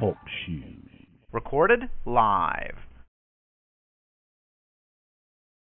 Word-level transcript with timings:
Talk 0.00 0.16
shoes. 0.46 1.06
Recorded 1.32 1.82
live. 2.06 2.76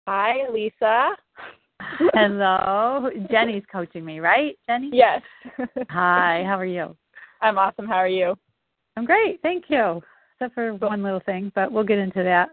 Hi, 0.07 0.49
Lisa. 0.51 1.12
Hello. 2.13 3.09
Jenny's 3.31 3.63
coaching 3.71 4.05
me, 4.05 4.20
right? 4.20 4.55
Jenny? 4.67 4.91
Yes. 4.93 5.21
Hi, 5.89 6.43
how 6.45 6.59
are 6.59 6.65
you? 6.65 6.95
I'm 7.41 7.57
awesome. 7.57 7.87
How 7.87 7.95
are 7.95 8.07
you? 8.07 8.35
I'm 8.95 9.05
great, 9.05 9.41
thank 9.41 9.65
you. 9.70 10.01
Except 10.35 10.53
for 10.53 10.76
one 10.76 11.01
little 11.01 11.21
thing, 11.21 11.51
but 11.55 11.71
we'll 11.71 11.84
get 11.84 11.98
into 11.98 12.23
that. 12.23 12.49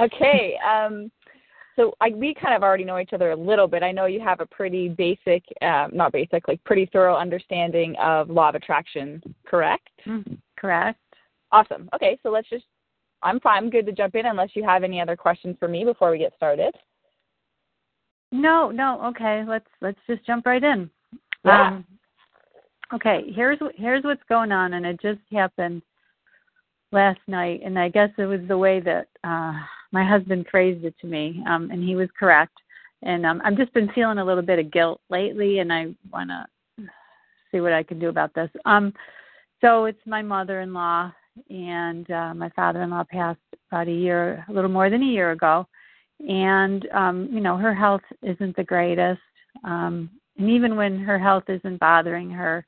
Okay. 0.00 0.56
Um, 0.66 1.10
so 1.76 1.94
I, 2.00 2.10
we 2.10 2.34
kind 2.34 2.54
of 2.54 2.62
already 2.62 2.84
know 2.84 2.98
each 2.98 3.12
other 3.12 3.30
a 3.30 3.36
little 3.36 3.66
bit. 3.66 3.82
I 3.82 3.92
know 3.92 4.06
you 4.06 4.20
have 4.20 4.40
a 4.40 4.46
pretty 4.46 4.88
basic, 4.88 5.42
uh, 5.62 5.88
not 5.92 6.12
basic, 6.12 6.46
like 6.48 6.62
pretty 6.64 6.88
thorough 6.92 7.16
understanding 7.16 7.94
of 7.96 8.28
law 8.28 8.50
of 8.50 8.54
attraction, 8.54 9.22
correct? 9.46 9.88
Mm, 10.06 10.38
correct. 10.58 10.98
Awesome. 11.50 11.88
Okay, 11.94 12.18
so 12.22 12.30
let's 12.30 12.48
just, 12.48 12.64
I'm 13.22 13.40
fine. 13.40 13.64
I'm 13.64 13.70
good 13.70 13.86
to 13.86 13.92
jump 13.92 14.14
in 14.14 14.26
unless 14.26 14.50
you 14.54 14.64
have 14.64 14.84
any 14.84 15.00
other 15.00 15.16
questions 15.16 15.56
for 15.58 15.68
me 15.68 15.84
before 15.84 16.10
we 16.10 16.18
get 16.18 16.34
started. 16.36 16.74
No, 18.32 18.70
no. 18.70 19.00
Okay, 19.08 19.44
let's 19.46 19.68
let's 19.82 20.00
just 20.06 20.26
jump 20.26 20.46
right 20.46 20.64
in. 20.64 20.90
Yeah. 21.44 21.68
Um, 21.68 21.84
okay, 22.94 23.24
here's 23.34 23.58
here's 23.76 24.02
what's 24.04 24.22
going 24.28 24.52
on, 24.52 24.72
and 24.72 24.86
it 24.86 25.00
just 25.02 25.20
happened 25.30 25.82
last 26.92 27.20
night, 27.26 27.60
and 27.64 27.78
I 27.78 27.88
guess 27.88 28.10
it 28.18 28.26
was 28.26 28.40
the 28.48 28.58
way 28.58 28.80
that 28.80 29.08
uh, 29.24 29.52
my 29.92 30.04
husband 30.04 30.46
phrased 30.50 30.84
it 30.84 30.94
to 31.00 31.06
me, 31.06 31.42
um, 31.48 31.70
and 31.70 31.82
he 31.82 31.96
was 31.96 32.08
correct. 32.18 32.54
And 33.02 33.26
um, 33.26 33.42
I've 33.44 33.56
just 33.56 33.74
been 33.74 33.90
feeling 33.94 34.18
a 34.18 34.24
little 34.24 34.42
bit 34.42 34.58
of 34.58 34.70
guilt 34.70 35.00
lately, 35.10 35.58
and 35.58 35.72
I 35.72 35.94
want 36.12 36.30
to 36.30 36.84
see 37.50 37.60
what 37.60 37.72
I 37.72 37.82
can 37.82 37.98
do 37.98 38.08
about 38.08 38.34
this. 38.34 38.50
Um, 38.64 38.92
so 39.60 39.86
it's 39.86 39.98
my 40.06 40.22
mother-in-law, 40.22 41.12
and 41.50 42.10
uh, 42.10 42.34
my 42.34 42.50
father-in-law 42.50 43.04
passed 43.10 43.40
about 43.70 43.88
a 43.88 43.92
year, 43.92 44.44
a 44.48 44.52
little 44.52 44.70
more 44.70 44.90
than 44.90 45.02
a 45.02 45.06
year 45.06 45.32
ago 45.32 45.66
and 46.28 46.88
um 46.92 47.28
you 47.32 47.40
know 47.40 47.56
her 47.56 47.74
health 47.74 48.02
isn't 48.22 48.54
the 48.56 48.64
greatest 48.64 49.20
um 49.64 50.08
and 50.38 50.48
even 50.48 50.76
when 50.76 50.98
her 50.98 51.18
health 51.18 51.44
isn't 51.48 51.80
bothering 51.80 52.30
her 52.30 52.64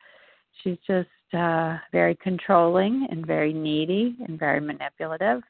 she's 0.63 0.79
just 0.87 1.09
uh 1.33 1.79
very 1.93 2.17
controlling 2.17 3.07
and 3.11 3.27
very 3.27 3.53
needy 3.53 4.17
and 4.27 4.39
very 4.39 4.61
manipulative. 4.61 5.43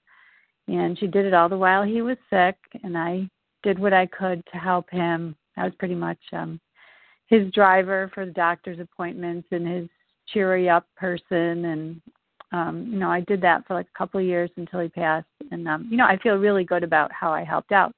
And 0.69 0.99
she 0.99 1.07
did 1.07 1.27
it 1.27 1.35
all 1.35 1.49
the 1.49 1.59
while 1.59 1.83
he 1.83 2.01
was 2.01 2.17
sick 2.31 2.57
and 2.83 2.97
i 2.97 3.29
did 3.63 3.79
what 3.79 3.93
i 3.93 4.07
could 4.07 4.43
to 4.53 4.59
help 4.59 4.89
him. 4.91 5.37
I 5.57 5.65
was 5.65 5.75
pretty 5.79 5.95
much 5.95 6.19
um 6.33 6.61
his 7.27 7.51
driver 7.53 8.11
for 8.15 8.27
the 8.27 8.33
doctor's 8.33 8.79
appointments 8.79 9.49
and 9.51 9.67
his 9.67 9.89
cheery 10.29 10.69
up 10.69 10.87
person. 10.97 11.65
And 11.65 12.01
um, 12.53 12.87
you 12.91 12.99
know, 12.99 13.11
I 13.11 13.21
did 13.21 13.41
that 13.43 13.67
for 13.67 13.75
like 13.75 13.87
a 13.93 13.99
couple 13.99 14.21
of 14.21 14.27
years 14.27 14.51
until 14.57 14.81
he 14.81 14.89
passed, 14.89 15.27
and 15.51 15.67
um, 15.67 15.89
you 15.91 15.97
know, 15.97 16.05
I 16.05 16.17
feel 16.19 16.37
really 16.37 16.65
good 16.65 16.85
about 16.85 17.11
how 17.11 17.33
I 17.33 17.43
helped 17.43 17.73
out. 17.73 17.93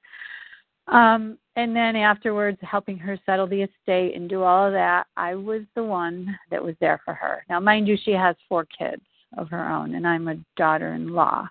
Um, 0.89 1.37
and 1.57 1.75
then 1.75 1.97
afterwards, 1.97 2.59
helping 2.61 2.99
her 2.99 3.19
settle 3.27 3.47
the 3.47 3.63
estate 3.63 4.15
and 4.15 4.29
do 4.29 4.43
all 4.43 4.67
of 4.67 4.73
that, 4.73 5.07
I 5.17 5.35
was 5.35 5.63
the 5.75 5.83
one 5.83 6.39
that 6.51 6.63
was 6.63 6.75
there 6.81 7.01
for 7.05 7.15
her. 7.15 7.45
Now, 7.49 7.61
mind 7.61 7.89
you, 7.89 7.97
she 8.03 8.13
has 8.13 8.37
four 8.49 8.67
kids 8.67 9.03
of 9.37 9.49
her 9.51 9.69
own, 9.69 9.95
and 9.95 10.07
I'm 10.07 10.29
a 10.29 10.37
daughter-in-law, 10.57 11.49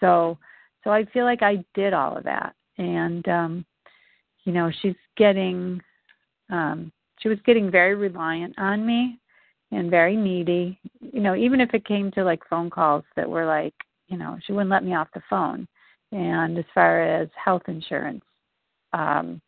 so 0.00 0.38
so 0.84 0.90
I 0.92 1.04
feel 1.06 1.24
like 1.24 1.42
I 1.42 1.64
did 1.74 1.92
all 1.92 2.16
of 2.16 2.24
that, 2.24 2.54
and 2.78 3.26
um, 3.28 3.66
you 4.46 4.52
know, 4.52 4.70
she's 4.80 4.94
getting, 5.16 5.80
um, 6.50 6.92
she 7.18 7.28
was 7.28 7.38
getting 7.44 7.70
very 7.70 7.96
reliant 7.96 8.54
on 8.58 8.86
me 8.86 9.18
and 9.72 9.90
very 9.90 10.16
needy. 10.16 10.78
You 11.00 11.20
know, 11.20 11.34
even 11.34 11.60
if 11.60 11.74
it 11.74 11.84
came 11.84 12.10
to 12.12 12.24
like 12.24 12.48
phone 12.48 12.70
calls 12.70 13.04
that 13.16 13.28
were 13.28 13.44
like, 13.44 13.74
you 14.06 14.16
know, 14.16 14.38
she 14.46 14.52
wouldn't 14.52 14.70
let 14.70 14.84
me 14.84 14.94
off 14.94 15.08
the 15.12 15.22
phone. 15.28 15.66
And 16.12 16.56
as 16.56 16.64
far 16.72 17.02
as 17.02 17.28
health 17.44 17.62
insurance, 17.66 18.22
um, 18.96 19.40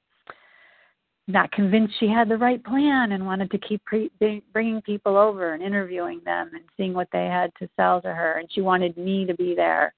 not 1.27 1.53
convinced 1.53 1.95
she 1.99 2.09
had 2.09 2.29
the 2.29 2.37
right 2.37 2.63
plan 2.65 3.13
and 3.13 3.27
wanted 3.27 3.51
to 3.51 3.59
keep 3.59 3.85
pre- 3.85 4.11
bringing 4.53 4.81
people 4.83 5.17
over 5.17 5.53
and 5.53 5.63
interviewing 5.63 6.21
them 6.25 6.51
and 6.55 6.65
seeing 6.77 6.95
what 6.95 7.09
they 7.13 7.27
had 7.27 7.51
to 7.59 7.69
sell 7.77 8.01
to 8.01 8.13
her. 8.13 8.39
And 8.39 8.49
she 8.51 8.61
wanted 8.61 8.97
me 8.97 9.27
to 9.27 9.35
be 9.35 9.55
there. 9.55 9.93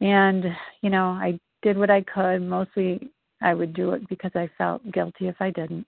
And, 0.00 0.44
you 0.82 0.90
know, 0.90 1.06
I 1.06 1.38
did 1.62 1.78
what 1.78 1.90
I 1.90 2.02
could. 2.02 2.42
Mostly 2.42 3.10
I 3.40 3.54
would 3.54 3.72
do 3.72 3.92
it 3.92 4.06
because 4.08 4.32
I 4.34 4.50
felt 4.58 4.82
guilty 4.92 5.28
if 5.28 5.36
I 5.40 5.50
didn't. 5.50 5.86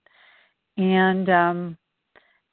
And, 0.77 1.29
um, 1.29 1.77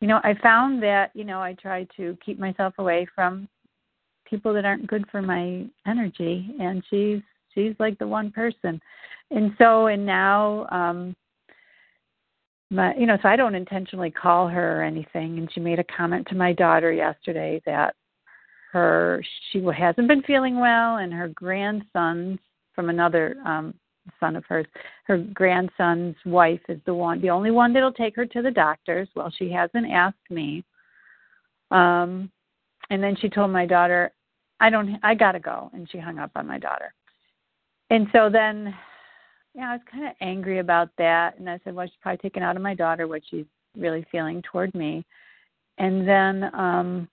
you 0.00 0.09
know, 0.09 0.20
I 0.22 0.34
found 0.43 0.82
that, 0.82 1.12
you 1.14 1.25
know, 1.25 1.41
I 1.41 1.54
try 1.54 1.87
to 1.97 2.16
keep 2.25 2.38
myself 2.38 2.75
away 2.78 3.06
from 3.14 3.49
people 4.28 4.53
that 4.54 4.64
aren't 4.64 4.87
good 4.87 5.04
for 5.10 5.22
my 5.22 5.64
energy 5.87 6.54
and 6.60 6.82
she's 6.91 7.22
she's 7.55 7.75
like 7.79 7.99
the 7.99 8.07
one 8.07 8.31
person. 8.31 8.81
And 9.31 9.53
so 9.59 9.87
and 9.87 10.05
now 10.05 10.67
um 10.71 11.17
my 12.71 12.95
you 12.95 13.07
know, 13.07 13.19
so 13.23 13.29
I 13.29 13.37
don't 13.37 13.55
intentionally 13.55 14.11
call 14.11 14.49
her 14.49 14.81
or 14.81 14.85
anything 14.85 15.39
and 15.39 15.51
she 15.53 15.61
made 15.61 15.79
a 15.79 15.85
comment 15.85 16.27
to 16.29 16.35
my 16.35 16.53
daughter 16.53 16.93
yesterday 16.93 17.61
that 17.67 17.95
her 18.73 19.23
she 19.51 19.62
hasn't 19.77 20.09
been 20.09 20.23
feeling 20.23 20.59
well 20.59 20.97
and 20.97 21.12
her 21.12 21.29
grandsons 21.29 22.39
from 22.75 22.89
another 22.89 23.37
um 23.45 23.75
son 24.21 24.37
of 24.37 24.45
hers. 24.47 24.67
Her 25.05 25.19
grandson's 25.19 26.17
wife 26.25 26.61
is 26.69 26.81
the 26.87 26.95
one, 26.95 27.21
the 27.21 27.31
only 27.31 27.51
one 27.51 27.73
that'll 27.73 27.93
take 27.93 28.17
her 28.17 28.27
to 28.27 28.43
the 28.43 28.51
doctors. 28.51 29.09
Well, 29.15 29.33
she 29.37 29.51
hasn't 29.51 29.91
asked 29.91 30.31
me. 30.31 30.65
Um, 31.71 32.31
and 32.91 33.03
then 33.03 33.17
she 33.21 33.29
told 33.29 33.51
my 33.51 33.67
daughter, 33.67 34.12
"I 34.61 34.71
don't, 34.71 34.99
I 35.03 35.15
gotta 35.15 35.41
go," 35.41 35.71
and 35.73 35.89
she 35.91 35.99
hung 35.99 36.19
up 36.19 36.33
on 36.37 36.47
my 36.47 36.59
daughter. 36.59 36.93
And 37.93 38.09
so 38.11 38.31
then, 38.31 38.75
yeah, 39.55 39.69
I 39.69 39.73
was 39.73 39.83
kind 39.91 40.07
of 40.07 40.15
angry 40.23 40.61
about 40.61 40.89
that, 40.97 41.39
and 41.39 41.49
I 41.49 41.61
said, 41.63 41.75
"Well, 41.75 41.87
she's 41.87 41.95
probably 42.01 42.17
taken 42.17 42.43
out 42.43 42.57
of 42.57 42.63
my 42.63 42.75
daughter 42.75 43.07
what 43.07 43.21
she's 43.29 43.45
really 43.77 44.07
feeling 44.11 44.41
toward 44.41 44.75
me." 44.75 45.05
And 45.77 46.09
then 46.09 46.51
um 46.55 47.07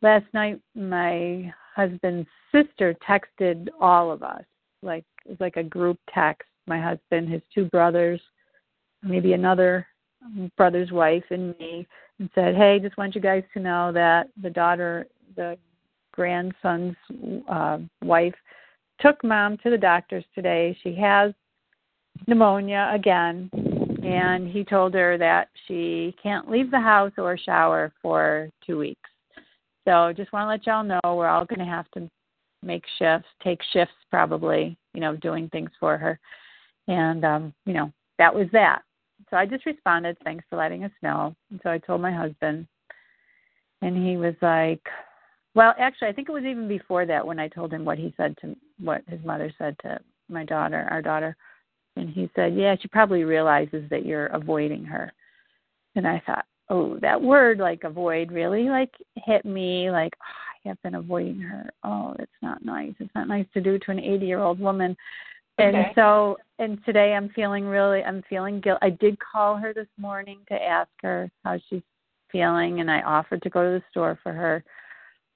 last 0.00 0.26
night, 0.32 0.60
my 0.76 1.52
husband's 1.74 2.28
sister 2.52 2.94
texted 3.08 3.68
all 3.80 4.12
of 4.12 4.22
us 4.22 4.44
like 4.82 5.04
it 5.24 5.30
was 5.30 5.40
like 5.40 5.56
a 5.56 5.64
group 5.64 5.98
text. 6.14 6.48
My 6.68 6.80
husband, 6.80 7.28
his 7.28 7.42
two 7.52 7.64
brothers, 7.64 8.20
maybe 9.02 9.32
another 9.32 9.88
brother's 10.56 10.92
wife, 10.92 11.24
and 11.30 11.58
me, 11.58 11.84
and 12.20 12.30
said, 12.32 12.54
"Hey, 12.54 12.78
just 12.78 12.96
want 12.96 13.16
you 13.16 13.20
guys 13.20 13.42
to 13.54 13.60
know 13.60 13.90
that 13.90 14.28
the 14.40 14.50
daughter, 14.50 15.08
the 15.34 15.58
grandson's 16.12 16.94
uh, 17.48 17.78
wife, 18.04 18.36
took 19.02 19.22
mom 19.24 19.58
to 19.58 19.70
the 19.70 19.78
doctors 19.78 20.24
today. 20.34 20.76
She 20.82 20.94
has 20.96 21.32
pneumonia 22.26 22.90
again." 22.94 23.50
And 24.02 24.48
he 24.48 24.64
told 24.64 24.94
her 24.94 25.16
that 25.18 25.48
she 25.66 26.14
can't 26.20 26.50
leave 26.50 26.70
the 26.70 26.80
house 26.80 27.12
or 27.18 27.38
shower 27.38 27.92
for 28.02 28.50
two 28.66 28.78
weeks. 28.78 29.10
So 29.86 30.12
just 30.16 30.32
want 30.32 30.44
to 30.44 30.48
let 30.48 30.66
y'all 30.66 30.84
know 30.84 31.16
we're 31.16 31.28
all 31.28 31.44
going 31.44 31.60
to 31.60 31.64
have 31.64 31.90
to 31.92 32.08
make 32.62 32.84
shifts, 32.98 33.28
take 33.42 33.60
shifts 33.72 33.94
probably, 34.10 34.76
you 34.94 35.00
know, 35.00 35.16
doing 35.16 35.48
things 35.48 35.70
for 35.78 35.96
her. 35.98 36.18
And 36.88 37.24
um, 37.24 37.54
you 37.64 37.74
know, 37.74 37.92
that 38.18 38.34
was 38.34 38.46
that. 38.52 38.82
So 39.30 39.36
I 39.36 39.46
just 39.46 39.66
responded, 39.66 40.16
thanks 40.24 40.44
for 40.50 40.56
letting 40.56 40.84
us 40.84 40.92
know. 41.02 41.34
And 41.50 41.60
so 41.62 41.70
I 41.70 41.78
told 41.78 42.00
my 42.00 42.12
husband 42.12 42.66
and 43.80 43.96
he 43.96 44.16
was 44.16 44.34
like 44.42 44.82
well, 45.54 45.74
actually 45.78 46.08
I 46.08 46.12
think 46.12 46.28
it 46.28 46.32
was 46.32 46.44
even 46.44 46.68
before 46.68 47.06
that 47.06 47.26
when 47.26 47.38
I 47.38 47.48
told 47.48 47.72
him 47.72 47.84
what 47.84 47.98
he 47.98 48.14
said 48.16 48.36
to 48.40 48.56
what 48.80 49.02
his 49.08 49.20
mother 49.24 49.52
said 49.58 49.76
to 49.82 49.98
my 50.28 50.44
daughter, 50.44 50.86
our 50.90 51.02
daughter. 51.02 51.36
And 51.96 52.08
he 52.08 52.30
said, 52.34 52.56
Yeah, 52.56 52.74
she 52.80 52.88
probably 52.88 53.24
realizes 53.24 53.88
that 53.90 54.06
you're 54.06 54.26
avoiding 54.26 54.84
her. 54.84 55.12
And 55.94 56.06
I 56.06 56.22
thought, 56.26 56.46
Oh, 56.68 56.98
that 57.00 57.20
word 57.20 57.58
like 57.58 57.84
avoid 57.84 58.32
really 58.32 58.68
like 58.68 58.92
hit 59.16 59.44
me 59.44 59.90
like 59.90 60.14
oh, 60.22 60.68
have 60.68 60.82
been 60.82 60.94
avoiding 60.94 61.40
her. 61.40 61.70
Oh, 61.84 62.14
it's 62.18 62.30
not 62.40 62.64
nice. 62.64 62.94
It's 62.98 63.14
not 63.14 63.28
nice 63.28 63.46
to 63.54 63.60
do 63.60 63.78
to 63.78 63.90
an 63.90 64.00
80 64.00 64.26
year 64.26 64.40
old 64.40 64.58
woman. 64.58 64.96
And 65.58 65.76
so, 65.94 66.38
and 66.58 66.82
today 66.84 67.14
I'm 67.14 67.28
feeling 67.30 67.66
really, 67.66 68.02
I'm 68.02 68.22
feeling 68.28 68.60
guilt. 68.60 68.78
I 68.80 68.90
did 68.90 69.18
call 69.20 69.56
her 69.56 69.74
this 69.74 69.86
morning 69.98 70.38
to 70.48 70.54
ask 70.54 70.90
her 71.02 71.30
how 71.44 71.58
she's 71.68 71.82
feeling 72.30 72.80
and 72.80 72.90
I 72.90 73.02
offered 73.02 73.42
to 73.42 73.50
go 73.50 73.62
to 73.62 73.78
the 73.78 73.84
store 73.90 74.18
for 74.22 74.32
her. 74.32 74.64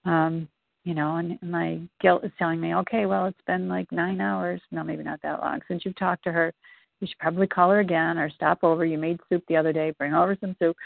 Um, 0.06 0.48
you 0.84 0.94
know, 0.94 1.16
and 1.16 1.36
my 1.42 1.80
guilt 2.00 2.24
is 2.24 2.30
telling 2.38 2.60
me, 2.60 2.74
okay, 2.76 3.06
well, 3.06 3.26
it's 3.26 3.40
been 3.46 3.68
like 3.68 3.90
nine 3.90 4.20
hours, 4.20 4.60
no, 4.70 4.84
maybe 4.84 5.02
not 5.02 5.20
that 5.22 5.40
long 5.40 5.60
since 5.66 5.84
you've 5.84 5.98
talked 5.98 6.22
to 6.24 6.32
her. 6.32 6.52
You 7.00 7.08
should 7.08 7.18
probably 7.18 7.48
call 7.48 7.70
her 7.70 7.80
again 7.80 8.16
or 8.16 8.30
stop 8.30 8.60
over. 8.62 8.84
You 8.84 8.96
made 8.96 9.18
soup 9.28 9.42
the 9.48 9.56
other 9.56 9.72
day. 9.72 9.90
Bring 9.98 10.14
over 10.14 10.36
some 10.40 10.56
soup. 10.58 10.76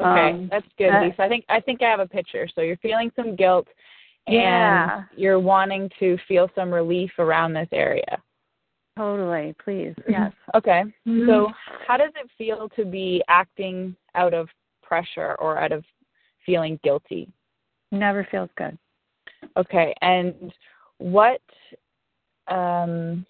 Okay, 0.00 0.30
Um, 0.30 0.48
that's 0.50 0.66
good, 0.78 0.94
uh, 0.94 1.00
Lisa. 1.02 1.22
I 1.22 1.28
think 1.28 1.44
I 1.48 1.60
think 1.60 1.82
I 1.82 1.90
have 1.90 2.00
a 2.00 2.08
picture. 2.08 2.48
So 2.52 2.62
you're 2.62 2.78
feeling 2.78 3.12
some 3.14 3.36
guilt, 3.36 3.68
and 4.26 4.36
Yeah. 4.36 5.04
you're 5.14 5.38
wanting 5.38 5.90
to 6.00 6.16
feel 6.26 6.50
some 6.54 6.72
relief 6.72 7.12
around 7.18 7.52
this 7.52 7.68
area. 7.72 8.20
Totally, 8.96 9.54
please. 9.62 9.94
Yes. 10.08 10.32
Okay. 10.54 10.84
Mhm. 11.06 11.26
So 11.26 11.52
how 11.86 11.96
does 11.96 12.12
it 12.16 12.30
feel 12.38 12.68
to 12.70 12.84
be 12.84 13.22
acting 13.28 13.94
out 14.14 14.34
of 14.34 14.50
pressure 14.82 15.34
or 15.38 15.58
out 15.58 15.72
of 15.72 15.84
feeling 16.44 16.78
guilty? 16.82 17.32
Never 17.92 18.26
feels 18.30 18.50
good. 18.56 18.76
Okay. 19.56 19.94
And 20.02 20.52
what 20.98 21.40
um 22.48 23.24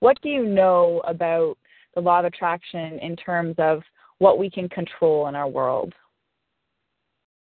what 0.00 0.20
do 0.22 0.28
you 0.28 0.44
know 0.44 1.02
about 1.04 1.56
the 1.94 2.00
law 2.00 2.20
of 2.20 2.24
attraction 2.26 2.98
in 3.00 3.16
terms 3.16 3.56
of 3.58 3.82
what 4.18 4.38
we 4.38 4.48
can 4.48 4.68
control 4.68 5.26
in 5.28 5.34
our 5.34 5.48
world? 5.48 5.92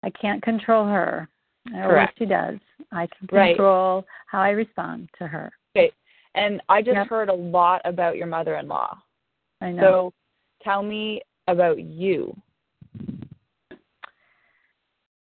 I 0.04 0.09
can't 0.09 0.42
control 0.42 0.86
her. 0.86 1.27
Correct. 1.71 2.18
she 2.18 2.25
does. 2.25 2.57
I 2.92 3.07
can 3.07 3.27
Right. 3.31 3.56
control 3.56 4.06
how 4.27 4.39
I 4.39 4.51
respond 4.51 5.10
to 5.19 5.27
her. 5.27 5.51
Okay. 5.75 5.92
And 6.33 6.62
I 6.69 6.81
just 6.81 6.95
Yep. 6.95 7.07
heard 7.07 7.30
a 7.30 7.33
lot 7.33 7.81
about 7.83 8.15
your 8.15 8.27
mother-in-law. 8.27 8.98
I 9.62 9.71
know. 9.71 9.81
So 9.81 10.13
tell 10.63 10.81
me 10.81 11.21
about 11.48 11.80
you. 11.80 12.36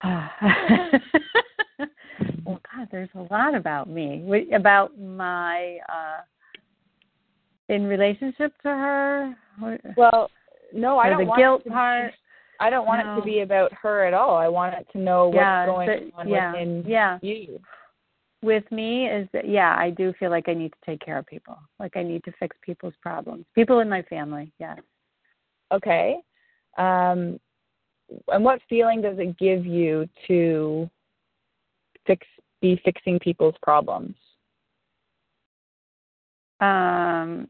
well, 2.45 2.61
God, 2.75 2.89
there's 2.91 3.09
a 3.15 3.27
lot 3.31 3.55
about 3.55 3.89
me. 3.89 4.25
About 4.55 4.99
my 4.99 5.79
uh 5.89 6.21
in 7.69 7.85
relationship 7.85 8.53
to 8.63 8.69
her. 8.69 9.35
Well, 9.97 10.31
no, 10.75 10.99
I 10.99 11.09
don't 11.09 11.21
the 11.21 11.25
want 11.27 11.39
guilt 11.41 11.61
it 11.61 11.65
to 11.65 11.71
be- 11.71 11.75
part. 11.75 12.13
I 12.61 12.71
don't 12.71 12.87
want 12.87 13.01
it 13.01 13.17
to 13.17 13.23
be 13.23 13.41
about 13.41 13.73
her 13.81 14.05
at 14.05 14.15
all. 14.15 14.37
I 14.37 14.47
want 14.47 14.75
it 14.75 14.87
to 14.93 14.99
know 14.99 15.27
what's 15.27 15.37
yeah, 15.37 15.67
going 15.67 15.89
but- 16.13 16.21
on 16.21 16.29
yeah, 16.29 16.53
within 16.53 16.85
yeah. 16.87 17.19
you. 17.23 17.61
With 18.43 18.65
me 18.73 19.07
is 19.07 19.29
that 19.33 19.49
yeah, 19.49 19.77
I 19.79 19.91
do 19.91 20.13
feel 20.19 20.31
like 20.31 20.49
I 20.49 20.55
need 20.55 20.73
to 20.73 20.79
take 20.85 21.01
care 21.01 21.19
of 21.19 21.27
people. 21.27 21.57
Like 21.79 21.97
I 21.97 22.03
need 22.03 22.25
to 22.25 22.33
fix 22.41 22.57
people's 22.63 22.95
problems. 23.01 23.47
People 23.55 23.79
in 23.81 23.89
my 23.89 24.03
family, 24.03 24.53
yes. 24.59 24.79
Okay. 25.73 26.17
Um, 26.77 27.39
and 28.29 28.45
what 28.45 28.61
feeling 28.69 29.01
does 29.01 29.19
it 29.19 29.39
give 29.39 29.67
you 29.67 30.09
to 30.29 30.89
fix 32.07 32.27
be 32.61 32.81
fixing 32.85 33.19
people's 33.19 33.55
problems? 33.63 34.15
Um, 36.61 37.49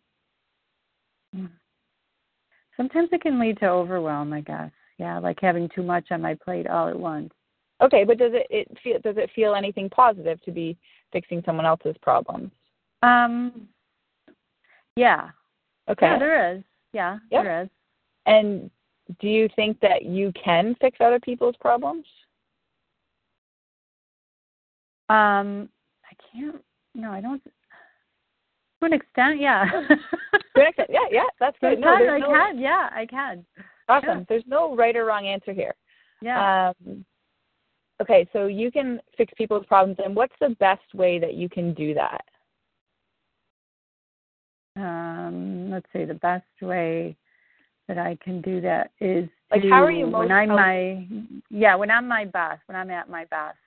sometimes 2.77 3.11
it 3.13 3.21
can 3.21 3.39
lead 3.39 3.59
to 3.59 3.69
overwhelm, 3.69 4.33
I 4.33 4.41
guess. 4.41 4.71
Yeah, 4.99 5.19
like 5.19 5.39
having 5.41 5.69
too 5.75 5.83
much 5.83 6.07
on 6.11 6.23
my 6.23 6.35
plate 6.35 6.67
all 6.67 6.89
at 6.89 6.99
once. 6.99 7.33
Okay, 7.83 8.05
but 8.05 8.19
does 8.19 8.33
it, 8.35 8.47
it 8.51 8.69
feel 8.83 8.99
does 9.03 9.17
it 9.17 9.31
feel 9.35 9.55
anything 9.55 9.91
positive 9.91 10.41
to 10.43 10.51
be 10.51 10.77
fixing 11.13 11.43
someone 11.45 11.67
else's 11.67 11.97
problems? 12.01 12.51
Um, 13.03 13.69
yeah, 14.97 15.31
Okay. 15.91 16.07
yeah, 16.07 16.19
there 16.19 16.55
is. 16.55 16.63
Yeah, 16.93 17.19
Yep. 17.31 17.43
there 17.43 17.63
is. 17.63 17.69
And 18.27 18.71
do 19.21 19.29
you 19.29 19.49
think 19.55 19.81
that 19.81 20.05
you 20.05 20.33
can 20.33 20.75
fix 20.81 20.99
other 21.01 21.21
people's 21.21 21.57
problems? 21.61 22.05
Um, 25.09 25.69
I 26.05 26.15
can't. 26.33 26.63
No, 26.95 27.11
I 27.11 27.21
don't. 27.21 27.43
To 27.45 28.87
an 28.87 28.93
extent, 28.93 29.41
yeah. 29.41 29.65
To 29.65 30.61
an 30.61 30.67
extent, 30.67 30.89
yeah, 30.91 31.07
yeah, 31.11 31.25
that's 31.39 31.57
good. 31.61 31.79
No, 31.79 31.89
I 31.89 32.19
no, 32.19 32.27
can. 32.27 32.59
Yeah, 32.59 32.89
I 32.93 33.07
can. 33.07 33.45
awesome. 33.89 34.19
yeah. 34.19 34.25
There's 34.29 34.45
no 34.47 34.75
right 34.77 34.97
or 34.97 35.05
wrong 35.05 35.27
answer 35.27 35.53
here. 35.53 35.75
Yeah. 36.21 36.73
Um, 36.87 37.05
okay, 38.01 38.29
so 38.33 38.47
you 38.47 38.71
can 38.71 39.01
fix 39.17 39.33
people's 39.37 39.67
problems, 39.67 39.99
and 40.05 40.15
what's 40.15 40.35
the 40.41 40.57
best 40.61 40.95
way 40.95 41.19
that 41.19 41.35
you 41.35 41.49
can 41.49 41.75
do 41.75 41.95
that? 41.95 42.25
um, 44.77 45.71
let's 45.71 45.87
see. 45.93 46.05
The 46.05 46.15
best 46.15 46.45
way 46.61 47.17
that 47.95 48.07
I 48.07 48.17
can 48.23 48.41
do 48.41 48.61
that 48.61 48.91
is 49.01 49.29
Like, 49.51 49.63
to, 49.63 49.69
how 49.69 49.85
are 49.85 49.91
you 49.91 50.07
most 50.07 50.29
when 50.29 50.33
I'm 50.33 50.49
my 50.49 51.07
yeah 51.51 51.75
when 51.75 51.91
I'm 51.91 52.09
my 52.09 52.25
best 52.25 52.61
when 52.67 52.77
I'm 52.77 52.91
at 52.91 53.09
my 53.09 53.25
best. 53.27 53.59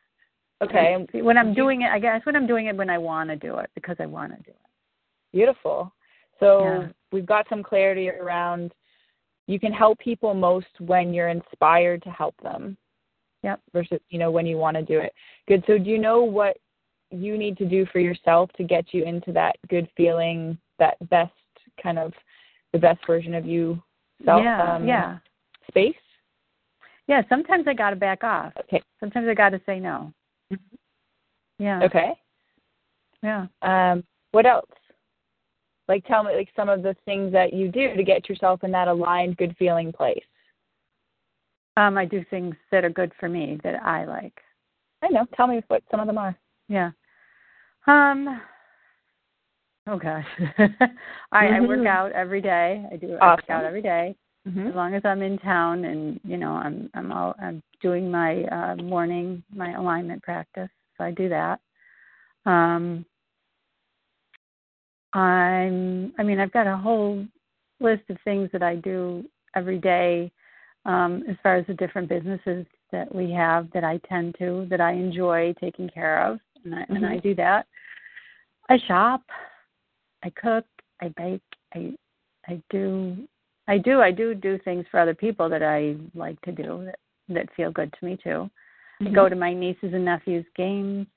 Okay, 0.62 0.94
and 0.94 1.25
when 1.25 1.38
I'm 1.38 1.54
doing 1.54 1.81
it, 1.81 1.92
I 1.92 2.00
guess 2.00 2.25
when 2.25 2.36
I'm 2.36 2.48
doing 2.48 2.68
it 2.68 2.77
when 2.77 2.89
I 2.89 2.98
want 2.98 3.30
to 3.30 3.36
do 3.36 3.57
it 3.57 3.69
because 3.75 3.98
I 4.00 4.06
want 4.06 4.31
to 4.31 4.38
do 4.44 4.51
it. 4.51 4.57
Beautiful. 5.33 5.94
So 6.39 6.63
Yeah. 6.63 6.88
we've 7.12 7.25
got 7.25 7.45
some 7.50 7.62
clarity 7.62 8.10
around 8.10 8.74
you 9.48 9.60
can 9.60 9.72
help 9.72 10.00
people 10.00 10.33
most 10.33 10.68
when 10.80 11.13
you're 11.13 11.30
inspired 11.30 12.01
to 12.04 12.10
help 12.10 12.36
them. 12.42 12.78
Yep. 13.44 13.62
Versus, 13.74 14.00
you 14.10 14.18
know, 14.18 14.31
when 14.31 14.48
you 14.48 14.57
want 14.57 14.75
to 14.75 14.81
do 14.81 15.00
it. 15.00 15.13
Good. 15.48 15.63
So 15.68 15.78
do 15.78 15.89
you 15.89 16.00
know 16.00 16.24
what 16.24 16.57
you 17.12 17.38
need 17.38 17.57
to 17.57 17.66
do 17.66 17.86
for 17.92 18.00
yourself 18.00 18.50
to 18.54 18.63
get 18.63 18.86
you 18.92 19.04
into 19.04 19.31
that 19.33 19.56
good 19.69 19.88
feeling, 19.95 20.57
that 20.80 20.98
best 21.10 21.31
kind 21.81 22.00
of 22.00 22.12
the 22.74 22.80
best 22.80 23.06
version 23.06 23.36
of 23.36 23.45
you 23.45 23.81
self 24.23 24.44
yeah, 24.44 24.75
um, 24.75 24.88
yeah, 24.88 25.17
space? 25.67 25.95
yeah. 27.07 27.21
Sometimes 27.29 27.67
I 27.67 27.73
got 27.73 27.89
to 27.91 27.95
back 27.95 28.23
off. 28.23 28.53
Okay. 28.59 28.81
Sometimes 29.00 29.27
I 29.27 29.33
got 29.33 29.50
to 29.50 29.62
say 29.65 29.79
no. 29.79 30.13
Yeah. 31.59 31.81
Okay. 31.83 32.13
Yeah. 33.23 33.47
Um, 33.62 34.03
what 34.31 34.45
else? 34.45 34.69
Like 35.88 36.06
tell 36.06 36.23
me 36.23 36.35
like 36.35 36.50
some 36.56 36.69
of 36.69 36.81
the 36.81 36.95
things 37.06 37.31
that 37.31 37.53
you 37.53 37.69
do 37.71 37.95
to 37.95 38.03
get 38.03 38.27
yourself 38.27 38.63
in 38.63 38.71
that 38.71 38.88
aligned 38.88 39.38
good 39.38 39.56
feeling 39.57 39.91
place. 39.91 40.23
Um, 41.77 41.97
I 41.97 42.06
do 42.06 42.23
things 42.29 42.56
that 42.71 42.85
are 42.85 42.89
good 42.89 43.11
for 43.19 43.29
me 43.29 43.59
that 43.63 43.83
I 43.83 44.06
like. 44.06 44.41
I 45.01 45.09
know. 45.09 45.27
Tell 45.35 45.47
me 45.47 45.61
what 45.68 45.83
some 45.91 46.00
of 46.00 46.07
them 46.07 46.18
are. 46.18 46.35
Yeah. 46.68 46.91
Um. 47.88 48.41
Oh 49.87 49.97
gosh. 49.99 50.25
I, 51.31 51.47
I 51.47 51.59
work 51.61 51.79
Mhm. 51.79 51.87
out 51.87 52.11
every 52.13 52.41
day. 52.41 52.85
I 52.91 52.95
do. 52.95 53.17
I 53.21 53.35
work 53.35 53.49
out 53.49 53.63
every 53.65 53.81
day. 53.81 54.15
Mm-hmm. 54.47 54.67
as 54.67 54.75
long 54.75 54.93
as 54.93 55.01
I'm 55.05 55.23
in 55.23 55.39
town 55.39 55.85
and 55.85 56.19
you 56.23 56.37
know 56.37 56.51
I'm 56.51 56.87
I'm 56.93 57.11
all 57.11 57.33
I'm 57.41 57.63
doing 57.81 58.11
my 58.11 58.43
uh 58.43 58.75
morning 58.75 59.41
my 59.51 59.73
alignment 59.73 60.21
practice 60.21 60.69
so 60.95 61.04
I 61.04 61.09
do 61.09 61.27
that 61.30 61.59
um 62.45 63.04
I'm 65.13 66.13
I 66.19 66.23
mean 66.23 66.39
I've 66.39 66.51
got 66.51 66.68
a 66.68 66.77
whole 66.77 67.25
list 67.80 68.04
of 68.09 68.18
things 68.23 68.49
that 68.54 68.61
I 68.61 68.75
do 68.75 69.25
every 69.56 69.80
day 69.80 70.31
um 70.85 71.23
as 71.27 71.37
far 71.42 71.56
as 71.56 71.65
the 71.65 71.73
different 71.73 72.07
businesses 72.07 72.68
that 72.92 73.13
we 73.15 73.31
have 73.31 73.71
that 73.73 73.83
I 73.83 73.99
tend 74.07 74.35
to 74.37 74.68
that 74.69 74.80
I 74.80 74.92
enjoy 74.92 75.56
taking 75.59 75.89
care 75.89 76.23
of 76.23 76.39
and 76.65 76.75
I 76.75 76.85
and 76.89 77.04
I 77.04 77.18
do 77.18 77.33
that 77.33 77.65
I 78.69 78.77
shop 78.87 79.23
I 80.25 80.29
cook 80.31 80.65
I 81.01 81.09
bake 81.17 81.41
I 81.73 81.94
I 82.47 82.61
do 82.69 83.27
I 83.67 83.77
do. 83.79 84.01
I 84.01 84.11
do 84.11 84.35
do 84.35 84.59
things 84.59 84.85
for 84.91 84.99
other 84.99 85.15
people 85.15 85.49
that 85.49 85.63
I 85.63 85.95
like 86.13 86.39
to 86.41 86.51
do 86.51 86.83
that 86.85 86.99
that 87.29 87.49
feel 87.55 87.71
good 87.71 87.91
to 87.99 88.05
me 88.05 88.17
too. 88.23 88.49
I 89.01 89.09
go 89.09 89.27
to 89.27 89.35
my 89.35 89.53
nieces 89.53 89.94
and 89.94 90.05
nephews' 90.05 90.45
games. 90.55 91.07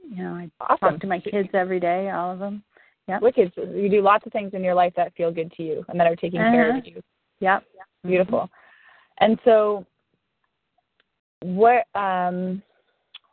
You 0.00 0.22
know, 0.24 0.34
I 0.34 0.50
Awesome. 0.60 0.78
talk 0.80 1.00
to 1.00 1.06
my 1.06 1.20
kids 1.20 1.48
every 1.54 1.78
day, 1.80 2.10
all 2.10 2.32
of 2.32 2.40
them. 2.40 2.62
Yeah. 3.08 3.20
Wicked. 3.20 3.52
So 3.54 3.62
you 3.62 3.88
do 3.88 4.02
lots 4.02 4.26
of 4.26 4.32
things 4.32 4.52
in 4.54 4.62
your 4.64 4.74
life 4.74 4.92
that 4.96 5.14
feel 5.14 5.30
good 5.30 5.52
to 5.52 5.62
you 5.62 5.84
and 5.88 5.98
that 5.98 6.06
are 6.06 6.16
taking 6.16 6.40
care 6.40 6.70
of 6.70 6.76
Uh-huh. 6.76 6.82
you. 6.84 7.02
Yep. 7.40 7.64
Beautiful. 8.04 8.50
And 9.18 9.38
so 9.44 9.86
what 11.42 11.86
um 11.94 12.62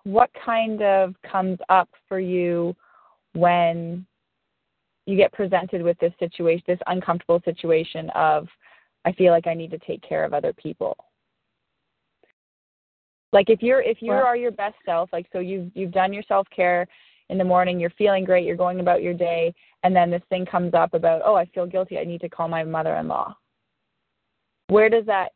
what 0.03 0.29
kind 0.45 0.81
of 0.81 1.15
comes 1.23 1.59
up 1.69 1.89
for 2.07 2.19
you 2.19 2.75
when 3.33 4.05
you 5.09 5.17
get 5.17 5.33
presented 5.33 5.81
with 5.81 5.97
this 5.99 6.13
situation 6.19 6.63
this 6.67 6.79
uncomfortable 6.87 7.41
situation 7.45 8.09
of 8.11 8.47
I 9.05 9.11
feel 9.13 9.31
like 9.31 9.47
I 9.47 9.53
need 9.53 9.71
to 9.71 9.79
take 9.79 10.01
care 10.01 10.23
of 10.23 10.33
other 10.33 10.53
people? 10.53 10.95
Like 13.31 13.49
if 13.49 13.61
you're 13.61 13.81
if 13.81 14.01
you 14.01 14.11
Well- 14.11 14.25
are 14.25 14.35
your 14.35 14.51
best 14.51 14.75
self, 14.85 15.09
like 15.13 15.27
so 15.31 15.39
you've 15.39 15.71
you've 15.75 15.91
done 15.91 16.13
your 16.13 16.23
self 16.23 16.47
care 16.49 16.87
in 17.29 17.37
the 17.37 17.43
morning, 17.43 17.79
you're 17.79 17.91
feeling 17.91 18.25
great, 18.25 18.45
you're 18.45 18.55
going 18.55 18.79
about 18.79 19.03
your 19.03 19.13
day, 19.13 19.53
and 19.83 19.95
then 19.95 20.09
this 20.09 20.23
thing 20.29 20.47
comes 20.47 20.73
up 20.73 20.95
about, 20.95 21.21
oh, 21.23 21.35
I 21.35 21.45
feel 21.45 21.67
guilty, 21.67 21.99
I 21.99 22.03
need 22.03 22.21
to 22.21 22.29
call 22.29 22.47
my 22.47 22.63
mother 22.63 22.95
in 22.95 23.07
law. 23.07 23.35
Where 24.67 24.89
does 24.89 25.05
that 25.05 25.31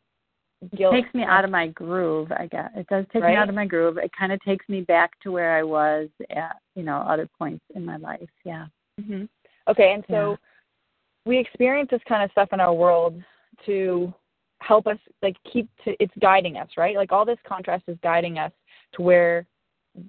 guilt 0.76 0.94
takes 0.96 1.14
me 1.14 1.24
out 1.24 1.46
of 1.46 1.52
my 1.52 1.68
groove, 1.68 2.32
I 2.32 2.48
guess. 2.48 2.70
It 2.76 2.88
does 2.88 3.06
take 3.14 3.24
me 3.24 3.36
out 3.36 3.50
of 3.50 3.56
my 3.56 3.66
groove. 3.66 3.98
It 3.98 4.12
kind 4.18 4.32
of 4.32 4.40
takes 4.42 4.68
me 4.70 4.82
back 4.82 5.12
to 5.22 5.32
where 5.32 5.56
I 5.56 5.64
was 5.64 6.10
at, 6.32 6.58
you 6.76 6.84
know, 6.84 6.98
other 6.98 7.28
points 7.38 7.64
in 7.76 7.86
my 7.86 7.98
life. 7.98 8.30
Yeah. 8.44 8.68
hmm 9.04 9.26
Okay, 9.68 9.94
and 9.94 10.04
so 10.10 10.32
Yeah. 10.32 10.36
we 11.26 11.38
experience 11.38 11.90
this 11.90 12.04
kind 12.04 12.24
of 12.24 12.32
stuff 12.32 12.50
in 12.52 12.60
our 12.60 12.74
world 12.74 13.22
to 13.66 14.14
help 14.60 14.88
us 14.88 14.98
like 15.22 15.36
keep 15.44 15.70
to 15.84 15.96
it's 16.02 16.14
guiding 16.20 16.58
us 16.58 16.70
right? 16.78 16.96
Like 16.96 17.12
all 17.12 17.26
this 17.26 17.40
contrast 17.46 17.84
is 17.88 17.98
guiding 18.02 18.38
us 18.40 18.52
to 18.94 19.02
where 19.02 19.46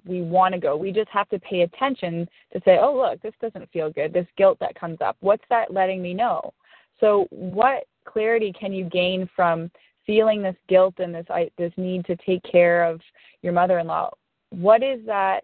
we 0.05 0.21
want 0.21 0.53
to 0.53 0.59
go. 0.59 0.75
We 0.75 0.91
just 0.91 1.09
have 1.09 1.29
to 1.29 1.39
pay 1.39 1.61
attention 1.61 2.27
to 2.53 2.61
say 2.65 2.77
oh 2.79 2.95
look 2.95 3.21
this 3.21 3.33
doesn't 3.41 3.69
feel 3.71 3.91
good. 3.91 4.13
This 4.13 4.27
guilt 4.37 4.57
that 4.59 4.75
comes 4.75 4.99
up 5.01 5.17
what's 5.19 5.43
that 5.49 5.73
letting 5.73 6.01
me 6.01 6.13
know? 6.13 6.53
So 6.99 7.27
what 7.29 7.85
clarity 8.05 8.53
can 8.57 8.71
you 8.73 8.85
gain 8.85 9.29
from 9.35 9.71
feeling 10.05 10.41
this 10.41 10.55
guilt 10.67 10.95
and 10.99 11.13
this 11.13 11.25
this 11.57 11.73
need 11.77 12.05
to 12.05 12.15
take 12.17 12.43
care 12.43 12.83
of 12.83 13.01
your 13.41 13.53
mother-in-law? 13.53 14.11
What 14.51 14.83
is 14.83 15.05
that 15.05 15.43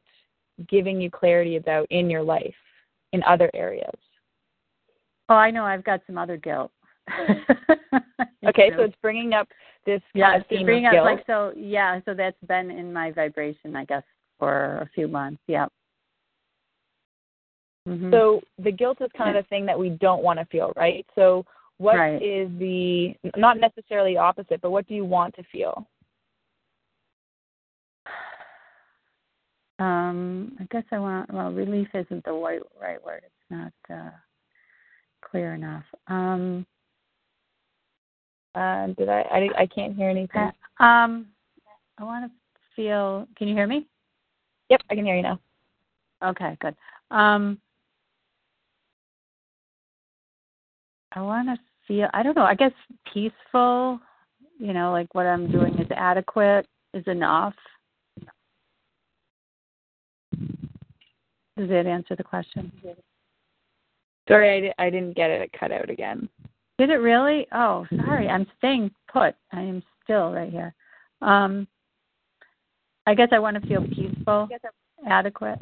giving 0.69 1.01
you 1.01 1.09
clarity 1.09 1.55
about 1.55 1.87
in 1.89 2.09
your 2.09 2.23
life 2.23 2.53
in 3.13 3.23
other 3.23 3.49
areas 3.53 3.95
oh 5.29 5.35
i 5.35 5.51
know 5.51 5.63
i've 5.65 5.83
got 5.83 6.01
some 6.07 6.17
other 6.17 6.37
guilt 6.37 6.71
okay 8.47 8.71
so 8.75 8.83
it's 8.83 8.95
bringing 9.01 9.33
up 9.33 9.47
this 9.85 10.01
yeah 10.13 10.31
kind 10.31 10.41
of 10.41 10.47
theme 10.47 10.65
bringing 10.65 10.85
up 10.85 10.93
guilt. 10.93 11.05
like 11.05 11.23
so 11.25 11.51
yeah 11.55 11.99
so 12.05 12.13
that's 12.13 12.37
been 12.47 12.69
in 12.71 12.91
my 12.93 13.11
vibration 13.11 13.75
i 13.75 13.83
guess 13.85 14.03
for 14.37 14.77
a 14.77 14.89
few 14.93 15.07
months 15.07 15.41
yeah 15.47 15.65
mm-hmm. 17.87 18.11
so 18.11 18.41
the 18.63 18.71
guilt 18.71 18.97
is 19.01 19.09
kind 19.17 19.35
of 19.35 19.43
the 19.43 19.47
thing 19.49 19.65
that 19.65 19.77
we 19.77 19.89
don't 19.89 20.23
want 20.23 20.39
to 20.39 20.45
feel 20.45 20.71
right 20.75 21.05
so 21.15 21.43
what 21.81 21.95
Right. 21.95 22.21
is 22.21 22.47
the 22.59 23.15
not 23.35 23.57
necessarily 23.59 24.15
opposite, 24.15 24.61
but 24.61 24.69
what 24.69 24.87
do 24.87 24.93
you 24.93 25.03
want 25.03 25.33
to 25.35 25.43
feel? 25.51 25.87
Um, 29.81 30.55
I 30.59 30.67
guess 30.71 30.83
I 30.91 31.00
want. 31.00 31.33
Well, 31.33 31.51
relief 31.51 31.88
isn't 31.93 32.23
the 32.23 32.31
right 32.31 32.61
right 32.79 33.03
word. 33.03 33.23
It's 33.25 33.50
not 33.50 33.73
uh, 33.89 34.11
clear 35.21 35.55
enough. 35.55 35.85
Um, 36.07 36.65
Uh, 38.53 38.88
did 38.97 39.07
I, 39.09 39.21
I? 39.21 39.50
I 39.61 39.65
can't 39.65 39.95
hear 39.95 40.09
anything. 40.09 40.51
um, 40.79 41.27
I 41.97 42.03
want 42.03 42.25
to 42.25 42.31
feel. 42.75 43.27
Can 43.38 43.47
you 43.47 43.55
hear 43.55 43.67
me? 43.67 43.88
Yep, 44.69 44.81
I 44.89 44.95
can 44.95 45.05
hear 45.05 45.15
you 45.15 45.23
now. 45.23 45.39
Okay, 46.23 46.57
good. 46.61 46.75
Um, 47.09 47.59
I 51.13 51.21
want 51.21 51.47
to 51.47 51.57
feel. 51.88 52.07
I 52.13 52.23
don't 52.23 52.35
know. 52.35 52.43
I 52.43 52.55
guess 52.55 52.73
peaceful. 53.13 54.00
You 54.59 54.73
know, 54.73 54.91
like 54.91 55.07
what 55.15 55.25
I'm 55.25 55.50
doing 55.51 55.73
is 55.79 55.88
adequate, 55.95 56.67
is 56.93 57.07
enough. 57.07 57.55
Does 61.61 61.69
that 61.69 61.85
answer 61.85 62.15
the 62.15 62.23
question? 62.23 62.71
Sorry, 64.27 64.73
I, 64.79 64.87
I 64.87 64.89
didn't 64.89 65.15
get 65.15 65.29
it. 65.29 65.41
It 65.41 65.51
cut 65.53 65.71
out 65.71 65.91
again. 65.91 66.27
Did 66.79 66.89
it 66.89 66.95
really? 66.95 67.45
Oh, 67.51 67.85
sorry. 68.03 68.27
I'm 68.27 68.47
staying 68.57 68.89
put. 69.13 69.35
I 69.51 69.61
am 69.61 69.83
still 70.03 70.31
right 70.31 70.51
here. 70.51 70.73
Um, 71.21 71.67
I 73.05 73.13
guess 73.13 73.29
I 73.31 73.37
want 73.37 73.61
to 73.61 73.67
feel 73.67 73.85
peaceful, 73.85 74.49
adequate. 75.07 75.59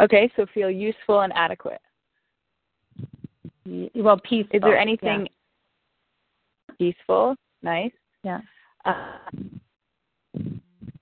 Okay, 0.00 0.32
so 0.34 0.46
feel 0.54 0.70
useful 0.70 1.20
and 1.20 1.32
adequate. 1.34 1.82
Y- 3.66 3.90
Well, 3.96 4.18
peaceful. 4.18 4.56
Is 4.56 4.62
there 4.62 4.76
yeah. 4.76 4.80
anything 4.80 5.28
peaceful? 6.78 7.36
Nice. 7.62 7.92
Yeah. 8.22 8.40
Uh, 8.86 9.18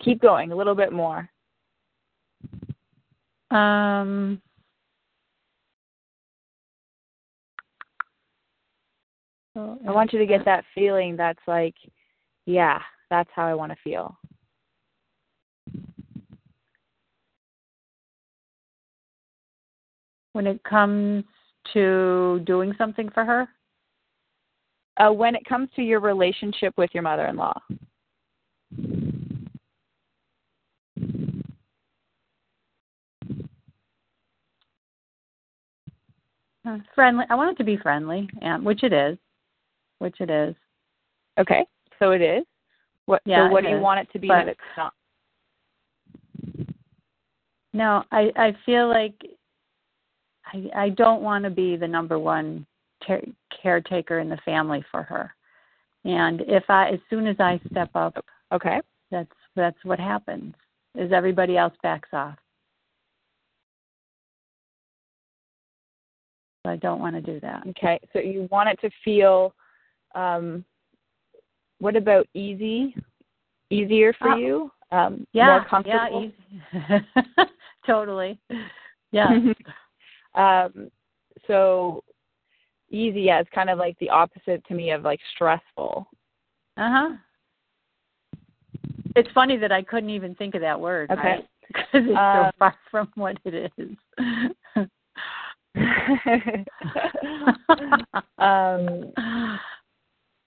keep 0.00 0.20
going 0.20 0.50
a 0.50 0.56
little 0.56 0.74
bit 0.74 0.92
more. 0.92 1.28
Um. 3.54 4.40
I 9.54 9.90
want 9.90 10.14
you 10.14 10.18
to 10.18 10.24
get 10.24 10.46
that 10.46 10.64
feeling 10.74 11.14
that's 11.14 11.42
like, 11.46 11.74
yeah, 12.46 12.78
that's 13.10 13.28
how 13.34 13.46
I 13.46 13.52
want 13.52 13.70
to 13.70 13.76
feel. 13.84 14.16
when 20.32 20.46
it 20.46 20.62
comes 20.64 21.24
to 21.72 22.42
doing 22.44 22.74
something 22.76 23.08
for 23.10 23.24
her. 23.24 23.48
Uh, 24.98 25.12
when 25.12 25.34
it 25.34 25.44
comes 25.44 25.68
to 25.76 25.82
your 25.82 26.00
relationship 26.00 26.74
with 26.76 26.90
your 26.92 27.02
mother-in-law. 27.02 27.58
Uh, 36.66 36.78
friendly. 36.94 37.24
I 37.28 37.34
want 37.34 37.50
it 37.50 37.56
to 37.58 37.64
be 37.64 37.76
friendly, 37.76 38.28
and 38.40 38.64
which 38.64 38.82
it 38.84 38.92
is. 38.92 39.18
Which 39.98 40.20
it 40.20 40.30
is. 40.30 40.54
Okay, 41.38 41.64
so 41.98 42.10
it 42.12 42.22
is. 42.22 42.44
What? 43.06 43.22
Yeah, 43.24 43.48
so 43.48 43.52
what 43.52 43.64
do 43.64 43.70
you 43.70 43.76
is, 43.76 43.82
want 43.82 44.00
it 44.00 44.08
to 44.12 44.18
be 44.18 44.28
but- 44.28 44.44
that 44.44 44.48
it's 44.48 44.60
not? 44.76 44.94
No, 47.74 48.04
I 48.12 48.30
I 48.36 48.56
feel 48.66 48.88
like 48.88 49.14
I 50.52 50.70
I 50.74 50.88
don't 50.90 51.22
want 51.22 51.44
to 51.44 51.50
be 51.50 51.76
the 51.76 51.88
number 51.88 52.18
one 52.18 52.66
care, 53.04 53.22
caretaker 53.62 54.18
in 54.18 54.28
the 54.28 54.38
family 54.44 54.84
for 54.90 55.02
her. 55.02 55.34
And 56.04 56.42
if 56.42 56.64
I 56.68 56.90
as 56.90 57.00
soon 57.08 57.26
as 57.26 57.36
I 57.40 57.60
step 57.70 57.90
up, 57.94 58.22
Okay. 58.52 58.80
that's 59.10 59.30
that's 59.56 59.82
what 59.84 59.98
happens. 59.98 60.54
Is 60.94 61.12
everybody 61.12 61.56
else 61.56 61.74
backs 61.82 62.10
off. 62.12 62.36
So 66.64 66.70
I 66.70 66.76
don't 66.76 67.00
want 67.00 67.16
to 67.16 67.22
do 67.22 67.40
that. 67.40 67.64
Okay. 67.70 67.98
So 68.12 68.18
you 68.20 68.48
want 68.50 68.68
it 68.68 68.80
to 68.80 68.90
feel. 69.04 69.54
Um, 70.14 70.64
what 71.78 71.96
about 71.96 72.26
easy? 72.34 72.94
Easier 73.70 74.12
for 74.12 74.28
Uh, 74.30 74.36
you? 74.36 74.72
Um, 74.92 75.26
Yeah, 75.32 75.46
more 75.46 75.64
comfortable. 75.64 76.30
yeah, 76.72 76.98
easy. 76.98 77.50
totally. 77.86 78.38
Yeah. 79.10 79.38
um, 80.34 80.90
so 81.46 82.04
easy, 82.90 83.22
yeah, 83.22 83.40
it's 83.40 83.50
kind 83.50 83.70
of 83.70 83.78
like 83.78 83.98
the 83.98 84.10
opposite 84.10 84.64
to 84.66 84.74
me 84.74 84.90
of 84.90 85.02
like 85.02 85.20
stressful. 85.34 86.06
Uh 86.76 86.90
huh. 86.90 87.16
It's 89.16 89.30
funny 89.32 89.56
that 89.56 89.72
I 89.72 89.82
couldn't 89.82 90.10
even 90.10 90.34
think 90.34 90.54
of 90.54 90.60
that 90.60 90.78
word. 90.78 91.10
Okay. 91.10 91.44
Because 91.66 91.84
it's 91.94 92.18
Um, 92.18 92.46
so 92.46 92.50
far 92.58 92.76
from 92.90 93.10
what 93.14 93.36
it 93.44 93.72
is. 93.76 93.96
um, 98.38 99.12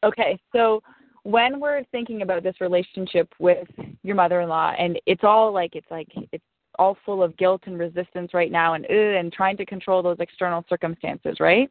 okay, 0.04 0.40
so 0.54 0.82
when 1.24 1.60
we're 1.60 1.84
thinking 1.92 2.22
about 2.22 2.44
this 2.44 2.62
relationship 2.62 3.28
with 3.40 3.68
your 4.04 4.16
mother-in-law, 4.16 4.76
and 4.78 5.00
it's 5.06 5.24
all 5.24 5.52
like 5.52 5.76
it's 5.76 5.90
like 5.90 6.08
it's 6.32 6.44
all 6.78 6.98
full 7.06 7.24
of 7.24 7.36
guilt 7.38 7.62
and 7.66 7.80
resistance 7.80 8.34
right 8.34 8.52
now, 8.52 8.76
and 8.76 8.86
and 8.86 9.34
trying 9.34 9.58
to 9.58 9.66
control 9.66 10.04
those 10.04 10.18
external 10.20 10.64
circumstances, 10.70 11.38
right? 11.40 11.70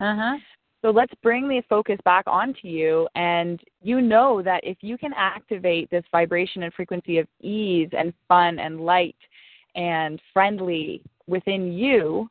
Uh 0.00 0.16
huh. 0.16 0.36
So 0.84 0.90
let's 0.90 1.14
bring 1.22 1.48
the 1.48 1.62
focus 1.66 1.96
back 2.04 2.24
onto 2.26 2.68
you. 2.68 3.08
And 3.14 3.58
you 3.80 4.02
know 4.02 4.42
that 4.42 4.60
if 4.64 4.76
you 4.82 4.98
can 4.98 5.12
activate 5.16 5.90
this 5.90 6.04
vibration 6.12 6.62
and 6.62 6.74
frequency 6.74 7.16
of 7.16 7.26
ease 7.40 7.88
and 7.96 8.12
fun 8.28 8.58
and 8.58 8.82
light 8.82 9.16
and 9.74 10.20
friendly 10.34 11.00
within 11.26 11.72
you, 11.72 12.28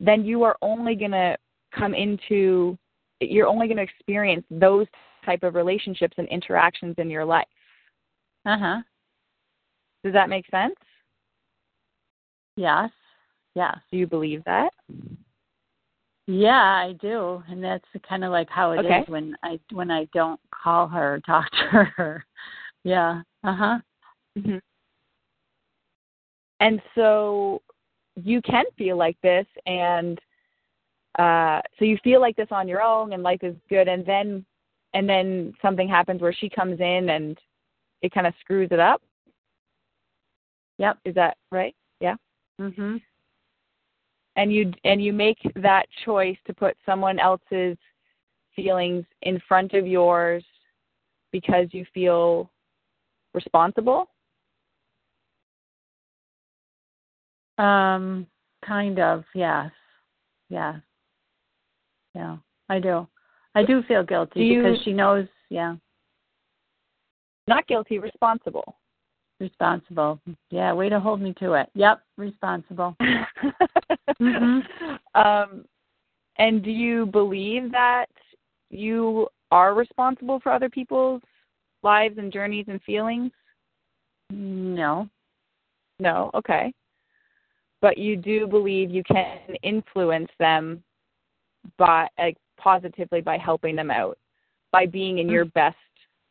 then 0.00 0.24
you 0.24 0.42
are 0.42 0.56
only 0.62 0.94
going 0.94 1.10
to 1.10 1.36
come 1.74 1.94
into, 1.94 2.78
you're 3.20 3.46
only 3.46 3.66
going 3.66 3.76
to 3.76 3.82
experience 3.82 4.44
those 4.50 4.86
type 5.24 5.42
of 5.42 5.54
relationships 5.54 6.14
and 6.18 6.28
interactions 6.28 6.94
in 6.98 7.10
your 7.10 7.24
life. 7.24 7.46
Uh 8.46 8.58
huh. 8.58 8.82
Does 10.04 10.12
that 10.12 10.28
make 10.28 10.46
sense? 10.50 10.76
Yes. 12.56 12.90
Yes. 13.54 13.76
Do 13.90 13.98
you 13.98 14.06
believe 14.06 14.42
that? 14.44 14.70
Yeah, 16.26 16.50
I 16.52 16.94
do, 17.00 17.42
and 17.48 17.64
that's 17.64 17.86
kind 18.06 18.22
of 18.22 18.30
like 18.30 18.50
how 18.50 18.72
it 18.72 18.80
is 18.80 18.84
Okay. 18.84 19.04
when 19.06 19.34
I 19.42 19.58
when 19.72 19.90
I 19.90 20.06
don't 20.12 20.38
call 20.50 20.86
her 20.88 21.14
or 21.14 21.20
talk 21.20 21.50
to 21.50 21.84
her. 21.96 22.24
Yeah. 22.84 23.22
Uh 23.42 23.54
huh. 23.54 23.78
hmm 24.40 24.58
And 26.60 26.80
so 26.94 27.60
you 28.24 28.42
can 28.42 28.64
feel 28.76 28.96
like 28.96 29.16
this, 29.22 29.46
and 29.66 30.18
uh, 31.18 31.60
so 31.78 31.84
you 31.84 31.98
feel 32.04 32.20
like 32.20 32.36
this 32.36 32.48
on 32.50 32.68
your 32.68 32.82
own, 32.82 33.12
and 33.12 33.22
life 33.22 33.42
is 33.42 33.54
good, 33.68 33.88
and 33.88 34.04
then 34.04 34.44
and 34.94 35.08
then 35.08 35.54
something 35.60 35.88
happens 35.88 36.20
where 36.20 36.32
she 36.32 36.48
comes 36.48 36.80
in 36.80 37.10
and 37.10 37.38
it 38.02 38.12
kind 38.12 38.26
of 38.26 38.34
screws 38.40 38.68
it 38.70 38.80
up. 38.80 39.02
Yep. 40.78 40.98
Is 41.04 41.14
that 41.14 41.36
right? 41.50 41.74
Yeah. 42.00 42.14
Mhm. 42.60 43.02
And 44.36 44.52
you 44.52 44.72
and 44.84 45.02
you 45.02 45.12
make 45.12 45.38
that 45.56 45.86
choice 46.04 46.38
to 46.46 46.54
put 46.54 46.76
someone 46.86 47.18
else's 47.18 47.76
feelings 48.54 49.04
in 49.22 49.40
front 49.40 49.74
of 49.74 49.86
yours 49.86 50.44
because 51.32 51.66
you 51.72 51.84
feel 51.92 52.50
responsible. 53.34 54.08
Um. 57.58 58.26
Kind 58.64 58.98
of. 58.98 59.24
Yes. 59.34 59.70
Yes. 60.50 60.76
Yeah. 62.14 62.36
I 62.68 62.78
do. 62.80 63.06
I 63.54 63.64
do 63.64 63.82
feel 63.84 64.02
guilty 64.04 64.40
Do 64.40 64.44
you- 64.46 64.62
because 64.62 64.82
she 64.84 64.92
knows, 64.92 65.26
yeah, 65.48 65.76
Not 67.46 67.66
guilty, 67.66 67.98
responsible. 67.98 68.76
responsible. 69.40 70.20
Yeah, 70.50 70.72
way 70.74 70.88
to 70.90 71.00
hold 71.00 71.20
me 71.20 71.32
to 71.34 71.54
it. 71.54 71.70
Yep, 71.74 72.02
responsible. 72.16 72.94
Mhm. 74.20 74.98
Um, 75.14 75.64
and 76.38 76.62
do 76.62 76.70
you 76.70 77.06
believe 77.06 77.70
that 77.72 78.06
you 78.70 79.28
are 79.50 79.74
responsible 79.74 80.40
for 80.40 80.50
other 80.52 80.68
people's 80.68 81.22
lives 81.82 82.18
and 82.18 82.32
journeys 82.32 82.66
and 82.68 82.82
feelings? 82.82 83.30
No. 84.30 85.08
No, 86.00 86.30
okay. 86.34 86.72
But 87.80 87.98
you 87.98 88.16
do 88.16 88.46
believe 88.46 88.90
you 88.90 89.04
can 89.04 89.38
influence 89.62 90.30
them 90.38 90.82
by 91.76 92.08
like 92.18 92.36
positively 92.58 93.20
by 93.20 93.38
helping 93.38 93.76
them 93.76 93.90
out, 93.90 94.18
by 94.72 94.86
being 94.86 95.18
in 95.18 95.28
your 95.28 95.44
best 95.44 95.76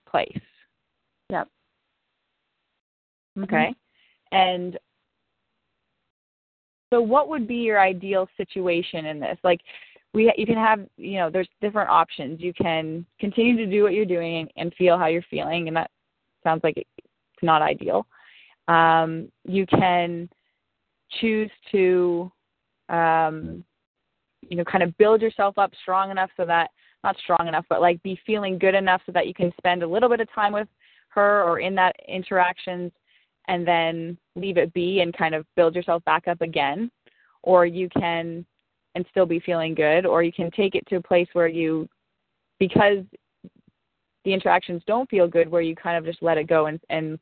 place. 0.10 0.42
Yep. 1.30 1.48
Mhm. 3.38 3.44
Okay. 3.44 3.76
And 4.32 4.78
so 6.92 7.02
what 7.02 7.30
would 7.30 7.48
be 7.48 7.56
your 7.56 7.80
ideal 7.80 8.28
situation 8.38 9.06
in 9.06 9.20
this? 9.20 9.38
Like 9.44 9.62
we 10.14 10.32
you 10.38 10.46
can 10.46 10.56
have, 10.56 10.88
you 10.98 11.18
know, 11.18 11.30
there's 11.30 11.50
different 11.62 11.90
options. 11.90 12.42
You 12.42 12.54
can 12.54 13.06
continue 13.20 13.58
to 13.58 13.66
do 13.66 13.84
what 13.84 13.94
you're 13.94 14.06
doing 14.06 14.38
and, 14.38 14.52
and 14.58 14.74
feel 14.76 14.98
how 14.98 15.08
you're 15.08 15.26
feeling 15.30 15.68
and 15.68 15.78
that 15.78 15.92
sounds 16.44 16.64
like 16.64 16.78
it's 16.78 16.88
not 17.42 17.62
ideal. 17.62 18.06
Um, 18.68 19.32
you 19.46 19.66
can 19.66 20.30
choose 21.20 21.52
to 21.72 22.32
um, 22.90 23.64
you 24.50 24.58
know, 24.58 24.64
kind 24.64 24.84
of 24.84 24.98
build 24.98 25.22
yourself 25.22 25.58
up 25.58 25.72
strong 25.82 26.12
enough 26.12 26.30
so 26.38 26.46
that 26.46 26.72
not 27.04 27.18
strong 27.18 27.48
enough, 27.48 27.66
but 27.70 27.82
like 27.82 28.02
be 28.04 28.20
feeling 28.26 28.58
good 28.58 28.76
enough 28.76 29.02
so 29.06 29.12
that 29.12 29.28
you 29.28 29.34
can 29.34 29.52
spend 29.58 29.84
a 29.84 29.88
little 29.88 30.10
bit 30.10 30.20
of 30.20 30.32
time 30.34 30.54
with 30.54 30.68
her 31.10 31.44
or 31.44 31.60
in 31.60 31.76
that 31.76 31.96
interactions 32.08 32.92
and 33.48 33.68
then 33.68 34.18
leave 34.36 34.58
it 34.58 34.74
be 34.74 35.02
and 35.02 35.16
kind 35.16 35.34
of 35.36 35.46
build 35.56 35.76
yourself 35.76 36.04
back 36.06 36.28
up 36.28 36.42
again. 36.42 36.92
Or 37.44 37.66
you 37.66 37.88
can 37.90 38.46
and 38.96 39.06
still 39.12 39.26
be 39.26 39.40
feeling 39.40 39.76
good 39.76 40.06
or 40.06 40.24
you 40.24 40.34
can 40.34 40.50
take 40.52 40.76
it 40.76 40.86
to 40.88 40.96
a 40.96 41.02
place 41.02 41.28
where 41.34 41.48
you 41.48 41.88
because 42.60 43.04
the 44.26 44.34
interactions 44.34 44.82
don't 44.88 45.10
feel 45.10 45.28
good 45.28 45.50
where 45.50 45.62
you 45.62 45.76
kind 45.76 45.98
of 45.98 46.04
just 46.04 46.22
let 46.24 46.38
it 46.38 46.48
go 46.48 46.66
and 46.66 46.80
and 46.90 47.20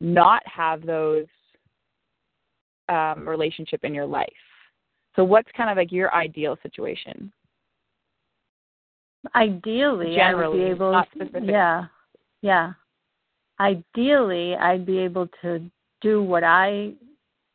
not 0.00 0.42
have 0.46 0.84
those 0.84 1.24
um 2.88 3.28
relationship 3.28 3.84
in 3.84 3.94
your 3.94 4.06
life 4.06 4.28
so 5.16 5.24
what's 5.24 5.50
kind 5.56 5.70
of 5.70 5.76
like 5.76 5.92
your 5.92 6.14
ideal 6.14 6.56
situation 6.62 7.32
Ideally, 9.34 10.14
Generally, 10.14 10.20
I 10.20 10.48
would 10.48 10.56
be 10.56 10.70
able. 10.70 10.92
not 10.92 11.08
specific. 11.14 11.42
Yeah, 11.44 11.86
yeah. 12.42 12.72
Ideally, 13.60 14.54
I'd 14.54 14.86
be 14.86 14.98
able 14.98 15.28
to 15.42 15.60
do 16.00 16.22
what 16.22 16.44
I 16.44 16.92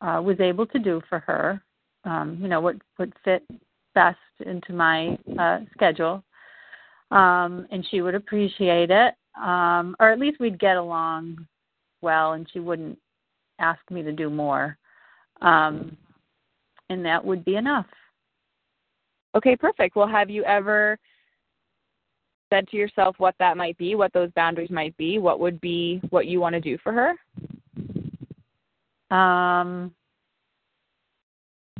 uh, 0.00 0.20
was 0.22 0.38
able 0.40 0.66
to 0.66 0.78
do 0.78 1.00
for 1.08 1.20
her. 1.20 1.62
Um, 2.04 2.38
you 2.40 2.48
know 2.48 2.60
what 2.60 2.76
would 2.98 3.14
fit 3.24 3.42
best 3.94 4.18
into 4.44 4.74
my 4.74 5.18
uh, 5.38 5.60
schedule, 5.72 6.22
um, 7.10 7.66
and 7.70 7.86
she 7.90 8.02
would 8.02 8.14
appreciate 8.14 8.90
it, 8.90 9.14
um, 9.40 9.96
or 9.98 10.10
at 10.10 10.18
least 10.18 10.40
we'd 10.40 10.60
get 10.60 10.76
along 10.76 11.46
well, 12.02 12.32
and 12.32 12.46
she 12.52 12.60
wouldn't 12.60 12.98
ask 13.58 13.80
me 13.90 14.02
to 14.02 14.12
do 14.12 14.28
more, 14.28 14.76
um, 15.44 15.96
and 16.90 17.04
that 17.04 17.24
would 17.24 17.44
be 17.44 17.56
enough. 17.56 17.86
Okay, 19.36 19.56
perfect. 19.56 19.94
Well, 19.94 20.08
have 20.08 20.30
you 20.30 20.44
ever 20.44 20.98
said 22.50 22.68
to 22.68 22.76
yourself 22.76 23.16
what 23.18 23.34
that 23.38 23.56
might 23.56 23.76
be, 23.78 23.94
what 23.94 24.12
those 24.12 24.30
boundaries 24.32 24.70
might 24.70 24.96
be, 24.96 25.18
what 25.18 25.40
would 25.40 25.60
be 25.60 26.00
what 26.10 26.26
you 26.26 26.40
want 26.40 26.54
to 26.54 26.60
do 26.60 26.78
for 26.82 26.92
her? 29.10 29.16
Um, 29.16 29.94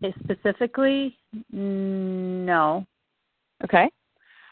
eh, 0.02 0.10
specifically, 0.22 1.16
no. 1.50 2.86
Okay. 3.62 3.88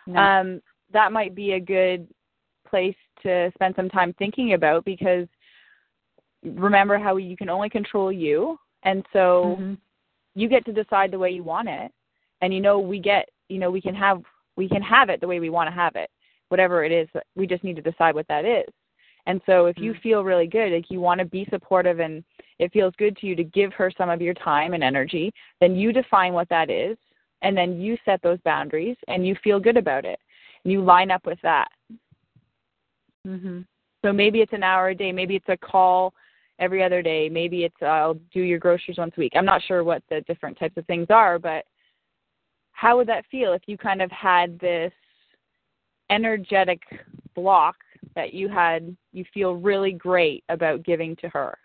no. 0.06 0.20
Um, 0.20 0.62
that 0.92 1.12
might 1.12 1.34
be 1.34 1.52
a 1.52 1.60
good 1.60 2.08
place 2.68 2.96
to 3.22 3.50
spend 3.54 3.74
some 3.76 3.88
time 3.88 4.14
thinking 4.18 4.54
about 4.54 4.84
because 4.84 5.26
remember 6.44 6.98
how 6.98 7.16
you 7.16 7.36
can 7.36 7.50
only 7.50 7.68
control 7.68 8.12
you, 8.12 8.58
and 8.82 9.04
so 9.12 9.56
Mhm. 9.58 9.78
you 10.34 10.48
get 10.48 10.64
to 10.64 10.72
decide 10.72 11.10
the 11.10 11.18
way 11.18 11.30
you 11.30 11.42
want 11.42 11.68
it, 11.68 11.92
and 12.40 12.52
you 12.52 12.60
know 12.60 12.78
we 12.78 12.98
get, 12.98 13.28
you 13.48 13.58
know, 13.58 13.70
we 13.70 13.80
can 13.80 13.94
have 13.94 14.24
we 14.56 14.68
can 14.68 14.82
have 14.82 15.08
it 15.08 15.20
the 15.20 15.26
way 15.26 15.40
we 15.40 15.50
want 15.50 15.68
to 15.68 15.74
have 15.74 15.96
it, 15.96 16.10
whatever 16.48 16.84
it 16.84 16.92
is. 16.92 17.08
We 17.34 17.46
just 17.46 17.64
need 17.64 17.76
to 17.76 17.82
decide 17.82 18.14
what 18.14 18.28
that 18.28 18.44
is. 18.44 18.68
And 19.26 19.40
so 19.46 19.66
if 19.66 19.78
you 19.78 19.94
Mm. 19.94 20.00
feel 20.00 20.24
really 20.24 20.46
good, 20.46 20.72
like 20.72 20.90
you 20.90 21.00
want 21.00 21.20
to 21.20 21.24
be 21.24 21.46
supportive 21.46 22.00
and 22.00 22.24
it 22.58 22.72
feels 22.72 22.94
good 22.96 23.16
to 23.18 23.26
you 23.26 23.36
to 23.36 23.44
give 23.44 23.72
her 23.74 23.90
some 23.90 24.10
of 24.10 24.20
your 24.20 24.34
time 24.34 24.74
and 24.74 24.82
energy, 24.82 25.32
then 25.60 25.76
you 25.76 25.92
define 25.92 26.32
what 26.34 26.48
that 26.48 26.70
is 26.70 26.98
and 27.42 27.56
then 27.56 27.80
you 27.80 27.96
set 28.04 28.20
those 28.22 28.40
boundaries 28.40 28.96
and 29.08 29.26
you 29.26 29.34
feel 29.36 29.60
good 29.60 29.76
about 29.76 30.04
it. 30.04 30.18
And 30.64 30.72
you 30.72 30.82
line 30.82 31.10
up 31.10 31.24
with 31.24 31.40
that. 31.42 31.70
Mhm. 33.26 33.64
So 34.04 34.12
maybe 34.12 34.40
it's 34.40 34.52
an 34.52 34.64
hour 34.64 34.88
a 34.88 34.94
day, 34.94 35.12
maybe 35.12 35.36
it's 35.36 35.48
a 35.48 35.56
call 35.56 36.12
every 36.62 36.82
other 36.82 37.02
day, 37.02 37.28
maybe 37.28 37.64
it's 37.64 37.82
uh, 37.82 37.86
I'll 37.86 38.18
do 38.32 38.40
your 38.40 38.60
groceries 38.60 38.98
once 38.98 39.12
a 39.16 39.20
week. 39.20 39.32
I'm 39.34 39.44
not 39.44 39.62
sure 39.66 39.82
what 39.82 40.02
the 40.08 40.20
different 40.22 40.58
types 40.58 40.76
of 40.76 40.86
things 40.86 41.08
are, 41.10 41.38
but 41.38 41.64
how 42.70 42.96
would 42.96 43.08
that 43.08 43.26
feel 43.30 43.52
if 43.52 43.62
you 43.66 43.76
kind 43.76 44.00
of 44.00 44.10
had 44.10 44.58
this 44.60 44.92
energetic 46.08 46.80
block 47.34 47.74
that 48.14 48.32
you 48.32 48.48
had 48.48 48.96
you 49.12 49.24
feel 49.34 49.54
really 49.54 49.92
great 49.92 50.44
about 50.48 50.84
giving 50.84 51.16
to 51.16 51.28
her? 51.28 51.58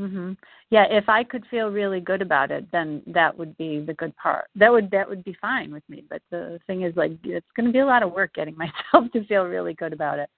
Mhm. 0.00 0.36
Yeah, 0.70 0.84
if 0.84 1.08
I 1.08 1.22
could 1.24 1.46
feel 1.46 1.70
really 1.70 2.00
good 2.00 2.20
about 2.22 2.50
it, 2.50 2.70
then 2.70 3.02
that 3.06 3.36
would 3.36 3.56
be 3.56 3.80
the 3.80 3.94
good 3.94 4.14
part. 4.16 4.46
That 4.54 4.72
would 4.72 4.90
that 4.90 5.08
would 5.08 5.24
be 5.24 5.34
fine 5.34 5.70
with 5.72 5.84
me. 5.88 6.04
But 6.08 6.22
the 6.30 6.60
thing 6.66 6.82
is, 6.82 6.96
like, 6.96 7.12
it's 7.24 7.50
going 7.56 7.66
to 7.66 7.72
be 7.72 7.78
a 7.80 7.86
lot 7.86 8.02
of 8.02 8.12
work 8.12 8.32
getting 8.34 8.56
myself 8.64 9.10
to 9.12 9.24
feel 9.26 9.44
really 9.44 9.74
good 9.74 9.92
about 9.92 10.18
it. 10.18 10.30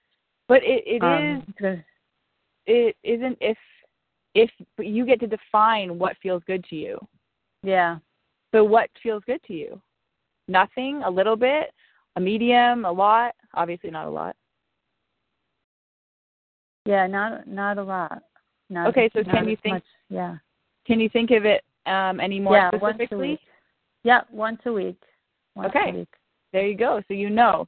But 0.47 0.63
it, 0.63 0.83
it 0.85 1.03
Um, 1.03 1.43
is 1.59 1.79
it 2.69 2.95
isn't 3.03 3.37
if 3.41 3.57
if 4.35 4.49
but 4.77 4.85
you 4.85 5.05
get 5.05 5.19
to 5.19 5.27
define 5.27 5.97
what 5.97 6.15
feels 6.21 6.43
good 6.45 6.63
to 6.69 6.75
you. 6.75 6.97
yeah. 7.63 7.97
So 8.51 8.63
what 8.63 8.89
feels 9.03 9.23
good 9.27 9.41
to 9.43 9.53
you? 9.53 9.81
Nothing, 10.47 11.03
a 11.05 11.09
little 11.09 11.35
bit, 11.35 11.71
a 12.15 12.19
medium, 12.19 12.85
a 12.85 12.91
lot, 12.91 13.35
obviously 13.53 13.91
not 13.91 14.07
a 14.07 14.09
lot. 14.09 14.35
Yeah, 16.85 17.07
not 17.07 17.47
not 17.47 17.77
a 17.77 17.83
lot. 17.83 18.23
Not, 18.69 18.87
Okay, 18.89 19.09
so 19.13 19.23
can 19.23 19.47
you 19.49 19.57
think- 19.63 19.73
much, 19.75 19.83
yeah. 20.09 20.37
Can 20.85 20.99
you 20.99 21.09
think 21.09 21.31
of 21.31 21.45
it 21.45 21.63
um 21.85 22.19
any 22.19 22.39
more 22.39 22.55
yeah, 22.55 22.69
once 22.81 23.01
a 23.11 23.17
week. 23.17 23.39
Yeah, 24.03 24.21
once 24.31 24.61
a 24.65 24.71
week. 24.71 25.01
Once 25.55 25.69
Okay. 25.75 25.89
a 25.89 25.93
week. 25.93 26.13
There 26.53 26.67
you 26.67 26.77
go. 26.77 27.01
So 27.07 27.13
you 27.13 27.29
know. 27.29 27.67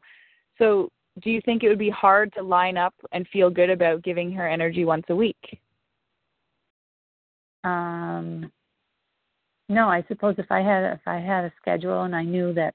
So 0.58 0.92
do 1.20 1.30
you 1.30 1.42
think 1.44 1.64
it 1.64 1.70
would 1.70 1.80
be 1.80 1.90
hard 1.90 2.32
to 2.34 2.42
line 2.42 2.78
up 2.78 2.94
and 3.12 3.28
feel 3.28 3.50
good 3.50 3.70
about 3.70 4.04
giving 4.04 4.32
her 4.32 4.48
energy 4.48 4.86
once 4.86 5.04
a 5.10 5.16
week? 5.16 5.60
Um 7.64 8.52
no, 9.68 9.88
I 9.88 10.04
suppose 10.08 10.36
if 10.38 10.52
I 10.52 10.62
had 10.62 10.94
if 10.94 11.02
I 11.06 11.20
had 11.20 11.46
a 11.46 11.54
schedule 11.62 12.04
and 12.04 12.16
I 12.16 12.24
knew 12.24 12.54
that 12.54 12.74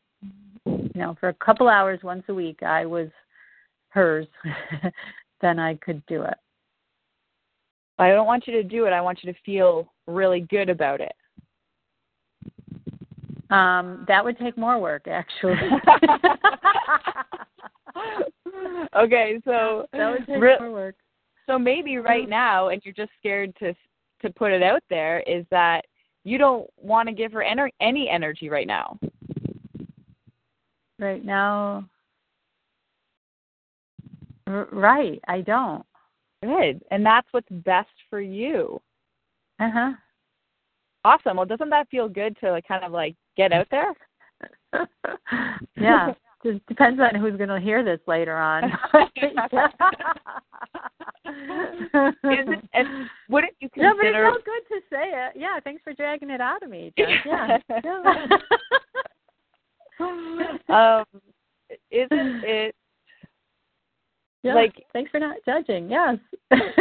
you 0.65 0.91
know, 0.95 1.17
for 1.21 1.29
a 1.29 1.35
couple 1.35 1.69
hours 1.69 2.01
once 2.03 2.25
a 2.29 2.35
week 2.35 2.63
I 2.63 2.87
was 2.87 3.09
hers, 3.89 4.27
then 5.41 5.59
I 5.59 5.75
could 5.77 6.05
do 6.07 6.23
it. 6.23 6.35
I 7.99 8.11
don't 8.11 8.27
want 8.27 8.47
you 8.47 8.53
to 8.55 8.63
do 8.63 8.85
it. 8.85 8.91
I 8.91 9.01
want 9.01 9.21
you 9.23 9.33
to 9.33 9.39
feel 9.45 9.91
really 10.07 10.41
good 10.41 10.69
about 10.69 11.01
it. 11.01 11.15
Um, 13.51 14.05
that 14.09 14.25
would 14.25 14.39
take 14.39 14.59
more 14.59 14.79
work 14.79 15.09
actually. 15.09 15.55
okay, 18.97 19.41
so 19.45 19.87
that 19.93 20.11
would 20.11 20.27
take 20.27 20.41
re- 20.41 20.57
more 20.61 20.71
work. 20.73 20.97
so 21.47 21.59
maybe 21.59 21.97
right 21.99 22.29
now, 22.29 22.69
and 22.69 22.83
you're 22.85 22.95
just 22.95 23.11
scared 23.19 23.55
to 23.57 23.75
to 24.23 24.31
put 24.31 24.51
it 24.53 24.63
out 24.63 24.83
there, 24.89 25.21
is 25.21 25.45
that 25.51 25.85
you 26.25 26.39
don't 26.39 26.69
want 26.81 27.09
to 27.09 27.15
give 27.15 27.33
her 27.33 27.45
ener- 27.45 27.71
any 27.81 28.09
energy 28.09 28.49
right 28.49 28.67
now. 28.67 28.99
Right 30.99 31.25
now 31.25 31.89
R- 34.47 34.69
right, 34.73 35.21
I 35.29 35.41
don't. 35.41 35.85
Good, 36.43 36.83
and 36.91 37.05
that's 37.05 37.27
what's 37.33 37.49
best 37.51 37.89
for 38.09 38.21
you. 38.21 38.81
Uh-huh. 39.59 39.93
Awesome. 41.05 41.37
Well, 41.37 41.47
doesn't 41.47 41.71
that 41.71 41.89
feel 41.89 42.09
good 42.09 42.37
to 42.41 42.51
like 42.53 42.67
kind 42.69 42.85
of 42.85 42.93
like 42.93 43.17
get 43.37 43.53
out 43.53 43.67
there? 43.71 43.95
yeah. 45.77 46.13
Just 46.47 46.65
depends 46.67 47.01
on 47.01 47.19
who's 47.21 47.37
going 47.37 47.49
to 47.49 47.59
hear 47.59 47.83
this 47.83 47.99
later 48.07 48.37
on. 48.37 48.65
Is 48.71 48.71
it, 52.25 52.65
and 52.73 53.09
wouldn't 53.29 53.55
you 53.59 53.69
consider? 53.71 53.89
no, 53.89 53.97
but 53.97 54.07
it 54.07 54.13
consider? 54.13 54.31
felt 54.31 54.45
good 54.45 54.63
to 54.69 54.81
say 54.89 55.11
it. 55.13 55.33
Yeah, 55.35 55.59
thanks 55.65 55.83
for 55.83 55.93
dragging 55.93 56.31
it 56.31 56.41
out 56.41 56.63
of 56.63 56.71
me. 56.71 56.93
Yeah. 57.27 57.59
yeah. 57.85 58.21
um, 61.01 61.05
isn't 61.91 62.45
it 62.45 62.75
yeah, 64.45 64.55
like 64.55 64.75
thanks 64.93 65.11
for 65.11 65.19
not 65.19 65.37
judging. 65.45 65.91
Yes. 65.91 66.19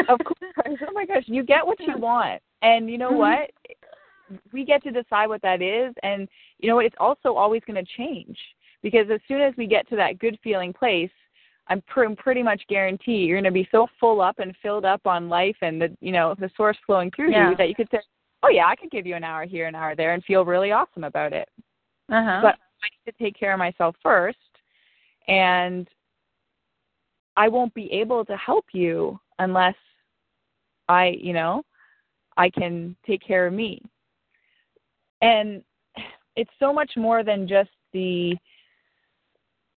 of 0.10 0.20
course. 0.24 0.54
Oh 0.68 0.94
my 0.94 1.06
gosh, 1.08 1.24
you 1.26 1.44
get 1.44 1.66
what 1.66 1.80
you 1.80 1.98
want. 1.98 2.40
And 2.62 2.88
you 2.90 3.00
know 3.00 3.12
Mhm. 3.12 3.18
what? 3.18 3.50
We 4.54 4.64
get 4.66 4.84
to 4.84 4.92
decide 4.92 5.28
what 5.28 5.42
that 5.42 5.62
is 5.64 5.96
and 6.04 6.28
you 6.60 6.70
know 6.70 6.76
what, 6.76 6.86
it's 6.86 6.96
also 7.00 7.34
always 7.34 7.64
going 7.66 7.84
to 7.84 7.92
change 7.98 8.38
because 8.86 9.08
as 9.12 9.20
soon 9.28 9.42
as 9.42 9.52
we 9.58 9.66
get 9.66 9.90
to 9.90 9.96
that 9.96 10.20
good 10.20 10.38
feeling 10.44 10.72
place, 10.72 11.10
I'm 11.68 11.82
pr- 11.88 12.14
pretty 12.20 12.44
much 12.44 12.62
guarantee 12.70 13.26
you're 13.26 13.42
going 13.42 13.52
to 13.52 13.60
be 13.64 13.68
so 13.72 13.88
full 14.00 14.22
up 14.22 14.38
and 14.38 14.56
filled 14.62 14.86
up 14.86 15.08
on 15.08 15.28
life 15.28 15.56
and 15.64 15.82
the 15.82 15.90
you 16.02 16.12
know 16.12 16.36
the 16.38 16.52
source 16.56 16.78
flowing 16.86 17.10
through 17.10 17.32
Yeah. 17.32 17.50
you 17.50 17.56
that 17.58 17.68
you 17.68 17.74
could 17.74 17.90
say, 17.90 18.00
"Oh 18.44 18.50
yeah, 18.50 18.68
I 18.68 18.76
could 18.76 18.92
give 18.92 19.08
you 19.08 19.16
an 19.16 19.24
hour 19.24 19.44
here, 19.44 19.66
an 19.66 19.74
hour 19.74 19.96
there," 19.96 20.14
and 20.14 20.24
feel 20.24 20.46
really 20.46 20.72
awesome 20.72 21.04
about 21.04 21.34
it. 21.34 21.50
Uh-huh. 22.12 22.42
But 22.44 22.60
I 22.84 22.88
need 22.94 23.12
to 23.12 23.24
take 23.24 23.36
care 23.36 23.54
of 23.54 23.58
myself 23.58 23.96
first, 24.04 24.38
and 25.28 25.88
I 27.36 27.48
won't 27.48 27.74
be 27.74 27.92
able 27.92 28.24
to 28.26 28.38
help 28.38 28.66
you 28.72 29.20
unless 29.40 29.76
I, 30.88 31.18
you 31.20 31.34
know, 31.34 31.64
I 32.38 32.52
can 32.52 32.96
take 33.04 33.26
care 33.26 33.48
of 33.48 33.54
me. 33.54 33.82
And 35.24 35.64
it's 36.36 36.52
so 36.60 36.72
much 36.72 36.92
more 36.96 37.24
than 37.24 37.48
just 37.48 37.72
the 37.92 38.38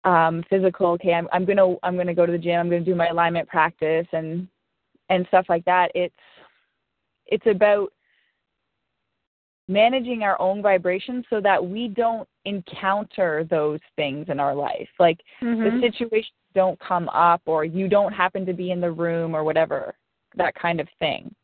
um 0.09 0.43
physical 0.49 0.87
okay 0.87 1.13
i'm 1.13 1.29
i'm 1.33 1.45
going 1.45 1.57
to 1.59 1.77
i'm 1.83 1.95
going 1.95 2.07
to 2.07 2.15
go 2.15 2.25
to 2.25 2.33
the 2.33 2.39
gym 2.39 2.59
i'm 2.59 2.71
going 2.71 2.83
to 2.85 2.91
do 2.91 2.97
my 2.97 3.09
alignment 3.09 3.47
practice 3.49 4.07
and 4.13 4.49
and 5.11 5.27
stuff 5.29 5.45
like 5.49 5.65
that 5.67 5.91
it's 5.95 6.15
it's 7.27 7.47
about 7.47 7.93
managing 9.69 10.23
our 10.23 10.41
own 10.41 10.63
vibrations 10.63 11.27
so 11.29 11.43
that 11.43 11.63
we 11.65 11.89
don't 11.89 12.27
encounter 12.47 13.47
those 13.51 13.81
things 13.97 14.27
in 14.31 14.41
our 14.41 14.55
life 14.55 14.89
like 14.99 15.21
Mhm. 15.43 15.65
the 15.81 15.87
situations 15.87 16.33
don't 16.55 16.79
come 16.81 17.09
up 17.11 17.43
or 17.45 17.65
you 17.67 17.87
don't 17.89 18.13
happen 18.13 18.47
to 18.47 18.55
be 18.55 18.71
in 18.71 18.81
the 18.81 18.91
room 18.91 19.35
or 19.37 19.45
whatever 19.45 19.95
that 20.37 20.55
kind 20.55 20.81
of 20.81 20.89
thing 20.99 21.35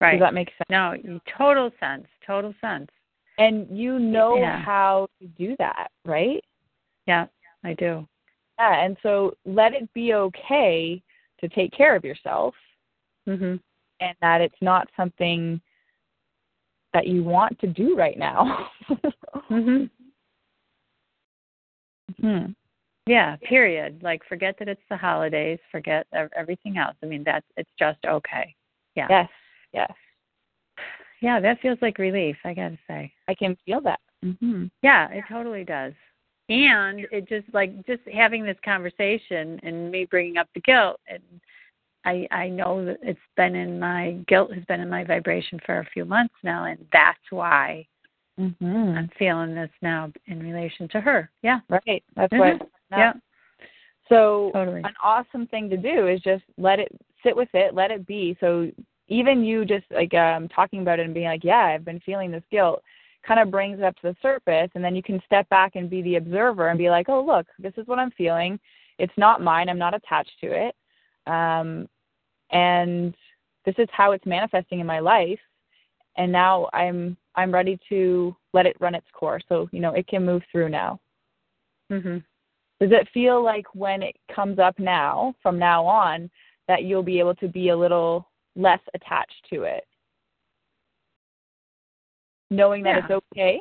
right. 0.00 0.12
does 0.12 0.20
that 0.20 0.34
make 0.34 0.50
sense 0.50 0.68
no, 0.70 0.94
total 1.36 1.72
sense. 1.80 2.06
Total 2.24 2.54
sense. 2.60 2.88
and 3.38 3.66
you 3.76 3.98
know 3.98 4.36
Yeah. 4.38 4.60
how 4.60 5.08
to 5.20 5.26
do 5.28 5.56
that 5.58 5.90
right 6.04 6.44
Yeah, 7.08 7.26
I 7.64 7.72
do. 7.72 8.06
Yeah, 8.58 8.84
and 8.84 8.96
so 9.02 9.34
let 9.46 9.72
it 9.72 9.92
be 9.94 10.12
okay 10.14 11.02
to 11.40 11.48
take 11.48 11.72
care 11.72 11.96
of 11.96 12.04
yourself 12.04 12.54
Mhm. 13.26 13.60
and 14.00 14.16
that 14.20 14.40
it's 14.42 14.60
not 14.60 14.88
something 14.94 15.60
that 16.92 17.06
you 17.06 17.24
want 17.24 17.58
to 17.60 17.66
do 17.66 17.96
right 17.96 18.18
now. 18.18 18.70
Mhm. 19.50 19.90
hmm. 22.20 22.52
Yeah, 23.06 23.36
period. 23.36 24.02
Like 24.02 24.22
forget 24.24 24.58
that 24.58 24.68
it's 24.68 24.86
the 24.90 24.96
holidays, 24.96 25.58
forget 25.70 26.06
ev- 26.12 26.32
everything 26.36 26.76
else. 26.76 26.96
I 27.02 27.06
mean, 27.06 27.24
that's 27.24 27.46
it's 27.56 27.70
just 27.78 28.04
okay. 28.04 28.54
Yeah. 28.94 29.06
Yes, 29.08 29.30
yes. 29.72 29.92
Yeah, 31.22 31.40
that 31.40 31.60
feels 31.60 31.78
like 31.80 31.96
relief, 31.98 32.36
I 32.44 32.52
got 32.54 32.68
to 32.68 32.78
say. 32.86 33.12
I 33.28 33.34
can 33.34 33.56
feel 33.64 33.80
that. 33.82 34.00
hmm 34.22 34.66
Yeah, 34.82 35.08
it 35.10 35.24
totally 35.28 35.64
does. 35.64 35.94
And 36.48 37.06
it 37.12 37.28
just 37.28 37.52
like 37.52 37.74
just 37.86 38.02
having 38.12 38.44
this 38.44 38.56
conversation 38.64 39.60
and 39.62 39.90
me 39.90 40.06
bringing 40.06 40.38
up 40.38 40.48
the 40.54 40.60
guilt 40.60 41.00
and 41.06 41.22
I 42.04 42.26
I 42.30 42.48
know 42.48 42.84
that 42.84 42.98
it's 43.02 43.18
been 43.36 43.54
in 43.54 43.78
my 43.78 44.16
guilt 44.28 44.54
has 44.54 44.64
been 44.64 44.80
in 44.80 44.88
my 44.88 45.04
vibration 45.04 45.60
for 45.66 45.80
a 45.80 45.90
few 45.92 46.04
months 46.04 46.34
now 46.42 46.64
and 46.64 46.78
that's 46.92 47.18
why 47.30 47.86
hmm 48.38 48.94
I'm 48.96 49.10
feeling 49.18 49.54
this 49.54 49.70
now 49.82 50.12
in 50.26 50.40
relation 50.40 50.88
to 50.90 51.00
her. 51.00 51.30
Yeah. 51.42 51.60
Right. 51.68 52.04
That's 52.14 52.32
Mhm. 52.32 52.60
what. 52.60 52.70
Yeah. 52.90 53.12
So 54.08 54.50
Totally. 54.54 54.82
an 54.84 54.94
awesome 55.02 55.46
thing 55.48 55.68
to 55.70 55.76
do 55.76 56.06
is 56.06 56.20
just 56.20 56.44
let 56.56 56.78
it 56.78 56.88
sit 57.22 57.36
with 57.36 57.52
it, 57.54 57.74
let 57.74 57.90
it 57.90 58.06
be. 58.06 58.36
So 58.40 58.70
even 59.08 59.44
you 59.44 59.64
just 59.64 59.84
like 59.90 60.14
um 60.14 60.48
talking 60.48 60.80
about 60.82 61.00
it 61.00 61.04
and 61.04 61.14
being 61.14 61.26
like, 61.26 61.44
yeah, 61.44 61.64
I've 61.64 61.84
been 61.84 62.00
feeling 62.00 62.30
this 62.30 62.44
guilt, 62.50 62.82
kind 63.26 63.40
of 63.40 63.50
brings 63.50 63.78
it 63.78 63.84
up 63.84 63.96
to 63.96 64.08
the 64.08 64.16
surface, 64.22 64.70
and 64.74 64.84
then 64.84 64.96
you 64.96 65.02
can 65.02 65.20
step 65.26 65.48
back 65.48 65.76
and 65.76 65.90
be 65.90 66.02
the 66.02 66.16
observer 66.16 66.68
and 66.68 66.78
be 66.78 66.90
like, 66.90 67.08
oh 67.08 67.22
look, 67.22 67.46
this 67.58 67.72
is 67.76 67.86
what 67.86 67.98
I'm 67.98 68.10
feeling. 68.12 68.58
It's 68.98 69.12
not 69.16 69.42
mine. 69.42 69.68
I'm 69.68 69.78
not 69.78 69.94
attached 69.94 70.38
to 70.40 70.46
it, 70.52 70.74
um, 71.30 71.88
and 72.50 73.14
this 73.64 73.74
is 73.78 73.88
how 73.92 74.12
it's 74.12 74.26
manifesting 74.26 74.80
in 74.80 74.86
my 74.86 75.00
life. 75.00 75.40
And 76.16 76.32
now 76.32 76.68
I'm 76.72 77.16
I'm 77.34 77.52
ready 77.52 77.78
to 77.88 78.34
let 78.52 78.66
it 78.66 78.76
run 78.80 78.94
its 78.94 79.06
course. 79.12 79.44
So 79.48 79.68
you 79.72 79.80
know 79.80 79.94
it 79.94 80.06
can 80.08 80.24
move 80.24 80.42
through 80.50 80.68
now. 80.70 81.00
Mhm. 81.90 82.24
Does 82.80 82.92
it 82.92 83.08
feel 83.12 83.42
like 83.42 83.66
when 83.74 84.02
it 84.02 84.16
comes 84.32 84.58
up 84.58 84.78
now, 84.78 85.34
from 85.42 85.58
now 85.58 85.84
on, 85.84 86.30
that 86.68 86.84
you'll 86.84 87.02
be 87.02 87.18
able 87.18 87.34
to 87.36 87.48
be 87.48 87.70
a 87.70 87.76
little 87.76 88.28
less 88.54 88.80
attached 88.94 89.46
to 89.50 89.64
it? 89.64 89.87
Knowing 92.50 92.82
that 92.82 92.96
it's 92.98 93.10
okay? 93.10 93.60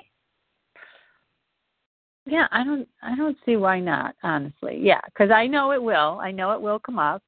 Yeah, 2.26 2.48
I 2.52 2.64
don't 2.64 2.88
I 3.02 3.16
don't 3.16 3.38
see 3.46 3.56
why 3.56 3.80
not, 3.80 4.16
honestly. 4.24 4.78
Yeah, 4.82 5.02
cuz 5.16 5.32
I 5.32 5.48
know 5.48 5.72
it 5.72 5.82
will. 5.82 6.20
I 6.22 6.32
know 6.32 6.52
it 6.52 6.62
will 6.62 6.80
come 6.80 7.00
up. 7.00 7.24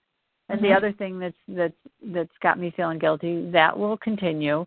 And 0.50 0.62
the 0.63 0.69
Mhm. 0.69 0.76
other 0.78 0.91
thing 0.93 1.19
that's 1.19 1.38
that's 1.48 1.78
that's 2.02 2.38
got 2.39 2.58
me 2.60 2.72
feeling 2.72 3.00
guilty, 3.00 3.50
that 3.52 3.78
will 3.78 3.98
continue. 3.98 4.65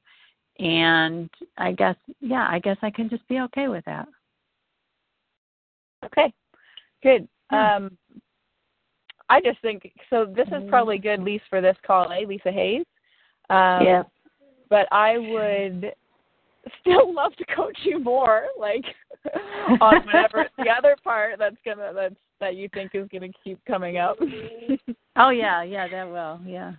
And 0.59 1.31
I 1.59 1.73
guess 1.73 1.97
yeah, 2.21 2.47
I 2.49 2.59
guess 2.59 2.79
I 2.83 2.91
can 2.91 3.09
just 3.09 3.27
be 3.29 3.41
okay 3.41 3.69
with 3.69 3.85
that. 3.87 4.09
Okay. 6.05 6.33
Good. 7.03 7.29
Yeah. 7.51 7.77
Um 7.77 7.99
I 9.29 9.41
just 9.41 9.61
think 9.61 9.91
so 10.11 10.25
this 10.27 10.49
is 10.49 10.63
Mhm. 10.63 10.69
probably 10.69 10.99
good 10.99 11.23
least 11.23 11.47
for 11.49 11.61
this 11.61 11.77
call, 11.83 12.11
eh, 12.13 12.25
Lisa 12.27 12.53
Hayes? 12.53 12.87
Um 13.51 13.83
yeah. 13.87 14.03
but 14.69 14.89
I 14.93 15.19
would 15.19 15.95
still 16.81 17.15
love 17.15 17.35
to 17.37 17.45
coach 17.55 17.79
you 17.85 17.99
more, 17.99 18.47
like 18.59 18.85
on 19.81 20.05
whatever 20.07 20.49
the 20.59 20.71
other 20.71 20.97
part 21.03 21.39
that's 21.39 21.57
gonna 21.65 21.93
that's 21.95 22.15
that 22.41 22.57
you 22.57 22.69
think 22.75 22.93
is 22.95 23.09
gonna 23.13 23.29
keep 23.45 23.65
coming 23.67 23.99
up. 23.99 24.19
Oh 25.17 25.31
yeah, 25.31 25.63
yeah, 25.63 25.89
that 25.89 26.09
will. 26.09 26.41
Yeah. 26.45 26.73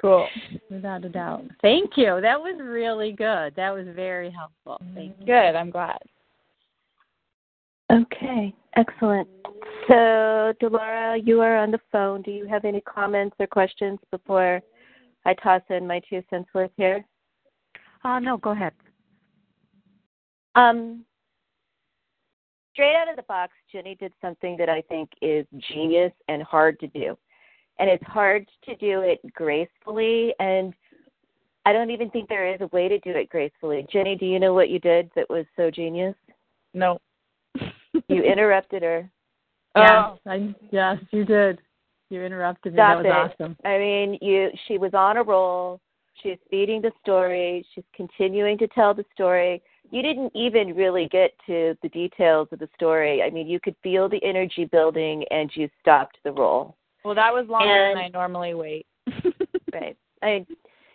cool. 0.00 0.26
Without 0.70 1.04
a 1.04 1.08
doubt. 1.08 1.44
Thank 1.62 1.92
you. 1.96 2.18
That 2.20 2.40
was 2.40 2.58
really 2.60 3.12
good. 3.12 3.54
That 3.56 3.70
was 3.72 3.86
very 3.94 4.30
helpful. 4.30 4.84
Thank 4.94 5.14
you. 5.20 5.26
Good, 5.26 5.54
I'm 5.54 5.70
glad. 5.70 5.98
Okay, 7.90 8.54
excellent. 8.76 9.28
So, 9.88 10.52
Delora, 10.60 11.16
you 11.16 11.40
are 11.40 11.56
on 11.56 11.70
the 11.70 11.80
phone. 11.90 12.20
Do 12.20 12.30
you 12.30 12.46
have 12.46 12.66
any 12.66 12.82
comments 12.82 13.34
or 13.38 13.46
questions 13.46 13.98
before 14.10 14.60
I 15.24 15.32
toss 15.34 15.62
in 15.70 15.86
my 15.86 16.00
two 16.08 16.22
cents 16.28 16.50
worth 16.54 16.70
here? 16.76 17.04
Uh 18.04 18.18
no, 18.18 18.36
go 18.36 18.50
ahead. 18.50 18.72
Um, 20.54 21.04
straight 22.72 22.96
out 22.96 23.08
of 23.08 23.16
the 23.16 23.22
box, 23.22 23.52
Jenny 23.70 23.94
did 23.94 24.12
something 24.20 24.56
that 24.56 24.68
I 24.68 24.82
think 24.82 25.10
is 25.22 25.46
genius 25.72 26.12
and 26.28 26.42
hard 26.42 26.80
to 26.80 26.86
do. 26.88 27.16
And 27.78 27.88
it's 27.88 28.04
hard 28.04 28.48
to 28.64 28.74
do 28.76 29.02
it 29.02 29.20
gracefully, 29.34 30.34
and 30.40 30.74
I 31.64 31.72
don't 31.72 31.90
even 31.92 32.10
think 32.10 32.28
there 32.28 32.52
is 32.52 32.60
a 32.60 32.66
way 32.68 32.88
to 32.88 32.98
do 33.00 33.10
it 33.10 33.28
gracefully. 33.28 33.86
Jenny, 33.92 34.16
do 34.16 34.26
you 34.26 34.40
know 34.40 34.52
what 34.52 34.68
you 34.68 34.80
did 34.80 35.10
that 35.14 35.30
was 35.30 35.44
so 35.56 35.70
genius? 35.70 36.14
No. 36.74 36.98
You 38.08 38.22
interrupted 38.22 38.82
her. 38.82 39.10
Yes, 39.76 39.90
Oh. 39.92 40.18
I, 40.26 40.54
yes, 40.70 40.96
you 41.10 41.24
did. 41.24 41.58
You 42.10 42.22
interrupted 42.22 42.72
me. 42.72 42.76
Stop 42.78 43.02
that 43.02 43.08
was 43.08 43.32
it. 43.38 43.42
awesome. 43.42 43.56
I 43.64 43.76
mean, 43.78 44.18
you 44.22 44.50
she 44.66 44.78
was 44.78 44.94
on 44.94 45.16
a 45.18 45.22
roll. 45.22 45.80
She's 46.22 46.38
feeding 46.50 46.82
the 46.82 46.92
story. 47.02 47.66
She's 47.74 47.84
continuing 47.94 48.58
to 48.58 48.68
tell 48.68 48.94
the 48.94 49.04
story. 49.14 49.62
You 49.90 50.02
didn't 50.02 50.32
even 50.34 50.74
really 50.74 51.08
get 51.10 51.32
to 51.46 51.76
the 51.82 51.88
details 51.88 52.48
of 52.52 52.58
the 52.58 52.68
story. 52.74 53.22
I 53.22 53.30
mean, 53.30 53.46
you 53.46 53.58
could 53.60 53.76
feel 53.82 54.08
the 54.08 54.22
energy 54.24 54.64
building 54.66 55.24
and 55.30 55.50
you 55.54 55.68
stopped 55.80 56.18
the 56.24 56.32
roll. 56.32 56.76
Well, 57.04 57.14
that 57.14 57.32
was 57.32 57.46
longer 57.48 57.72
And- 57.72 57.96
than 57.98 58.04
I 58.04 58.08
normally 58.08 58.54
wait. 58.54 58.86
Right. 59.72 59.96
I 60.22 60.46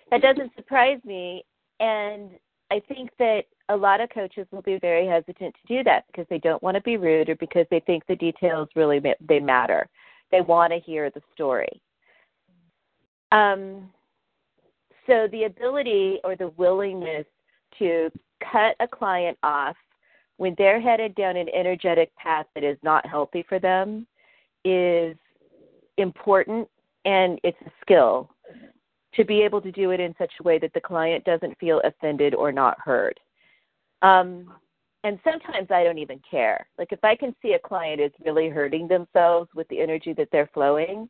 that 0.10 0.22
doesn't 0.22 0.52
surprise 0.56 1.00
me 1.06 1.46
and 1.80 2.32
I 2.72 2.82
think 2.88 3.12
that 3.20 3.44
a 3.70 3.76
lot 3.76 4.02
of 4.02 4.10
coaches 4.10 4.48
will 4.52 4.64
be 4.64 4.80
very 4.80 5.06
hesitant 5.08 5.56
to 5.56 5.78
do 5.78 5.84
that 5.84 6.06
because 6.08 6.26
they 6.30 6.40
don't 6.40 6.62
want 6.64 6.76
to 6.76 6.82
be 6.82 6.98
rude 6.98 7.30
or 7.30 7.36
because 7.36 7.66
they 7.70 7.80
think 7.82 8.04
the 8.08 8.16
details 8.16 8.68
really 8.76 9.00
ma- 9.00 9.14
they 9.28 9.40
matter. 9.40 9.88
They 10.32 10.42
want 10.42 10.74
to 10.74 10.80
hear 10.80 11.10
the 11.12 11.22
story. 11.34 11.82
Um, 13.32 13.90
so 15.08 15.28
the 15.32 15.44
ability 15.46 16.20
or 16.24 16.36
the 16.36 16.50
willingness 16.50 17.26
to 17.80 18.10
cut 18.52 18.76
a 18.80 18.88
client 18.88 19.38
off 19.44 19.76
when 20.38 20.56
they're 20.58 20.82
headed 20.82 21.16
down 21.16 21.38
an 21.38 21.50
energetic 21.54 22.16
path 22.16 22.46
that 22.56 22.64
is 22.64 22.78
not 22.84 23.06
healthy 23.06 23.46
for 23.48 23.60
them 23.60 24.08
is 24.66 25.16
important 25.98 26.68
and 27.06 27.40
it's 27.44 27.58
a 27.66 27.72
skill 27.82 28.30
to 29.16 29.24
be 29.24 29.42
able 29.42 29.62
to 29.62 29.72
do 29.72 29.92
it 29.92 30.00
in 30.00 30.16
such 30.18 30.32
a 30.40 30.44
way 30.44 30.58
that 30.58 30.74
the 30.74 30.82
client 30.82 31.24
doesn't 31.24 31.58
feel 31.60 31.82
offended 31.84 32.34
or 32.34 32.52
not 32.52 32.80
heard. 32.80 33.20
Um, 34.02 34.52
and 35.04 35.20
sometimes 35.24 35.70
I 35.70 35.84
don't 35.84 35.98
even 35.98 36.20
care. 36.30 36.66
Like 36.78 36.92
if 36.92 37.04
I 37.04 37.16
can 37.16 37.36
see 37.42 37.54
a 37.54 37.60
client 37.60 38.02
is 38.02 38.12
really 38.26 38.50
hurting 38.50 38.88
themselves 38.88 39.50
with 39.54 39.68
the 39.68 39.82
energy 39.82 40.14
that 40.14 40.30
they're 40.32 40.50
flowing, 40.54 41.10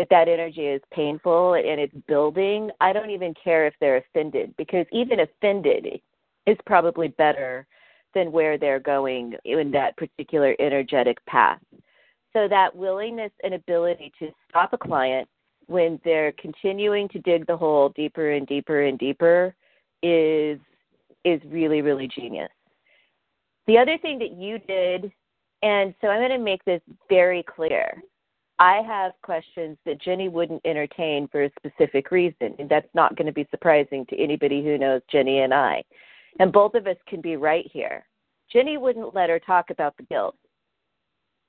that 0.00 0.08
that 0.08 0.28
energy 0.28 0.62
is 0.62 0.80
painful 0.94 1.52
and 1.52 1.78
it's 1.78 1.92
building, 2.08 2.70
I 2.80 2.94
don't 2.94 3.10
even 3.10 3.34
care 3.34 3.66
if 3.66 3.74
they're 3.80 3.98
offended 3.98 4.54
because 4.56 4.86
even 4.92 5.20
offended 5.20 6.00
is 6.46 6.56
probably 6.64 7.08
better 7.08 7.66
than 8.14 8.32
where 8.32 8.56
they're 8.56 8.80
going 8.80 9.34
in 9.44 9.70
that 9.72 9.98
particular 9.98 10.56
energetic 10.58 11.22
path. 11.26 11.60
So 12.32 12.48
that 12.48 12.74
willingness 12.74 13.30
and 13.44 13.52
ability 13.52 14.10
to 14.20 14.30
stop 14.48 14.72
a 14.72 14.78
client 14.78 15.28
when 15.66 16.00
they're 16.02 16.32
continuing 16.32 17.06
to 17.10 17.18
dig 17.18 17.46
the 17.46 17.56
hole 17.58 17.90
deeper 17.94 18.30
and 18.30 18.46
deeper 18.46 18.84
and 18.84 18.98
deeper 18.98 19.54
is 20.02 20.58
is 21.26 21.42
really 21.44 21.82
really 21.82 22.08
genius. 22.08 22.48
The 23.66 23.76
other 23.76 23.98
thing 23.98 24.18
that 24.20 24.32
you 24.32 24.60
did 24.60 25.12
and 25.62 25.94
so 26.00 26.08
I'm 26.08 26.20
going 26.20 26.30
to 26.30 26.42
make 26.42 26.64
this 26.64 26.80
very 27.10 27.42
clear. 27.42 28.02
I 28.60 28.82
have 28.86 29.12
questions 29.22 29.78
that 29.86 30.02
Jenny 30.02 30.28
wouldn't 30.28 30.60
entertain 30.66 31.28
for 31.28 31.44
a 31.44 31.50
specific 31.58 32.10
reason, 32.10 32.54
and 32.58 32.68
that's 32.68 32.94
not 32.94 33.16
going 33.16 33.26
to 33.26 33.32
be 33.32 33.48
surprising 33.50 34.04
to 34.06 34.22
anybody 34.22 34.62
who 34.62 34.76
knows 34.76 35.00
Jenny 35.10 35.40
and 35.40 35.54
I. 35.54 35.82
And 36.38 36.52
both 36.52 36.74
of 36.74 36.86
us 36.86 36.98
can 37.08 37.22
be 37.22 37.36
right 37.36 37.68
here. 37.72 38.06
Jenny 38.52 38.76
wouldn't 38.76 39.14
let 39.14 39.30
her 39.30 39.38
talk 39.38 39.70
about 39.70 39.96
the 39.96 40.02
guilt. 40.02 40.36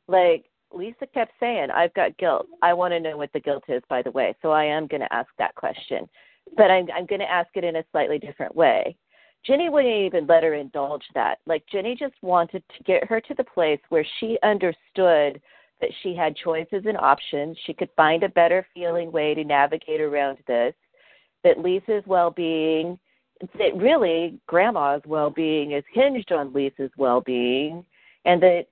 Like 0.08 0.46
Lisa 0.72 1.06
kept 1.14 1.34
saying, 1.38 1.68
I've 1.70 1.94
got 1.96 2.18
guilt. 2.18 2.48
I 2.62 2.74
want 2.74 2.94
to 2.94 3.00
know 3.00 3.18
what 3.18 3.34
the 3.34 3.42
guilt 3.42 3.66
is, 3.68 3.84
by 3.90 4.02
the 4.02 4.12
way. 4.12 4.34
So 4.42 4.52
I 4.52 4.64
am 4.64 4.88
going 4.88 5.02
to 5.02 5.14
ask 5.14 5.30
that 5.38 5.56
question. 5.56 6.08
But 6.56 6.72
I'm, 6.72 6.88
I'm 6.96 7.06
going 7.06 7.20
to 7.20 7.30
ask 7.30 7.50
it 7.56 7.66
in 7.66 7.76
a 7.76 7.84
slightly 7.92 8.20
different 8.20 8.56
way. 8.56 8.96
Jenny 9.46 9.70
wouldn't 9.70 9.94
even 9.94 10.28
let 10.28 10.44
her 10.44 10.54
indulge 10.54 11.04
that. 11.14 11.40
Like, 11.46 11.64
Jenny 11.70 11.96
just 12.00 12.14
wanted 12.22 12.64
to 12.78 12.84
get 12.84 13.04
her 13.06 13.20
to 13.20 13.34
the 13.34 13.44
place 13.44 13.80
where 13.90 14.06
she 14.20 14.38
understood 14.44 15.42
that 15.82 15.92
she 16.02 16.16
had 16.16 16.36
choices 16.36 16.84
and 16.86 16.98
options. 16.98 17.58
She 17.66 17.74
could 17.74 17.90
find 17.98 18.24
a 18.24 18.30
better 18.30 18.66
feeling 18.74 19.12
way 19.12 19.34
to 19.34 19.44
navigate 19.44 20.00
around 20.00 20.38
this, 20.48 20.74
that 21.44 21.60
Lisa's 21.60 22.04
well 22.06 22.32
being 22.32 22.98
that 23.58 23.76
really 23.76 24.40
grandma's 24.48 25.02
well-being 25.06 25.72
is 25.72 25.84
hinged 25.94 26.32
on 26.32 26.54
Lisa's 26.54 26.92
well-being 26.98 27.84
and 28.26 28.42
that 28.42 28.66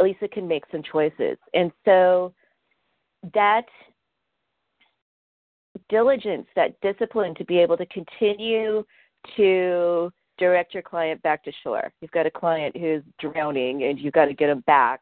Lisa 0.00 0.28
can 0.28 0.48
make 0.48 0.64
some 0.70 0.82
choices. 0.82 1.36
And 1.54 1.70
so 1.84 2.32
that 3.34 3.66
diligence, 5.88 6.46
that 6.56 6.80
discipline 6.80 7.34
to 7.36 7.44
be 7.44 7.58
able 7.58 7.76
to 7.76 7.86
continue 7.86 8.84
to 9.36 10.10
direct 10.38 10.74
your 10.74 10.82
client 10.82 11.22
back 11.22 11.44
to 11.44 11.52
shore. 11.62 11.92
You've 12.00 12.10
got 12.10 12.26
a 12.26 12.30
client 12.30 12.76
who's 12.76 13.02
drowning 13.18 13.84
and 13.84 13.98
you've 13.98 14.14
got 14.14 14.26
to 14.26 14.34
get 14.34 14.48
them 14.48 14.62
back. 14.66 15.00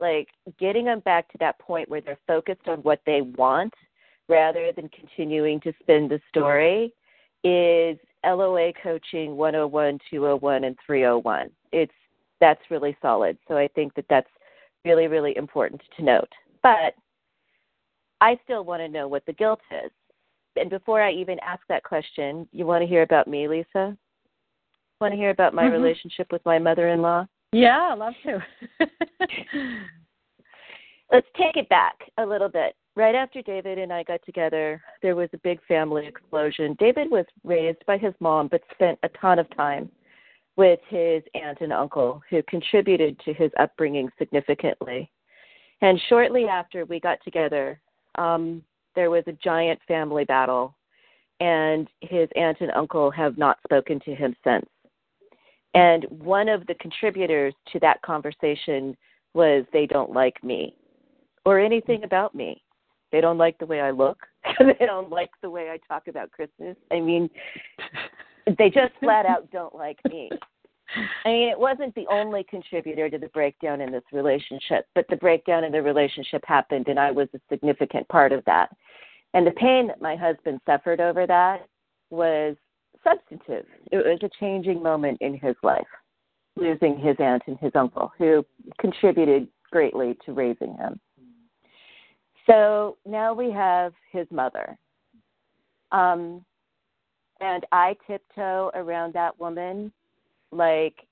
Like 0.00 0.28
getting 0.58 0.86
them 0.86 1.00
back 1.00 1.30
to 1.32 1.38
that 1.38 1.58
point 1.58 1.88
where 1.88 2.00
they're 2.00 2.18
focused 2.26 2.66
on 2.66 2.78
what 2.78 3.00
they 3.04 3.20
want 3.20 3.74
rather 4.28 4.72
than 4.74 4.88
continuing 4.88 5.60
to 5.60 5.72
spin 5.80 6.08
the 6.08 6.20
story 6.28 6.92
is 7.44 7.98
LOA 8.24 8.72
coaching 8.82 9.36
101, 9.36 9.98
201, 10.10 10.64
and 10.64 10.76
301. 10.86 11.50
It's 11.72 11.92
that's 12.40 12.60
really 12.70 12.96
solid. 13.02 13.36
So 13.48 13.56
I 13.56 13.68
think 13.68 13.94
that 13.94 14.06
that's 14.08 14.30
really, 14.84 15.06
really 15.06 15.36
important 15.36 15.82
to 15.96 16.04
note. 16.04 16.28
But 16.62 16.94
I 18.20 18.38
still 18.44 18.64
want 18.64 18.80
to 18.80 18.88
know 18.88 19.08
what 19.08 19.24
the 19.26 19.32
guilt 19.32 19.60
is. 19.84 19.90
And 20.56 20.70
before 20.70 21.02
I 21.02 21.12
even 21.12 21.38
ask 21.40 21.62
that 21.68 21.84
question, 21.84 22.48
you 22.52 22.66
want 22.66 22.82
to 22.82 22.88
hear 22.88 23.02
about 23.02 23.28
me, 23.28 23.46
Lisa? 23.46 23.96
Want 25.00 25.12
to 25.12 25.16
hear 25.16 25.30
about 25.30 25.54
my 25.54 25.64
mm-hmm. 25.64 25.82
relationship 25.82 26.28
with 26.32 26.44
my 26.44 26.58
mother-in-law? 26.58 27.26
Yeah, 27.52 27.90
I 27.92 27.94
love 27.94 28.14
to. 28.24 28.38
Let's 31.12 31.26
take 31.36 31.56
it 31.56 31.68
back 31.68 31.94
a 32.18 32.24
little 32.24 32.48
bit 32.48 32.74
right 32.96 33.14
after 33.14 33.42
David 33.42 33.78
and 33.78 33.92
I 33.92 34.02
got 34.02 34.20
together, 34.24 34.82
there 35.02 35.16
was 35.16 35.28
a 35.32 35.38
big 35.38 35.60
family 35.66 36.06
explosion. 36.06 36.76
David 36.78 37.10
was 37.10 37.24
raised 37.44 37.84
by 37.86 37.98
his 37.98 38.14
mom, 38.20 38.48
but 38.48 38.62
spent 38.72 38.98
a 39.02 39.08
ton 39.20 39.38
of 39.38 39.54
time 39.56 39.90
with 40.56 40.80
his 40.88 41.22
aunt 41.34 41.58
and 41.60 41.72
uncle, 41.72 42.22
who 42.28 42.42
contributed 42.42 43.18
to 43.20 43.32
his 43.32 43.50
upbringing 43.58 44.10
significantly. 44.18 45.10
And 45.80 45.98
shortly 46.08 46.44
after 46.44 46.84
we 46.84 47.00
got 47.00 47.18
together, 47.24 47.80
um, 48.16 48.62
there 48.94 49.10
was 49.10 49.24
a 49.26 49.32
giant 49.32 49.80
family 49.88 50.24
battle, 50.24 50.76
and 51.38 51.88
his 52.00 52.28
aunt 52.36 52.58
and 52.60 52.72
uncle 52.72 53.10
have 53.10 53.38
not 53.38 53.58
spoken 53.64 54.00
to 54.00 54.14
him 54.14 54.36
since. 54.44 54.66
And 55.74 56.04
one 56.08 56.48
of 56.48 56.66
the 56.66 56.74
contributors 56.74 57.54
to 57.72 57.78
that 57.80 58.02
conversation 58.02 58.96
was 59.34 59.64
they 59.72 59.86
don't 59.86 60.12
like 60.12 60.42
me 60.42 60.74
or 61.44 61.58
anything 61.58 62.04
about 62.04 62.34
me. 62.34 62.62
They 63.12 63.20
don't 63.20 63.38
like 63.38 63.58
the 63.58 63.66
way 63.66 63.80
I 63.80 63.90
look. 63.90 64.18
they 64.58 64.86
don't 64.86 65.10
like 65.10 65.30
the 65.42 65.50
way 65.50 65.70
I 65.70 65.78
talk 65.92 66.08
about 66.08 66.30
Christmas. 66.32 66.76
I 66.92 67.00
mean, 67.00 67.28
they 68.58 68.70
just 68.70 68.92
flat 69.00 69.26
out 69.26 69.50
don't 69.50 69.74
like 69.74 69.98
me. 70.08 70.30
I 71.24 71.28
mean, 71.28 71.48
it 71.48 71.58
wasn't 71.58 71.94
the 71.94 72.06
only 72.10 72.44
contributor 72.44 73.08
to 73.08 73.18
the 73.18 73.28
breakdown 73.28 73.80
in 73.80 73.92
this 73.92 74.02
relationship, 74.12 74.86
but 74.94 75.06
the 75.08 75.16
breakdown 75.16 75.62
in 75.62 75.70
the 75.70 75.82
relationship 75.82 76.42
happened, 76.44 76.88
and 76.88 76.98
I 76.98 77.12
was 77.12 77.28
a 77.34 77.40
significant 77.48 78.08
part 78.08 78.32
of 78.32 78.44
that. 78.46 78.70
And 79.34 79.46
the 79.46 79.52
pain 79.52 79.86
that 79.86 80.02
my 80.02 80.16
husband 80.16 80.60
suffered 80.66 81.00
over 81.00 81.26
that 81.28 81.66
was 82.10 82.56
substantive. 83.04 83.66
It 83.92 83.96
was 83.96 84.18
a 84.22 84.30
changing 84.38 84.82
moment 84.82 85.18
in 85.20 85.38
his 85.38 85.56
life, 85.62 85.86
losing 86.56 86.98
his 86.98 87.16
aunt 87.18 87.42
and 87.46 87.58
his 87.58 87.72
uncle, 87.74 88.12
who 88.18 88.44
contributed 88.78 89.48
greatly 89.70 90.16
to 90.26 90.32
raising 90.32 90.74
him. 90.74 91.00
So 92.46 92.96
now 93.06 93.32
we 93.32 93.50
have 93.52 93.92
his 94.10 94.26
mother. 94.30 94.76
Um, 95.92 96.44
and 97.40 97.64
I 97.72 97.96
tiptoe 98.06 98.70
around 98.74 99.14
that 99.14 99.38
woman 99.38 99.92
like 100.52 101.06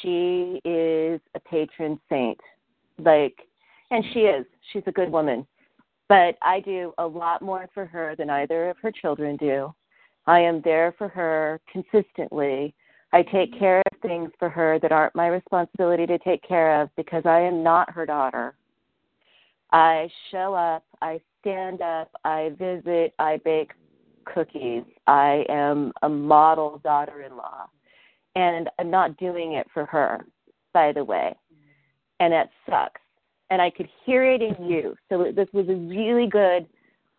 she 0.00 0.60
is 0.64 1.20
a 1.34 1.40
patron 1.40 2.00
saint. 2.08 2.38
Like, 2.98 3.36
and 3.90 4.04
she 4.12 4.20
is. 4.20 4.46
She's 4.72 4.84
a 4.86 4.92
good 4.92 5.10
woman. 5.10 5.46
But 6.08 6.36
I 6.42 6.60
do 6.60 6.92
a 6.98 7.06
lot 7.06 7.42
more 7.42 7.68
for 7.74 7.86
her 7.86 8.14
than 8.16 8.30
either 8.30 8.70
of 8.70 8.76
her 8.82 8.92
children 8.92 9.36
do. 9.36 9.74
I 10.26 10.40
am 10.40 10.60
there 10.62 10.94
for 10.96 11.08
her 11.08 11.60
consistently. 11.70 12.74
I 13.12 13.22
take 13.22 13.50
mm-hmm. 13.50 13.58
care 13.58 13.82
of 13.92 14.00
things 14.00 14.30
for 14.38 14.48
her 14.48 14.78
that 14.80 14.92
aren't 14.92 15.14
my 15.14 15.28
responsibility 15.28 16.06
to 16.06 16.18
take 16.18 16.42
care 16.46 16.80
of 16.80 16.90
because 16.96 17.24
I 17.26 17.40
am 17.40 17.62
not 17.62 17.90
her 17.90 18.06
daughter. 18.06 18.54
I 19.72 20.08
show 20.30 20.54
up, 20.54 20.84
I 21.02 21.20
stand 21.40 21.82
up, 21.82 22.10
I 22.24 22.50
visit, 22.58 23.12
I 23.18 23.40
bake 23.44 23.72
cookies. 24.24 24.84
I 25.06 25.44
am 25.48 25.92
a 26.02 26.08
model 26.08 26.80
daughter 26.82 27.22
in 27.22 27.36
law. 27.36 27.66
And 28.36 28.68
I'm 28.78 28.90
not 28.90 29.16
doing 29.16 29.52
it 29.54 29.66
for 29.72 29.84
her, 29.86 30.24
by 30.72 30.92
the 30.92 31.04
way. 31.04 31.34
Mm-hmm. 31.52 32.24
And 32.24 32.32
that 32.32 32.50
sucks. 32.68 33.00
And 33.50 33.60
I 33.60 33.70
could 33.70 33.88
hear 34.04 34.24
it 34.24 34.42
in 34.42 34.64
you. 34.64 34.96
So 35.08 35.30
this 35.34 35.48
was 35.52 35.68
a 35.68 35.74
really 35.74 36.26
good 36.26 36.66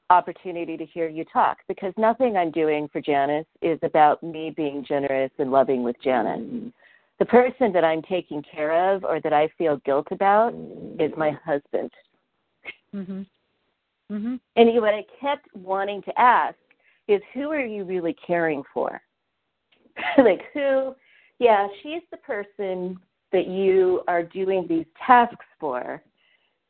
opportunity 0.10 0.78
to 0.78 0.86
hear 0.86 1.08
you 1.08 1.26
talk 1.32 1.58
because 1.68 1.94
nothing 1.98 2.38
I'm 2.38 2.52
doing 2.52 2.88
for 2.92 3.02
Janice 3.02 3.46
is 3.62 3.80
about 3.84 4.22
me 4.22 4.54
being 4.56 4.86
generous 4.88 5.32
and 5.40 5.52
loving 5.52 5.84
with 5.84 5.96
Janice. 6.04 6.72
The 7.20 7.26
person 7.26 7.72
that 7.74 7.84
I'm 7.84 8.02
taking 8.02 8.44
care 8.44 8.94
of 8.94 9.04
or 9.04 9.20
that 9.22 9.34
I 9.34 9.50
feel 9.58 9.78
guilt 9.86 10.08
about 10.12 10.54
is 11.00 11.12
my 11.18 11.32
husband. 11.46 11.92
Mm-hmm. 12.94 13.22
Mm-hmm. 14.12 14.36
And 14.56 14.82
what 14.82 14.94
I 14.94 15.04
kept 15.20 15.48
wanting 15.56 16.02
to 16.04 16.20
ask 16.20 16.58
is, 17.08 17.22
who 17.34 17.52
are 17.52 17.66
you 17.66 17.84
really 17.84 18.16
caring 18.26 18.64
for? 18.74 19.02
like 20.18 20.42
who? 20.54 20.94
Yeah, 21.40 21.68
she's 21.82 22.02
the 22.12 22.18
person 22.18 23.00
that 23.32 23.48
you 23.48 24.02
are 24.08 24.24
doing 24.24 24.66
these 24.70 24.86
tasks 25.06 25.46
for, 25.60 26.02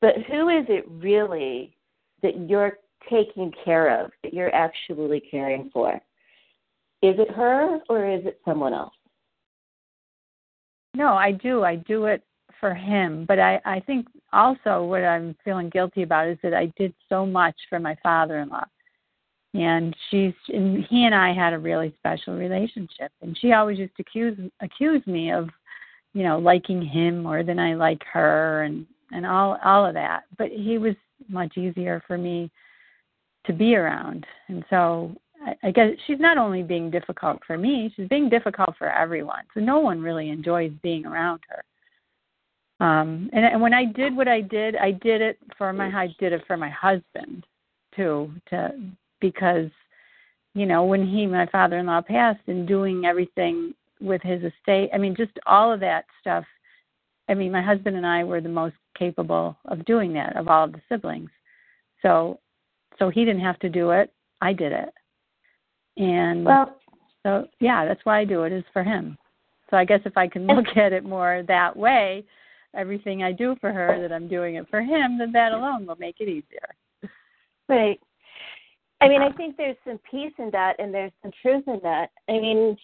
but 0.01 0.15
who 0.27 0.49
is 0.49 0.65
it 0.69 0.85
really 0.89 1.75
that 2.23 2.49
you're 2.49 2.79
taking 3.09 3.51
care 3.63 4.03
of, 4.03 4.11
that 4.23 4.33
you're 4.33 4.53
actually 4.53 5.19
caring 5.19 5.69
for? 5.71 5.95
Is 7.01 7.15
it 7.19 7.29
her 7.31 7.79
or 7.89 8.09
is 8.09 8.25
it 8.25 8.39
someone 8.45 8.73
else? 8.73 8.93
No, 10.95 11.13
I 11.13 11.31
do. 11.31 11.63
I 11.63 11.75
do 11.75 12.05
it 12.05 12.23
for 12.59 12.73
him. 12.73 13.25
But 13.27 13.39
I, 13.39 13.61
I 13.65 13.79
think 13.81 14.07
also 14.33 14.83
what 14.83 15.03
I'm 15.03 15.35
feeling 15.43 15.69
guilty 15.69 16.03
about 16.03 16.27
is 16.27 16.37
that 16.41 16.53
I 16.53 16.71
did 16.77 16.93
so 17.09 17.25
much 17.25 17.55
for 17.69 17.79
my 17.79 17.95
father 18.01 18.39
in 18.39 18.49
law. 18.49 18.65
And 19.53 19.95
she's 20.09 20.33
and 20.49 20.83
he 20.89 21.05
and 21.05 21.15
I 21.15 21.33
had 21.33 21.53
a 21.53 21.59
really 21.59 21.95
special 21.97 22.35
relationship 22.35 23.11
and 23.21 23.37
she 23.39 23.53
always 23.53 23.79
used 23.79 23.95
to 23.95 24.01
accuse 24.01 24.37
accuse 24.61 25.05
me 25.07 25.31
of, 25.31 25.47
you 26.13 26.23
know, 26.23 26.39
liking 26.39 26.81
him 26.81 27.23
more 27.23 27.41
than 27.41 27.57
I 27.57 27.73
like 27.75 28.01
her 28.11 28.63
and 28.63 28.85
and 29.11 29.25
all 29.25 29.57
all 29.63 29.85
of 29.85 29.93
that. 29.93 30.23
But 30.37 30.49
he 30.49 30.77
was 30.77 30.95
much 31.29 31.57
easier 31.57 32.03
for 32.05 32.17
me 32.17 32.51
to 33.47 33.53
be 33.53 33.75
around. 33.75 34.25
And 34.47 34.63
so 34.69 35.15
I, 35.45 35.67
I 35.67 35.71
guess 35.71 35.89
she's 36.05 36.19
not 36.19 36.37
only 36.37 36.63
being 36.63 36.89
difficult 36.89 37.39
for 37.45 37.57
me, 37.57 37.91
she's 37.95 38.07
being 38.07 38.29
difficult 38.29 38.75
for 38.77 38.91
everyone. 38.91 39.43
So 39.53 39.59
no 39.59 39.79
one 39.79 40.01
really 40.01 40.29
enjoys 40.29 40.71
being 40.81 41.05
around 41.05 41.41
her. 41.49 41.63
Um, 42.85 43.29
and, 43.31 43.45
and 43.45 43.61
when 43.61 43.73
I 43.73 43.85
did 43.85 44.15
what 44.15 44.27
I 44.27 44.41
did, 44.41 44.75
I 44.75 44.91
did 44.91 45.21
it 45.21 45.37
for 45.57 45.71
my 45.71 45.87
I 45.87 46.07
did 46.19 46.33
it 46.33 46.43
for 46.45 46.57
my 46.57 46.69
husband 46.69 47.45
too, 47.95 48.31
to 48.49 48.73
because 49.21 49.69
you 50.53 50.65
know 50.65 50.83
when 50.83 51.07
he 51.07 51.25
my 51.25 51.45
father-in-law 51.47 52.01
passed 52.01 52.41
and 52.47 52.67
doing 52.67 53.05
everything 53.05 53.73
with 54.01 54.21
his 54.21 54.41
estate. 54.43 54.89
I 54.93 54.97
mean, 54.97 55.15
just 55.15 55.31
all 55.45 55.71
of 55.71 55.79
that 55.79 56.05
stuff. 56.19 56.43
I 57.29 57.33
mean, 57.33 57.51
my 57.51 57.61
husband 57.61 57.95
and 57.95 58.05
I 58.05 58.23
were 58.23 58.41
the 58.41 58.49
most 58.49 58.75
capable 58.97 59.57
of 59.65 59.85
doing 59.85 60.13
that 60.13 60.35
of 60.35 60.47
all 60.47 60.65
of 60.65 60.73
the 60.73 60.81
siblings. 60.89 61.29
So, 62.01 62.39
so 62.99 63.09
he 63.09 63.25
didn't 63.25 63.41
have 63.41 63.59
to 63.59 63.69
do 63.69 63.91
it. 63.91 64.11
I 64.41 64.53
did 64.53 64.71
it. 64.71 64.93
And 65.97 66.45
well, 66.45 66.77
so 67.23 67.47
yeah, 67.59 67.85
that's 67.85 68.03
why 68.03 68.19
I 68.19 68.25
do 68.25 68.43
it 68.43 68.51
is 68.51 68.63
for 68.73 68.83
him. 68.83 69.17
So 69.69 69.77
I 69.77 69.85
guess 69.85 70.01
if 70.05 70.17
I 70.17 70.27
can 70.27 70.45
look 70.47 70.77
at 70.77 70.93
it 70.93 71.03
more 71.03 71.43
that 71.47 71.75
way, 71.75 72.25
everything 72.75 73.23
I 73.23 73.31
do 73.31 73.55
for 73.59 73.71
her 73.71 73.99
that 74.01 74.13
I'm 74.13 74.27
doing 74.27 74.55
it 74.55 74.67
for 74.69 74.81
him, 74.81 75.17
then 75.17 75.31
that 75.31 75.53
alone 75.53 75.85
will 75.85 75.95
make 75.95 76.17
it 76.19 76.27
easier. 76.27 77.11
Right. 77.67 77.99
I 79.01 79.07
mean, 79.07 79.21
I 79.21 79.31
think 79.31 79.57
there's 79.57 79.77
some 79.85 79.99
peace 80.09 80.33
in 80.37 80.51
that 80.51 80.75
and 80.79 80.93
there's 80.93 81.11
some 81.21 81.31
truth 81.41 81.63
in 81.67 81.79
that. 81.83 82.11
I 82.29 82.33
mean, 82.33 82.77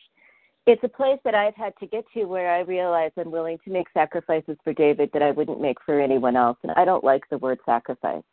it's 0.68 0.84
a 0.84 0.90
place 0.90 1.20
that 1.24 1.36
I've 1.36 1.56
had 1.56 1.74
to 1.80 1.88
get 1.88 2.06
to 2.14 2.26
where 2.26 2.52
I 2.52 2.60
realize 2.60 3.12
I'm 3.18 3.32
willing 3.32 3.58
to 3.66 3.72
make 3.72 3.88
sacrifices 3.94 4.58
for 4.64 4.74
David 4.74 5.10
that 5.14 5.22
I 5.22 5.32
wouldn't 5.32 5.62
make 5.62 5.78
for 5.86 6.00
anyone 6.00 6.36
else. 6.36 6.58
And 6.64 6.72
I 6.74 6.86
don't 6.86 7.04
like 7.04 7.24
the 7.30 7.38
word 7.38 7.60
sacrifice. 7.66 8.24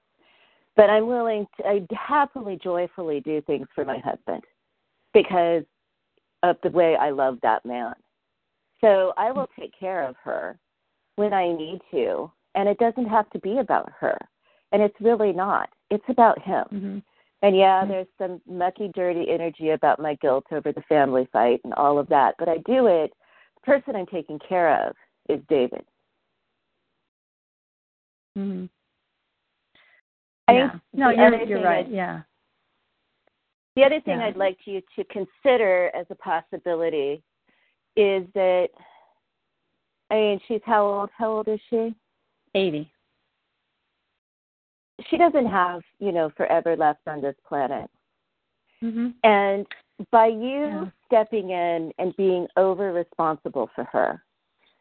But 0.79 0.91
I'm 0.91 1.09
willing 1.09 1.45
to 1.57 1.67
I 1.67 1.81
happily, 1.91 2.57
joyfully 2.62 3.19
do 3.21 3.43
things 3.43 3.67
for 3.75 3.85
my 3.85 3.99
husband 3.99 4.45
because 5.12 5.64
of 6.45 6.57
the 6.62 6.71
way 6.71 6.95
I 6.95 7.11
love 7.11 7.38
that 7.43 7.67
man. 7.67 7.95
So 8.81 9.12
I 9.17 9.33
will 9.33 9.49
take 9.59 9.73
care 9.79 10.05
of 10.05 10.14
her 10.23 10.57
when 11.17 11.33
I 11.33 11.49
need 11.49 11.81
to. 11.91 12.31
And 12.55 12.69
it 12.69 12.79
doesn't 12.79 13.09
have 13.09 13.29
to 13.31 13.41
be 13.41 13.59
about 13.59 13.91
her. 13.99 14.17
And 14.71 14.81
it's 14.81 14.95
really 15.01 15.33
not. 15.33 15.69
It's 15.91 16.05
about 16.09 16.41
him. 16.41 16.64
Mm-hmm. 16.73 16.99
And 17.43 17.57
yeah, 17.57 17.85
there's 17.85 18.07
some 18.17 18.41
mucky, 18.49 18.93
dirty 18.95 19.27
energy 19.29 19.71
about 19.71 20.01
my 20.01 20.14
guilt 20.23 20.45
over 20.53 20.71
the 20.71 20.83
family 20.83 21.29
fight 21.33 21.61
and 21.64 21.75
all 21.75 21.99
of 21.99 22.09
that. 22.11 22.37
But 22.38 22.49
I 22.49 22.59
do 22.59 22.87
it. 22.87 23.12
The 23.57 23.73
person 23.73 23.97
I'm 23.97 24.07
taking 24.07 24.38
care 24.49 24.87
of 24.87 24.95
is 25.29 25.41
David. 25.49 25.85
Mm-hmm. 28.38 28.67
Yeah. 30.56 30.70
no, 30.92 31.11
you're, 31.11 31.42
you're 31.44 31.62
right. 31.62 31.87
I'd, 31.87 31.92
yeah. 31.92 32.20
The 33.76 33.84
other 33.84 34.00
thing 34.00 34.18
Yeah. 34.18 34.26
I'd 34.26 34.37
like 34.37 34.58
you 34.64 34.82
to 34.96 35.04
consider 35.04 35.90
as 35.94 36.06
a 36.11 36.14
possibility 36.14 37.22
is 37.96 38.26
that, 38.34 38.68
I 40.11 40.14
mean, 40.14 40.40
she's 40.48 40.61
how 40.64 40.84
old? 40.84 41.11
How 41.16 41.30
old 41.30 41.48
is 41.48 41.61
she? 41.70 41.94
80. 42.54 42.90
She 45.08 45.16
doesn't 45.16 45.46
have, 45.46 45.82
you 46.00 46.12
know, 46.12 46.30
forever 46.37 46.76
left 46.76 47.06
on 47.06 47.20
this 47.20 47.37
planet. 47.46 47.88
Mm-hmm. 48.82 49.08
And 49.22 49.66
by 50.11 50.26
you 50.26 50.66
Yeah. 50.66 50.84
stepping 51.06 51.50
in 51.50 51.92
and 51.98 52.16
being 52.16 52.48
over 52.56 52.92
responsible 52.92 53.70
for 53.74 53.84
her, 53.84 54.22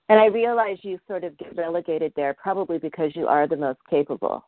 and 0.09 0.19
I 0.19 0.25
realize 0.25 0.77
you 0.83 0.99
sort 1.07 1.23
of 1.23 1.37
get 1.37 1.55
relegated 1.55 2.13
there 2.15 2.33
probably 2.33 2.77
because 2.77 3.15
you 3.15 3.27
are 3.27 3.47
the 3.47 3.57
most 3.57 3.79
capable. 3.89 4.45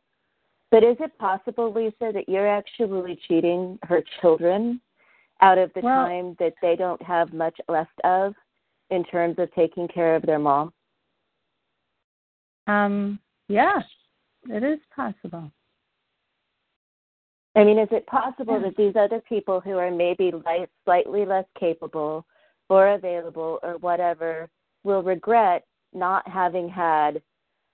But 0.71 0.84
is 0.84 0.97
it 0.99 1.17
possible, 1.17 1.73
Lisa, 1.73 2.12
that 2.13 2.29
you're 2.29 2.47
actually 2.47 3.19
cheating 3.27 3.79
her 3.84 4.03
children 4.21 4.82
out 5.41 5.58
of 5.58 5.73
the 5.73 5.82
Well- 5.82 6.05
time 6.05 6.36
that 6.36 6.53
they 6.62 6.75
don't 6.75 7.01
have 7.01 7.34
much 7.34 7.60
left 7.67 7.99
of 8.03 8.36
in 8.89 9.03
terms 9.03 9.39
of 9.39 9.51
taking 9.53 9.88
care 9.88 10.15
of 10.15 10.23
their 10.23 10.39
mom? 10.39 10.73
Um, 12.67 13.19
yeah, 13.47 13.82
it 14.47 14.63
is 14.63 14.79
possible. 14.95 15.51
I 17.55 17.63
mean, 17.63 17.79
is 17.79 17.91
it 17.91 18.05
possible 18.05 18.60
that 18.60 18.75
these 18.77 18.95
other 18.95 19.21
people 19.21 19.60
who 19.60 19.77
are 19.77 19.89
maybe 19.89 20.32
light, 20.32 20.69
slightly 20.86 21.25
less 21.25 21.45
capable 21.60 22.25
or 22.69 22.89
available 22.89 23.60
or 23.63 23.77
whatever 23.79 24.49
will 24.84 25.01
regret 25.01 25.65
not 25.91 26.27
having 26.27 26.69
had 26.69 27.23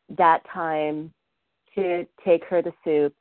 that 0.09 0.45
time 0.45 1.13
to 1.75 2.05
take 2.23 2.43
her 2.45 2.61
to 2.61 2.71
soup 2.83 3.13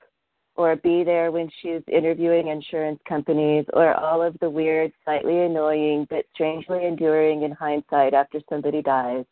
or 0.56 0.76
be 0.76 1.02
there 1.02 1.32
when 1.32 1.50
she's 1.60 1.82
interviewing 1.92 2.48
insurance 2.48 3.00
companies 3.08 3.64
or 3.72 3.94
all 3.94 4.22
of 4.22 4.36
the 4.40 4.48
weird, 4.48 4.92
slightly 5.04 5.40
annoying, 5.40 6.06
but 6.10 6.24
strangely 6.32 6.86
enduring 6.86 7.42
in 7.42 7.50
hindsight 7.50 8.14
after 8.14 8.40
somebody 8.48 8.80
dies? 8.80 9.24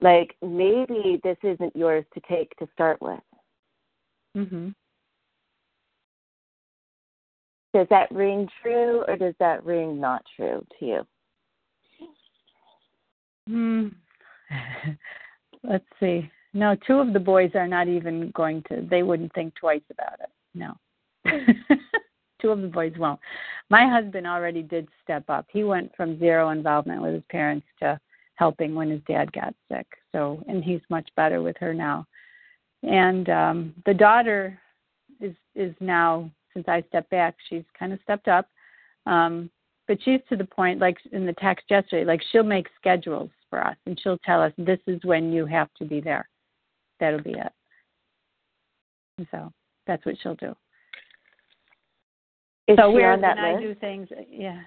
Like, 0.00 0.34
maybe 0.42 1.20
this 1.22 1.36
isn't 1.42 1.76
yours 1.76 2.04
to 2.14 2.20
take 2.28 2.56
to 2.56 2.66
start 2.72 3.00
with. 3.00 3.20
Mm-hmm. 4.36 4.70
Does 7.74 7.86
that 7.90 8.10
ring 8.12 8.48
true 8.62 9.04
or 9.06 9.16
does 9.16 9.34
that 9.40 9.64
ring 9.64 10.00
not 10.00 10.24
true 10.36 10.64
to 10.78 10.86
you? 10.86 11.06
Hmm. 13.48 13.88
Let's 15.64 15.84
see. 16.00 16.30
No, 16.54 16.76
two 16.86 17.00
of 17.00 17.12
the 17.12 17.20
boys 17.20 17.50
are 17.54 17.66
not 17.66 17.88
even 17.88 18.30
going 18.30 18.62
to. 18.68 18.86
They 18.88 19.02
wouldn't 19.02 19.34
think 19.34 19.54
twice 19.56 19.82
about 19.90 20.20
it. 20.20 20.30
No. 20.54 20.74
two 22.40 22.50
of 22.50 22.62
the 22.62 22.68
boys 22.68 22.92
won't. 22.96 23.18
My 23.70 23.88
husband 23.88 24.26
already 24.26 24.62
did 24.62 24.88
step 25.02 25.24
up. 25.28 25.46
He 25.50 25.64
went 25.64 25.90
from 25.96 26.18
zero 26.18 26.50
involvement 26.50 27.02
with 27.02 27.14
his 27.14 27.24
parents 27.28 27.66
to 27.80 27.98
helping 28.36 28.74
when 28.74 28.88
his 28.88 29.00
dad 29.08 29.32
got 29.32 29.52
sick. 29.70 29.86
So, 30.12 30.42
and 30.46 30.62
he's 30.62 30.80
much 30.90 31.08
better 31.16 31.42
with 31.42 31.56
her 31.58 31.74
now. 31.74 32.06
And 32.84 33.28
um 33.30 33.74
the 33.86 33.94
daughter 33.94 34.58
is 35.20 35.34
is 35.54 35.74
now 35.80 36.30
since 36.52 36.68
I 36.68 36.84
stepped 36.88 37.10
back, 37.10 37.34
she's 37.48 37.64
kind 37.78 37.92
of 37.92 37.98
stepped 38.02 38.28
up. 38.28 38.48
Um 39.06 39.50
but 39.88 39.98
she's 40.04 40.20
to 40.28 40.36
the 40.36 40.44
point 40.44 40.80
like 40.80 40.98
in 41.12 41.26
the 41.26 41.32
text 41.34 41.66
yesterday 41.68 42.04
like 42.04 42.22
she'll 42.30 42.42
make 42.42 42.68
schedules 42.78 43.30
for 43.50 43.64
us 43.64 43.76
and 43.86 43.98
she'll 44.00 44.18
tell 44.18 44.42
us 44.42 44.52
this 44.56 44.78
is 44.86 45.00
when 45.04 45.32
you 45.32 45.46
have 45.46 45.68
to 45.78 45.84
be 45.84 46.00
there 46.00 46.28
that'll 47.00 47.22
be 47.22 47.32
it. 47.32 47.52
And 49.18 49.26
so 49.30 49.52
that's 49.86 50.04
what 50.04 50.16
she'll 50.22 50.34
do. 50.34 50.54
Is 52.66 52.76
so 52.78 52.90
she 52.90 52.94
we're 52.94 53.12
on 53.12 53.20
that 53.20 53.36
when 53.36 53.56
i 53.56 53.60
do 53.60 53.74
things? 53.74 54.08
Yeah. 54.30 54.60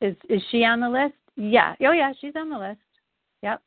Is 0.00 0.16
is 0.28 0.42
she 0.50 0.64
on 0.64 0.80
the 0.80 0.88
list? 0.88 1.14
Yeah. 1.36 1.74
Oh 1.82 1.92
yeah 1.92 2.12
she's 2.20 2.34
on 2.36 2.50
the 2.50 2.58
list. 2.58 2.80
Yep. 3.42 3.60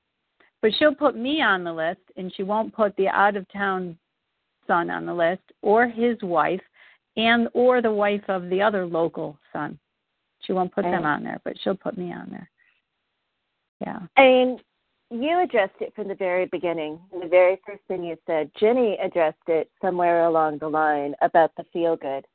But 0.62 0.72
she'll 0.78 0.96
put 0.96 1.16
me 1.16 1.42
on 1.42 1.64
the 1.64 1.74
list 1.74 2.02
and 2.18 2.34
she 2.36 2.44
won't 2.44 2.74
put 2.74 2.96
the 2.96 3.08
out 3.08 3.36
of 3.36 3.46
town 3.52 3.98
son 4.68 4.90
on 4.90 5.06
the 5.06 5.14
list 5.14 5.44
or 5.62 5.88
his 5.88 6.18
wife 6.22 6.62
and 7.18 7.48
or 7.54 7.82
the 7.82 7.92
wife 7.92 8.24
of 8.28 8.50
the 8.50 8.62
other 8.62 8.86
local 8.86 9.38
son. 9.52 9.78
She 10.42 10.54
won't 10.54 10.74
put 10.74 10.84
them 10.84 11.06
on 11.06 11.24
there, 11.24 11.40
but 11.44 11.54
she'll 11.62 11.76
put 11.76 11.98
me 11.98 12.12
on 12.12 12.30
there. 12.32 12.50
Yeah. 13.82 14.00
Mean, 14.18 14.60
you 15.12 15.42
addressed 15.44 15.76
it 15.82 15.94
from 15.94 16.08
the 16.08 16.16
very 16.16 16.46
beginning. 16.46 17.00
The 17.12 17.28
very 17.28 17.60
first 17.66 17.82
thing 17.88 18.04
you 18.04 18.18
said, 18.26 18.50
Jenny 18.58 18.98
addressed 19.04 19.38
it 19.48 19.70
somewhere 19.82 20.26
along 20.26 20.60
the 20.60 20.70
line 20.70 21.14
about 21.22 21.52
the 21.58 21.66
feel 21.74 21.98
good. 21.98 22.26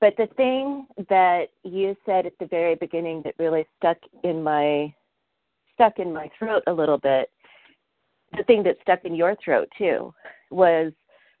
But 0.00 0.14
the 0.16 0.28
thing 0.36 0.86
that 1.08 1.46
you 1.64 1.96
said 2.06 2.26
at 2.26 2.38
the 2.38 2.46
very 2.46 2.74
beginning 2.74 3.22
that 3.24 3.34
really 3.38 3.66
stuck 3.78 3.96
in 4.22 4.42
my 4.42 4.94
stuck 5.74 5.98
in 5.98 6.12
my 6.12 6.30
throat 6.38 6.62
a 6.66 6.72
little 6.72 6.98
bit, 6.98 7.30
the 8.36 8.44
thing 8.44 8.62
that 8.64 8.76
stuck 8.82 9.04
in 9.04 9.14
your 9.14 9.34
throat 9.42 9.68
too, 9.78 10.12
was 10.50 10.92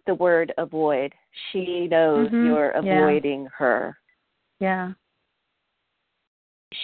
the 0.06 0.14
word 0.14 0.52
avoid. 0.58 1.12
She 1.52 1.86
knows 1.86 2.30
Mhm, 2.30 2.46
you're 2.46 2.72
yeah. 2.82 3.04
avoiding 3.04 3.46
her. 3.46 3.98
Yeah. 4.58 4.92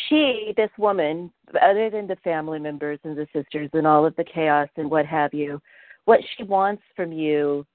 She, 0.08 0.52
this 0.56 0.70
woman, 0.78 1.33
other 1.60 1.90
than 1.90 2.06
the 2.06 2.16
family 2.16 2.58
members 2.58 2.98
and 3.04 3.16
the 3.16 3.26
sisters 3.33 3.70
and 3.72 3.87
all 3.87 4.04
of 4.04 4.14
the 4.16 4.24
chaos 4.24 4.68
and 4.76 4.90
what 4.90 5.06
have 5.06 5.33
you, 5.35 5.60
what 6.04 6.20
she 6.37 6.42
wants 6.42 6.83
from 6.96 7.12
you 7.12 7.66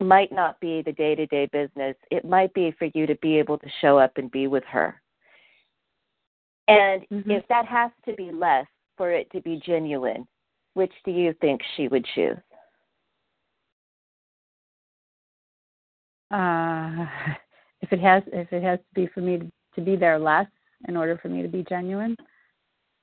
might 0.00 0.32
not 0.32 0.58
be 0.60 0.82
the 0.82 0.92
day 0.92 1.14
to 1.14 1.26
day 1.26 1.46
business. 1.52 1.94
It 2.10 2.24
might 2.24 2.52
be 2.54 2.72
for 2.78 2.88
you 2.94 3.06
to 3.06 3.14
be 3.16 3.38
able 3.38 3.58
to 3.58 3.68
show 3.80 3.98
up 3.98 4.16
and 4.16 4.30
be 4.30 4.46
with 4.46 4.64
her. 4.64 5.00
And 6.68 7.06
Mhm. 7.10 7.30
if 7.30 7.46
that 7.48 7.66
has 7.66 7.90
to 8.04 8.14
be 8.14 8.30
less 8.30 8.66
for 8.96 9.10
it 9.10 9.30
to 9.30 9.40
be 9.40 9.56
genuine, 9.60 10.26
which 10.74 10.92
do 11.04 11.10
you 11.10 11.32
think 11.34 11.62
she 11.76 11.88
would 11.88 12.04
choose? 12.06 12.38
Uh 16.30 17.06
if 17.82 17.92
it 17.92 18.00
has 18.00 18.22
if 18.28 18.52
it 18.52 18.62
has 18.62 18.78
to 18.78 18.94
be 18.94 19.06
for 19.08 19.20
me 19.20 19.38
to, 19.38 19.52
to 19.74 19.80
be 19.80 19.96
there 19.96 20.18
less 20.18 20.46
in 20.88 20.96
order 20.96 21.18
for 21.20 21.28
me 21.28 21.42
to 21.42 21.48
be 21.48 21.64
genuine, 21.68 22.16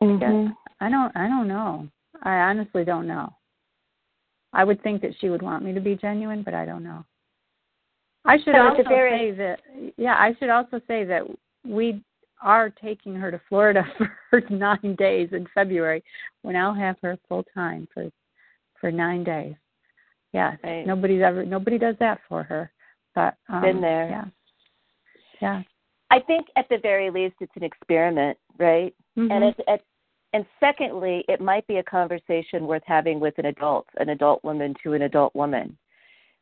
Mm-hmm. 0.02 0.48
I 0.80 0.90
don't 0.90 1.16
I 1.16 1.28
don't 1.28 1.48
know. 1.48 1.88
I 2.24 2.36
honestly 2.36 2.84
don't 2.84 3.08
know. 3.08 3.34
I 4.54 4.64
would 4.64 4.82
think 4.84 5.02
that 5.02 5.12
she 5.20 5.30
would 5.30 5.42
want 5.42 5.64
me 5.64 5.74
to 5.74 5.82
be 5.82 5.96
genuine, 5.96 6.44
but 6.44 6.54
I 6.54 6.66
don't 6.66 6.84
know. 6.84 7.04
I 8.26 8.38
should 8.38 8.54
So 8.54 8.62
also 8.62 8.84
say 8.84 9.32
that 9.32 9.60
yeah, 9.98 10.16
I 10.16 10.36
should 10.40 10.50
also 10.50 10.80
say 10.88 11.04
that 11.06 11.24
we 11.66 12.04
are 12.42 12.70
taking 12.70 13.16
her 13.16 13.32
to 13.32 13.42
Florida 13.50 13.84
for 14.30 14.42
nine 14.50 14.96
days 14.98 15.30
in 15.32 15.48
February 15.56 16.04
when 16.44 16.56
I'll 16.56 16.74
have 16.74 16.98
her 17.02 17.18
full 17.28 17.46
time 17.54 17.88
for 17.94 18.10
for 18.80 18.92
nine 18.92 19.24
days. 19.24 19.56
Yes. 20.34 20.58
Right. 20.64 20.86
Nobody's 20.86 21.24
ever 21.24 21.44
nobody 21.46 21.80
does 21.80 21.96
that 22.00 22.20
for 22.30 22.44
her. 22.44 22.72
But 23.16 23.36
um, 23.50 23.62
Been 23.62 23.82
there. 23.82 24.10
Yeah. 24.10 24.26
Yeah. 25.42 25.62
I 26.10 26.20
think 26.20 26.48
at 26.56 26.70
the 26.70 26.78
very 26.78 27.10
least 27.10 27.36
it's 27.42 27.56
an 27.56 27.64
experiment, 27.64 28.38
right? 28.58 28.94
Mhm. 29.18 29.32
And 29.32 29.44
it's 29.44 29.60
at 29.68 29.82
and 30.34 30.46
secondly, 30.60 31.24
it 31.30 31.40
might 31.40 31.66
be 31.68 31.78
a 31.78 31.84
conversation 31.84 32.68
worth 32.68 32.84
having 32.86 33.20
with 33.20 33.38
an 33.40 33.46
adult, 33.46 33.88
an 33.98 34.10
adult 34.10 34.44
woman 34.44 34.76
to 34.84 34.94
an 34.94 35.04
adult 35.04 35.34
woman. 35.36 35.78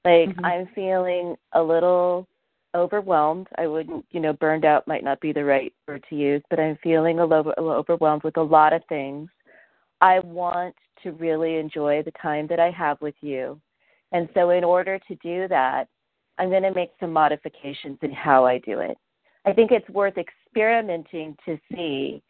Like 0.03 0.29
Mhm. 0.29 0.43
I'm 0.43 0.67
feeling 0.67 1.37
a 1.53 1.61
little 1.61 2.27
overwhelmed. 2.73 3.47
I 3.57 3.67
wouldn't, 3.67 4.05
you 4.11 4.19
know, 4.19 4.33
burned 4.33 4.65
out 4.65 4.87
might 4.87 5.03
not 5.03 5.19
be 5.19 5.31
the 5.31 5.45
right 5.45 5.73
word 5.87 6.03
to 6.09 6.15
use, 6.15 6.43
but 6.49 6.59
I'm 6.59 6.75
feeling 6.77 7.19
a 7.19 7.25
little, 7.25 7.53
a 7.57 7.61
little 7.61 7.79
overwhelmed 7.79 8.23
with 8.23 8.37
a 8.37 8.43
lot 8.43 8.73
of 8.73 8.83
things. 8.85 9.29
I 10.01 10.19
want 10.19 10.75
to 11.03 11.11
really 11.13 11.57
enjoy 11.57 12.03
the 12.03 12.11
time 12.11 12.47
that 12.47 12.59
I 12.59 12.71
have 12.71 12.99
with 13.01 13.15
you. 13.21 13.61
And 14.11 14.27
so 14.33 14.49
in 14.49 14.63
order 14.63 14.99
to 14.99 15.15
do 15.15 15.47
that, 15.47 15.87
I'm 16.37 16.49
going 16.49 16.63
to 16.63 16.73
make 16.73 16.91
some 16.99 17.13
modifications 17.13 17.97
in 18.01 18.11
how 18.11 18.45
I 18.45 18.57
do 18.57 18.79
it. 18.79 18.97
I 19.45 19.53
think 19.53 19.71
it's 19.71 19.89
worth 19.89 20.17
experimenting 20.17 21.37
to 21.45 21.57
see 21.73 22.21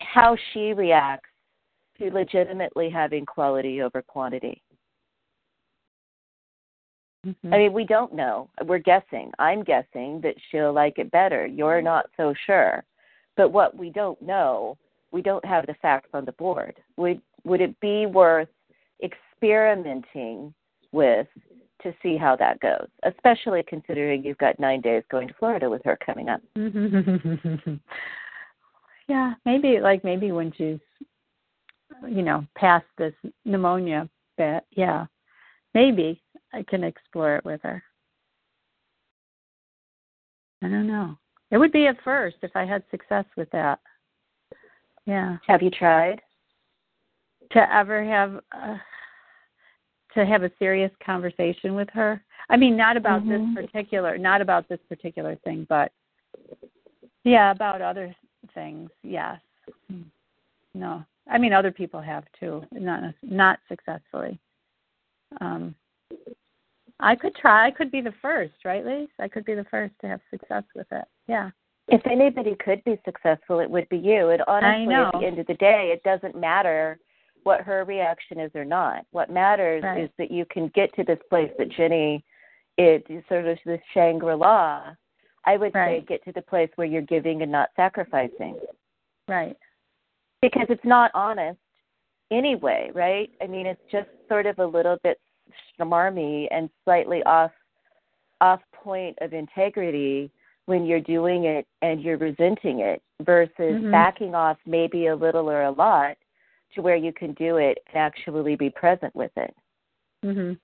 how 0.00 0.36
she 0.52 0.72
reacts 0.72 1.28
to 1.98 2.10
legitimately 2.10 2.90
having 2.90 3.26
quality 3.26 3.82
over 3.82 4.02
quantity. 4.02 4.62
Mhm. 7.26 7.54
I 7.54 7.58
mean, 7.58 7.72
we 7.72 7.84
don't 7.84 8.12
know. 8.14 8.48
We're 8.64 8.78
guessing. 8.78 9.32
I'm 9.38 9.62
guessing 9.62 10.20
that 10.22 10.34
she'll 10.48 10.72
like 10.72 10.98
it 10.98 11.10
better. 11.10 11.46
You're 11.46 11.82
not 11.82 12.10
so 12.16 12.34
sure. 12.46 12.84
But 13.36 13.50
what 13.50 13.76
we 13.76 13.90
don't 13.90 14.20
know, 14.20 14.76
we 15.12 15.22
don't 15.22 15.44
have 15.44 15.66
the 15.66 15.74
facts 15.74 16.10
on 16.14 16.24
the 16.24 16.32
board. 16.32 16.82
Would 16.96 17.22
would 17.44 17.60
it 17.60 17.78
be 17.80 18.06
worth 18.06 18.48
experimenting 19.02 20.54
with 20.92 21.28
to 21.82 21.94
see 22.02 22.16
how 22.16 22.36
that 22.36 22.60
goes? 22.60 22.88
Especially 23.02 23.62
considering 23.66 24.24
you've 24.24 24.38
got 24.38 24.58
nine 24.60 24.80
days 24.80 25.02
going 25.10 25.28
to 25.28 25.34
Florida 25.34 25.68
with 25.68 25.82
her 25.84 25.98
coming 26.04 26.28
up. 26.28 26.40
yeah, 29.08 29.34
maybe 29.44 29.80
like 29.80 30.04
maybe 30.04 30.32
when 30.32 30.52
she's 30.56 30.78
you 32.08 32.22
know, 32.22 32.46
past 32.56 32.86
this 32.98 33.14
pneumonia 33.44 34.08
bit, 34.36 34.64
yeah. 34.72 35.06
Maybe 35.74 36.22
I 36.52 36.62
can 36.62 36.84
explore 36.84 37.36
it 37.36 37.44
with 37.44 37.60
her. 37.62 37.82
I 40.62 40.68
don't 40.68 40.86
know. 40.86 41.16
It 41.50 41.58
would 41.58 41.72
be 41.72 41.86
a 41.86 41.94
first 42.04 42.36
if 42.42 42.52
I 42.54 42.64
had 42.64 42.82
success 42.90 43.24
with 43.36 43.50
that. 43.50 43.80
Yeah. 45.06 45.38
Have 45.46 45.62
you 45.62 45.70
tried? 45.70 46.20
To 47.52 47.74
ever 47.74 48.02
have 48.04 48.40
uh, 48.52 48.76
to 50.14 50.26
have 50.26 50.42
a 50.42 50.50
serious 50.58 50.90
conversation 51.04 51.74
with 51.74 51.88
her. 51.90 52.22
I 52.48 52.56
mean, 52.56 52.76
not 52.76 52.96
about 52.96 53.22
Mhm. 53.22 53.54
this 53.54 53.64
particular, 53.64 54.18
not 54.18 54.40
about 54.40 54.68
this 54.68 54.80
particular 54.88 55.36
thing, 55.36 55.64
but 55.64 55.92
yeah, 57.24 57.50
about 57.50 57.80
other 57.80 58.14
things. 58.54 58.90
Yes. 59.02 59.40
No. 60.74 61.04
I 61.28 61.38
mean, 61.38 61.52
other 61.52 61.70
people 61.70 62.00
have 62.00 62.24
too, 62.32 62.66
not 62.72 63.14
not 63.22 63.60
successfully. 63.68 64.38
Um, 65.40 65.74
I 67.00 67.16
could 67.16 67.34
try. 67.34 67.66
I 67.66 67.70
could 67.70 67.90
be 67.90 68.00
the 68.00 68.12
first, 68.12 68.64
right, 68.64 68.84
Lise? 68.84 69.08
I 69.18 69.28
could 69.28 69.44
be 69.44 69.54
the 69.54 69.64
first 69.64 69.94
to 70.00 70.08
have 70.08 70.20
success 70.30 70.64
with 70.74 70.90
it. 70.92 71.04
Yeah. 71.26 71.50
If 71.88 72.06
anybody 72.06 72.54
could 72.56 72.82
be 72.84 72.98
successful, 73.04 73.60
it 73.60 73.70
would 73.70 73.88
be 73.88 73.98
you. 73.98 74.30
And 74.30 74.42
honestly, 74.46 74.86
know. 74.86 75.06
at 75.06 75.20
the 75.20 75.26
end 75.26 75.38
of 75.38 75.46
the 75.46 75.54
day, 75.54 75.90
it 75.92 76.02
doesn't 76.04 76.36
matter 76.36 76.98
what 77.44 77.60
her 77.60 77.84
reaction 77.84 78.38
is 78.40 78.50
or 78.54 78.64
not. 78.64 79.04
What 79.10 79.30
matters 79.30 79.82
Right. 79.82 80.04
is 80.04 80.10
that 80.18 80.30
you 80.30 80.44
can 80.46 80.68
get 80.68 80.94
to 80.94 81.04
this 81.04 81.18
place 81.28 81.52
that 81.58 81.68
Jenny 81.68 82.24
it 82.78 83.06
is 83.10 83.22
sort 83.28 83.46
of 83.46 83.58
this 83.66 83.80
Shangri 83.92 84.34
La. 84.34 84.94
I 85.44 85.56
would 85.56 85.72
say 85.72 86.00
get 86.06 86.24
to 86.24 86.32
the 86.32 86.40
place 86.42 86.70
where 86.76 86.86
you're 86.86 87.02
giving 87.02 87.42
and 87.42 87.52
not 87.52 87.68
sacrificing. 87.76 88.58
Right. 89.28 89.56
Because 90.40 90.66
it's 90.70 90.84
not 90.84 91.10
honest 91.14 91.58
anyway, 92.30 92.90
right? 92.94 93.30
I 93.42 93.46
mean, 93.46 93.66
it's 93.66 93.82
just 93.90 94.08
sort 94.28 94.46
of 94.46 94.58
a 94.58 94.66
little 94.66 94.96
bit 95.02 95.20
smarmy 95.78 96.48
and 96.50 96.70
slightly 96.84 97.22
off 97.24 97.52
off 98.40 98.60
point 98.72 99.16
of 99.20 99.32
integrity 99.32 100.30
when 100.66 100.84
you're 100.84 101.00
doing 101.00 101.44
it 101.44 101.66
and 101.82 102.00
you're 102.02 102.16
resenting 102.16 102.80
it 102.80 103.00
versus 103.20 103.54
Mhm. 103.80 103.92
backing 103.92 104.34
off 104.34 104.58
maybe 104.66 105.08
a 105.08 105.14
little 105.14 105.48
or 105.48 105.62
a 105.62 105.70
lot 105.70 106.16
to 106.74 106.82
where 106.82 106.96
you 106.96 107.12
can 107.12 107.32
do 107.34 107.56
it 107.56 107.78
and 107.88 107.96
actually 107.96 108.56
be 108.56 108.70
present 108.70 109.14
with 109.14 109.32
it. 109.36 109.54
Mhm. 110.24 110.58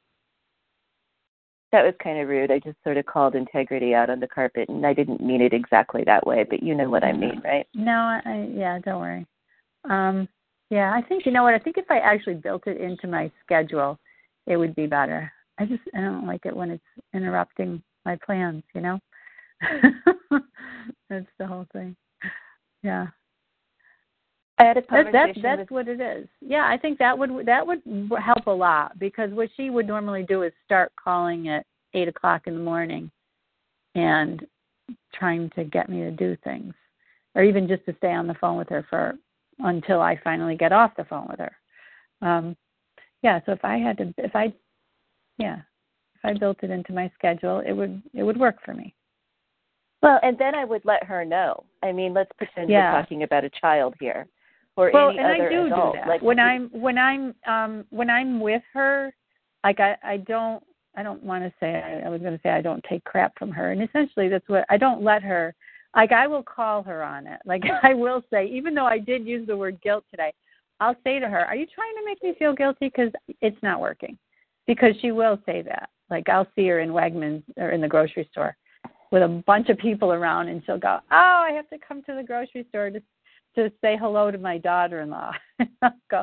That 1.71 1.85
was 1.85 1.95
kind 2.03 2.19
of 2.19 2.29
rude. 2.29 2.51
I 2.51 2.61
just 2.61 2.83
sort 2.83 2.97
of 2.97 3.05
called 3.05 3.35
integrity 3.35 3.95
out 3.95 4.09
on 4.09 4.21
the 4.21 4.29
carpet 4.29 4.69
and 4.71 4.87
I 4.87 4.95
didn't 4.95 5.21
mean 5.21 5.43
it 5.43 5.53
exactly 5.53 6.03
that 6.05 6.27
way, 6.27 6.45
but 6.45 6.63
you 6.63 6.75
know 6.75 6.89
what 6.89 7.05
I 7.05 7.13
mean, 7.13 7.41
right? 7.45 7.67
No, 7.75 8.21
I 8.25 8.49
yeah, 8.55 8.79
don't 8.79 9.01
worry. 9.01 9.27
Um, 9.85 10.29
yeah, 10.71 10.93
I 10.93 11.03
think 11.03 11.27
you 11.27 11.33
know 11.33 11.43
what? 11.43 11.55
I 11.55 11.59
think 11.59 11.77
if 11.77 11.91
I 11.91 11.99
actually 11.99 12.35
built 12.35 12.67
it 12.67 12.81
into 12.81 13.07
my 13.07 13.31
schedule, 13.45 13.99
it 14.47 14.57
would 14.57 14.75
be 14.75 14.87
better. 14.87 15.31
I 15.59 15.67
just 15.67 15.83
I 15.95 16.01
don't 16.01 16.27
like 16.27 16.47
it 16.47 16.57
when 16.57 16.71
it's 16.71 16.85
interrupting 17.13 17.83
my 18.05 18.17
plans. 18.25 18.63
You 18.75 18.81
know, 18.81 19.01
that's 21.11 21.27
the 21.39 21.47
whole 21.47 21.67
thing. 21.73 21.97
Yeah, 22.83 23.09
I 24.61 24.65
had 24.65 24.77
a 24.77 24.81
that, 24.81 24.89
that's 24.91 25.13
conversation 25.13 25.43
that's 25.43 25.61
with 25.61 25.71
what 25.71 25.89
it 25.89 26.01
is. 26.01 26.27
Yeah, 26.41 26.67
I 26.69 26.77
think 26.77 26.99
that 26.99 27.17
would 27.17 27.47
that 27.47 27.67
would 27.67 27.83
help 28.23 28.47
a 28.47 28.51
lot 28.51 28.99
because 28.99 29.31
what 29.31 29.49
she 29.57 29.71
would 29.71 29.87
normally 29.87 30.25
do 30.25 30.43
is 30.43 30.53
start 30.65 30.93
calling 31.03 31.49
at 31.49 31.65
eight 31.95 32.09
o'clock 32.09 32.43
in 32.47 32.55
the 32.55 32.61
morning, 32.61 33.11
and 33.95 34.47
trying 35.15 35.51
to 35.51 35.65
get 35.65 35.89
me 35.89 36.01
to 36.01 36.11
do 36.11 36.37
things, 36.43 36.75
or 37.35 37.43
even 37.43 37.69
just 37.69 37.85
to 37.87 37.95
stay 37.99 38.13
on 38.13 38.27
the 38.27 38.35
phone 38.35 38.57
with 38.57 38.69
her 38.69 38.85
for 38.91 39.15
until 39.61 40.01
I 40.01 40.21
finally 40.23 40.57
get 40.57 40.73
off 40.73 40.97
the 40.97 41.05
phone 41.05 41.27
with 41.29 41.41
her. 41.41 41.57
Um, 42.21 42.57
yeah, 43.23 43.41
so 43.47 43.53
if 43.53 43.65
I 43.65 43.79
had 43.79 43.99
to, 43.99 44.15
if 44.19 44.35
I, 44.37 44.53
yeah, 45.39 45.59
if 46.15 46.25
I 46.25 46.39
built 46.39 46.59
it 46.63 46.71
into 46.71 46.93
my 46.93 47.11
schedule, 47.15 47.61
it 47.67 47.73
would 47.73 48.03
it 48.13 48.23
would 48.23 48.39
work 48.39 48.57
for 48.65 48.75
me. 48.75 48.95
Well, 50.03 50.21
and 50.23 50.39
then 50.39 50.55
I 50.55 50.65
would 50.65 50.85
let 50.85 51.03
her 51.05 51.25
know. 51.25 51.65
I 51.83 51.91
mean, 51.93 52.15
let's 52.15 52.31
pretend 52.39 52.71
Yeah. 52.71 52.93
we're 52.93 53.01
talking 53.03 53.23
about 53.25 53.45
a 53.45 53.51
child 53.51 53.95
here, 53.99 54.29
or 54.79 54.93
well, 54.95 55.09
any 55.11 55.19
and 55.19 55.27
other 55.27 55.49
I 55.49 55.53
do 55.53 55.67
adult. 55.67 55.95
do 55.95 55.99
that 55.99 56.09
Like 56.09 56.23
when 56.23 56.39
I'm 56.39 56.69
when 56.69 56.97
I'm 56.97 57.35
um 57.47 57.85
when 57.91 58.09
I'm 58.09 58.41
with 58.41 58.63
her. 58.73 59.13
Like 59.65 59.81
I 59.81 59.97
I 60.05 60.19
don't 60.19 60.63
I 60.97 61.03
don't 61.03 61.23
want 61.23 61.43
to 61.45 61.53
say 61.59 61.83
I, 61.85 62.07
I 62.07 62.09
was 62.09 62.21
going 62.21 62.33
to 62.33 62.41
say 62.43 62.51
I 62.51 62.63
don't 62.63 62.85
take 62.89 63.03
crap 63.05 63.37
from 63.39 63.51
her, 63.51 63.73
and 63.73 63.83
essentially 63.83 64.29
that's 64.29 64.49
what 64.49 64.65
I 64.71 64.77
don't 64.77 65.03
let 65.03 65.23
her. 65.25 65.53
Like 65.97 66.13
I 66.13 66.29
will 66.29 66.45
call 66.45 66.85
her 66.85 67.03
on 67.03 67.27
it. 67.27 67.41
Like 67.45 67.65
I 67.83 67.93
will 67.93 68.23
say, 68.33 68.47
even 68.47 68.73
though 68.75 68.87
I 68.87 68.99
did 68.99 69.27
use 69.27 69.47
the 69.47 69.57
word 69.57 69.81
guilt 69.83 70.05
today, 70.11 70.33
I'll 70.81 70.97
say 71.03 71.19
to 71.19 71.29
her, 71.29 71.45
"Are 71.45 71.57
you 71.57 71.67
trying 71.67 71.95
to 71.97 72.05
make 72.05 72.23
me 72.23 72.35
feel 72.39 72.55
guilty? 72.55 72.89
Because 72.89 73.11
it's 73.41 73.63
not 73.63 73.81
working." 73.81 74.17
Because 74.69 74.95
she 75.01 75.11
will 75.11 75.41
say 75.45 75.61
that. 75.63 75.91
Like 76.09 76.29
I'll 76.29 76.47
see 76.55 76.69
her 76.69 76.79
in 76.81 76.91
Wegmans 76.91 77.43
or 77.57 77.71
in 77.71 77.81
the 77.81 77.89
grocery 77.89 78.29
store 78.31 78.57
with 79.11 79.23
a 79.23 79.43
bunch 79.47 79.71
of 79.71 79.79
people 79.79 80.13
around, 80.13 80.49
and 80.49 80.63
she'll 80.65 80.79
go, 80.79 81.01
"Oh, 81.11 81.45
I 81.49 81.51
have 81.53 81.69
to 81.71 81.79
come 81.79 82.03
to 82.05 82.15
the 82.15 82.23
grocery 82.23 82.65
store 82.69 82.91
to 82.91 83.03
to 83.63 83.73
say 83.81 83.97
hello 83.97 84.31
to 84.31 84.39
my 84.39 84.59
daughter-in-law." 84.59 85.33
I'll 85.83 85.93
go, 86.11 86.23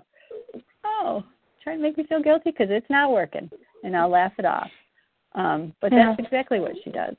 "Oh, 0.83 1.23
trying 1.63 1.77
to 1.77 1.83
make 1.83 1.97
me 1.97 2.05
feel 2.07 2.21
guilty 2.21 2.51
because 2.51 2.67
it's 2.69 2.89
not 2.89 3.11
working," 3.11 3.49
and 3.83 3.95
I'll 3.95 4.09
laugh 4.09 4.33
it 4.37 4.45
off. 4.45 4.69
Um, 5.33 5.73
but 5.81 5.91
that's 5.91 6.19
exactly 6.19 6.59
what 6.59 6.73
she 6.83 6.91
does. 6.91 7.15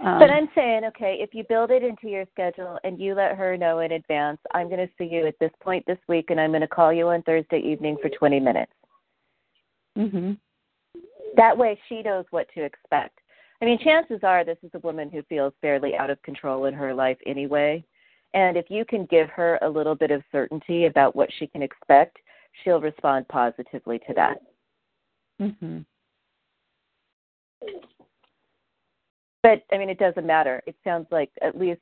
Um, 0.00 0.18
But 0.18 0.30
I'm 0.30 0.48
saying, 0.54 0.84
okay, 0.86 1.18
if 1.20 1.34
you 1.34 1.44
build 1.48 1.70
it 1.70 1.82
into 1.82 2.08
your 2.08 2.24
schedule 2.32 2.78
and 2.84 2.98
you 2.98 3.14
let 3.14 3.36
her 3.36 3.56
know 3.56 3.80
in 3.80 3.92
advance, 3.92 4.38
I'm 4.54 4.68
going 4.68 4.86
to 4.86 4.92
see 4.96 5.04
you 5.04 5.26
at 5.26 5.38
this 5.40 5.50
point 5.62 5.84
this 5.86 5.98
week, 6.08 6.30
and 6.30 6.40
I'm 6.40 6.52
going 6.52 6.62
to 6.62 6.68
call 6.68 6.92
you 6.92 7.08
on 7.08 7.22
Thursday 7.22 7.58
evening 7.58 7.96
for 8.00 8.08
20 8.08 8.40
minutes. 8.40 8.72
mhm. 9.98 10.38
That 11.36 11.56
way, 11.56 11.78
she 11.88 12.02
knows 12.02 12.24
what 12.30 12.48
to 12.54 12.64
expect. 12.64 13.18
I 13.60 13.64
mean, 13.64 13.78
chances 13.78 14.20
are 14.22 14.44
this 14.44 14.58
is 14.62 14.70
a 14.74 14.78
woman 14.78 15.10
who 15.10 15.22
feels 15.24 15.52
fairly 15.60 15.94
out 15.96 16.10
of 16.10 16.20
control 16.22 16.64
in 16.64 16.74
her 16.74 16.94
life 16.94 17.18
anyway. 17.26 17.84
And 18.34 18.56
if 18.56 18.70
you 18.70 18.84
can 18.84 19.06
give 19.06 19.28
her 19.30 19.58
a 19.62 19.68
little 19.68 19.94
bit 19.94 20.10
of 20.10 20.22
certainty 20.30 20.86
about 20.86 21.16
what 21.16 21.32
she 21.38 21.46
can 21.46 21.62
expect, 21.62 22.18
she'll 22.62 22.80
respond 22.80 23.26
positively 23.28 23.98
to 24.00 24.14
that. 24.14 24.40
Mhm. 25.40 25.84
But 29.42 29.64
I 29.72 29.78
mean, 29.78 29.88
it 29.88 29.98
doesn't 29.98 30.26
matter. 30.26 30.62
It 30.66 30.76
sounds 30.84 31.10
like 31.10 31.30
at 31.40 31.56
least 31.58 31.80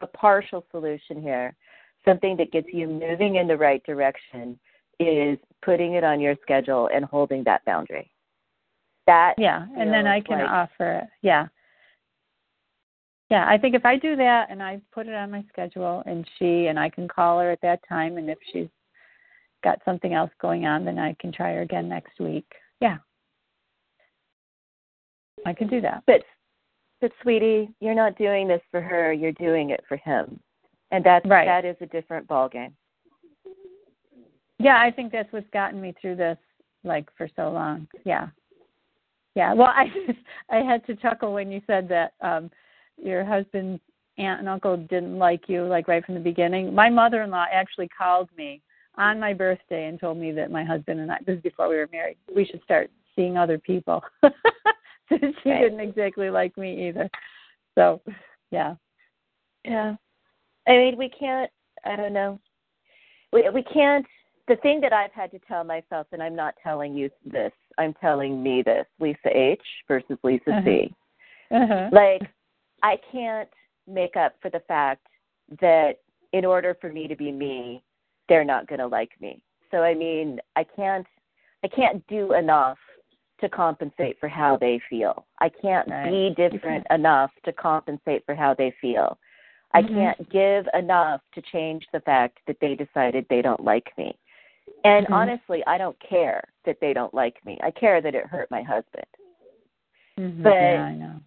a 0.00 0.06
partial 0.06 0.64
solution 0.70 1.20
here, 1.20 1.56
something 2.04 2.36
that 2.36 2.52
gets 2.52 2.68
you 2.72 2.86
moving 2.86 3.36
in 3.36 3.48
the 3.48 3.56
right 3.56 3.82
direction, 3.84 4.58
is 5.00 5.38
putting 5.62 5.94
it 5.94 6.04
on 6.04 6.20
your 6.20 6.36
schedule 6.42 6.88
and 6.92 7.04
holding 7.04 7.42
that 7.44 7.64
boundary. 7.64 8.10
That 9.06 9.38
Yeah, 9.38 9.66
and 9.76 9.92
then 9.92 10.06
I 10.06 10.20
can 10.20 10.40
like- 10.40 10.48
offer 10.48 10.92
it. 10.92 11.08
Yeah. 11.22 11.48
Yeah, 13.30 13.46
I 13.46 13.58
think 13.58 13.74
if 13.74 13.84
I 13.84 13.96
do 13.96 14.16
that 14.16 14.46
and 14.50 14.62
I 14.62 14.80
put 14.92 15.06
it 15.06 15.14
on 15.14 15.30
my 15.30 15.44
schedule 15.50 16.02
and 16.06 16.26
she 16.38 16.66
and 16.66 16.78
I 16.78 16.88
can 16.88 17.06
call 17.06 17.40
her 17.40 17.50
at 17.50 17.60
that 17.60 17.80
time 17.86 18.16
and 18.16 18.30
if 18.30 18.38
she's 18.52 18.68
got 19.62 19.80
something 19.84 20.14
else 20.14 20.30
going 20.40 20.64
on 20.64 20.84
then 20.84 20.98
I 20.98 21.14
can 21.20 21.32
try 21.32 21.52
her 21.52 21.62
again 21.62 21.88
next 21.88 22.18
week. 22.20 22.46
Yeah. 22.80 22.98
I 25.44 25.52
can 25.52 25.68
do 25.68 25.80
that. 25.82 26.02
But 26.06 26.22
but 27.00 27.12
sweetie, 27.22 27.70
you're 27.80 27.94
not 27.94 28.18
doing 28.18 28.48
this 28.48 28.62
for 28.70 28.80
her, 28.80 29.12
you're 29.12 29.32
doing 29.32 29.70
it 29.70 29.84
for 29.86 29.96
him. 29.98 30.40
And 30.90 31.04
that's 31.04 31.26
right. 31.28 31.44
that 31.44 31.64
is 31.64 31.76
a 31.80 31.86
different 31.86 32.26
ball 32.26 32.48
game. 32.48 32.74
Yeah, 34.58 34.80
I 34.80 34.90
think 34.90 35.12
that's 35.12 35.32
what's 35.32 35.48
gotten 35.52 35.80
me 35.80 35.94
through 36.00 36.16
this 36.16 36.38
like 36.82 37.08
for 37.16 37.28
so 37.36 37.50
long. 37.50 37.86
Yeah. 38.04 38.28
Yeah. 39.34 39.52
Well, 39.52 39.68
I 39.76 39.86
I 40.50 40.62
had 40.62 40.86
to 40.86 40.96
chuckle 40.96 41.34
when 41.34 41.52
you 41.52 41.60
said 41.66 41.88
that 41.90 42.14
um 42.22 42.50
your 43.02 43.24
husband's 43.24 43.80
aunt 44.18 44.40
and 44.40 44.48
uncle 44.48 44.76
didn't 44.76 45.18
like 45.18 45.48
you 45.48 45.64
like 45.64 45.88
right 45.88 46.04
from 46.04 46.14
the 46.14 46.20
beginning. 46.20 46.74
My 46.74 46.90
mother-in-law 46.90 47.46
actually 47.52 47.88
called 47.96 48.28
me 48.36 48.60
on 48.96 49.20
my 49.20 49.32
birthday 49.32 49.86
and 49.86 49.98
told 50.00 50.18
me 50.18 50.32
that 50.32 50.50
my 50.50 50.64
husband 50.64 51.00
and 51.00 51.10
I 51.10 51.18
this 51.24 51.36
is 51.36 51.42
before 51.42 51.68
we 51.68 51.76
were 51.76 51.88
married. 51.92 52.16
We 52.34 52.44
should 52.44 52.62
start 52.64 52.90
seeing 53.14 53.36
other 53.36 53.58
people. 53.58 54.02
she 54.24 54.30
Right. 55.44 55.60
didn't 55.62 55.80
exactly 55.80 56.30
like 56.30 56.56
me 56.58 56.88
either. 56.88 57.08
So, 57.76 58.00
yeah. 58.50 58.74
Yeah. 59.64 59.94
I 60.66 60.72
mean, 60.72 60.96
we 60.98 61.08
can't. 61.08 61.50
I 61.84 61.96
don't 61.96 62.12
know. 62.12 62.38
We 63.32 63.48
we 63.50 63.62
can't. 63.62 64.04
The 64.48 64.56
thing 64.56 64.80
that 64.80 64.92
I've 64.92 65.12
had 65.12 65.30
to 65.32 65.38
tell 65.46 65.62
myself, 65.62 66.06
and 66.12 66.22
I'm 66.22 66.34
not 66.34 66.54
telling 66.62 66.94
you 66.94 67.10
this. 67.24 67.52
I'm 67.76 67.94
telling 67.94 68.42
me 68.42 68.62
this. 68.62 68.86
Lisa 68.98 69.28
H. 69.34 69.60
versus 69.86 70.18
Lisa 70.22 70.62
C. 70.64 70.92
Uh-huh. 71.50 71.88
Like, 71.92 72.22
I 72.82 72.98
can't 73.12 73.48
make 73.86 74.16
up 74.16 74.34
for 74.40 74.50
the 74.50 74.60
fact 74.60 75.06
that 75.60 75.98
in 76.32 76.44
order 76.44 76.76
for 76.80 76.92
me 76.92 77.08
to 77.08 77.16
be 77.16 77.32
me, 77.32 77.82
they're 78.28 78.44
not 78.44 78.66
going 78.66 78.80
to 78.80 78.86
like 78.86 79.12
me. 79.20 79.40
So 79.70 79.82
I 79.82 79.94
mean, 79.94 80.40
I 80.56 80.64
can't. 80.64 81.06
I 81.64 81.68
can't 81.68 82.06
do 82.06 82.34
enough 82.34 82.78
to 83.40 83.48
compensate 83.48 84.18
for 84.20 84.28
how 84.28 84.56
they 84.56 84.80
feel. 84.90 85.26
I 85.40 85.48
can't 85.48 85.88
Right. 85.90 86.10
be 86.10 86.34
different 86.36 86.86
enough 86.90 87.30
to 87.44 87.52
compensate 87.52 88.24
for 88.26 88.34
how 88.34 88.54
they 88.54 88.70
feel. 88.80 89.18
I 89.72 89.82
Mhm. 89.82 89.94
can't 89.94 90.28
give 90.30 90.68
enough 90.72 91.20
to 91.32 91.42
change 91.42 91.86
the 91.92 92.00
fact 92.00 92.38
that 92.46 92.58
they 92.60 92.74
decided 92.74 93.26
they 93.28 93.42
don't 93.42 93.64
like 93.64 93.96
me. 93.98 94.16
And 94.84 95.06
Mhm. 95.06 95.14
honestly, 95.14 95.66
I 95.66 95.78
don't 95.78 95.98
care 96.00 96.44
that 96.64 96.80
they 96.80 96.92
don't 96.92 97.12
like 97.14 97.44
me. 97.44 97.58
I 97.62 97.70
care 97.70 98.00
that 98.00 98.14
it 98.14 98.26
hurt 98.26 98.50
my 98.50 98.62
husband. 98.62 99.06
Mhm. 100.16 100.42
But- 100.42 100.52
yeah, 100.52 101.18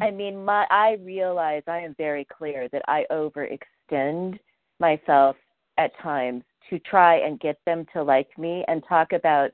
I 0.00 0.10
mean, 0.10 0.44
my 0.44 0.66
I 0.70 0.98
realize 1.02 1.62
I 1.66 1.78
am 1.78 1.94
very 1.94 2.24
clear 2.24 2.68
that 2.68 2.82
I 2.88 3.06
overextend 3.10 4.38
myself 4.78 5.36
at 5.78 5.96
times 6.00 6.42
to 6.70 6.78
try 6.80 7.16
and 7.16 7.40
get 7.40 7.58
them 7.64 7.86
to 7.92 8.02
like 8.02 8.36
me 8.38 8.64
and 8.68 8.82
talk 8.88 9.12
about 9.12 9.50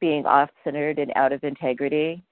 being 0.00 0.26
off-centered 0.26 0.98
and 0.98 1.12
out 1.16 1.32
of 1.32 1.44
integrity. 1.44 2.22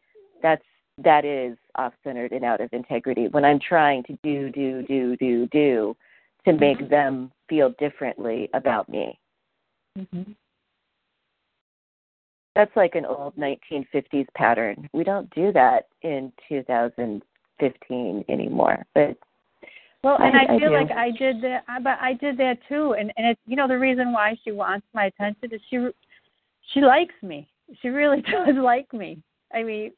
That's 0.42 0.64
that 0.98 1.24
is 1.24 1.56
off-centered 1.76 2.32
and 2.32 2.44
out 2.44 2.60
of 2.60 2.72
integrity 2.72 3.28
when 3.28 3.44
I'm 3.44 3.60
trying 3.60 4.02
to 4.04 4.18
do 4.22 4.50
do 4.50 4.82
do 4.82 5.16
do 5.16 5.46
do 5.48 5.96
to 6.44 6.52
make 6.52 6.88
them 6.90 7.30
feel 7.48 7.70
differently 7.78 8.48
about 8.54 8.88
me. 8.88 9.18
Mhm. 9.96 10.34
That's 12.54 12.74
like 12.76 12.94
an 12.94 13.06
old 13.06 13.36
1950s 13.36 14.26
pattern. 14.34 14.88
We 14.92 15.04
don't 15.04 15.30
do 15.34 15.52
that 15.52 15.86
in 16.02 16.32
2015 17.60 18.24
anymore. 18.28 18.84
But 18.94 19.16
Well, 20.02 20.16
and 20.20 20.36
I- 20.36 20.52
I, 20.52 20.54
I 20.56 20.58
feel 20.58 20.70
do. 20.70 20.74
like 20.74 20.90
I 20.90 21.10
did 21.10 21.40
that, 21.42 21.64
I- 21.68 21.80
but 21.80 21.98
I 22.00 22.14
did 22.14 22.36
that 22.38 22.58
too. 22.68 22.94
And 22.94 23.12
and 23.16 23.26
it's 23.28 23.40
you 23.46 23.56
know 23.56 23.68
the 23.68 23.78
reason 23.78 24.12
why 24.12 24.36
she 24.44 24.52
wants 24.52 24.86
my 24.94 25.06
attention 25.06 25.52
is 25.52 25.60
she 25.70 25.88
she 26.72 26.80
likes 26.80 27.14
me. 27.22 27.48
She 27.80 27.88
really 27.88 28.20
does 28.30 28.54
like 28.56 28.92
me. 28.92 29.22
I 29.54 29.62
mean, 29.62 29.92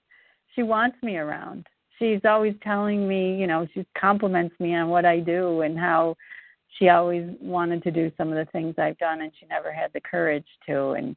she 0.54 0.62
wants 0.62 0.96
me 1.02 1.16
around. 1.16 1.66
She's 1.98 2.20
always 2.24 2.54
telling 2.62 3.06
me, 3.08 3.36
you 3.36 3.46
know, 3.46 3.66
she 3.72 3.86
compliments 3.98 4.58
me 4.58 4.74
on 4.74 4.88
what 4.88 5.04
I 5.04 5.20
do 5.20 5.60
and 5.60 5.78
how 5.78 6.16
she 6.78 6.88
always 6.88 7.30
wanted 7.40 7.84
to 7.84 7.92
do 7.92 8.10
some 8.16 8.28
of 8.30 8.34
the 8.34 8.50
things 8.50 8.74
I've 8.78 8.98
done 8.98 9.20
and 9.22 9.30
she 9.38 9.46
never 9.46 9.72
had 9.72 9.92
the 9.92 10.00
courage 10.00 10.46
to 10.66 10.90
and 10.92 11.14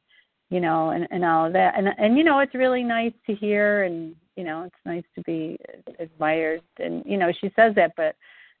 you 0.50 0.60
know 0.60 0.90
and 0.90 1.06
and 1.10 1.24
all 1.24 1.46
of 1.46 1.52
that 1.54 1.74
and 1.76 1.88
and 1.98 2.16
you 2.16 2.22
know 2.24 2.38
it's 2.38 2.54
really 2.54 2.84
nice 2.84 3.12
to 3.26 3.34
hear 3.34 3.82
and 3.82 4.14
you 4.38 4.44
know 4.44 4.62
it's 4.62 4.74
nice 4.86 5.04
to 5.14 5.22
be 5.22 5.58
admired 5.98 6.62
and 6.78 7.02
you 7.04 7.18
know 7.18 7.30
she 7.40 7.50
says 7.56 7.74
that 7.74 7.92
but 7.96 8.14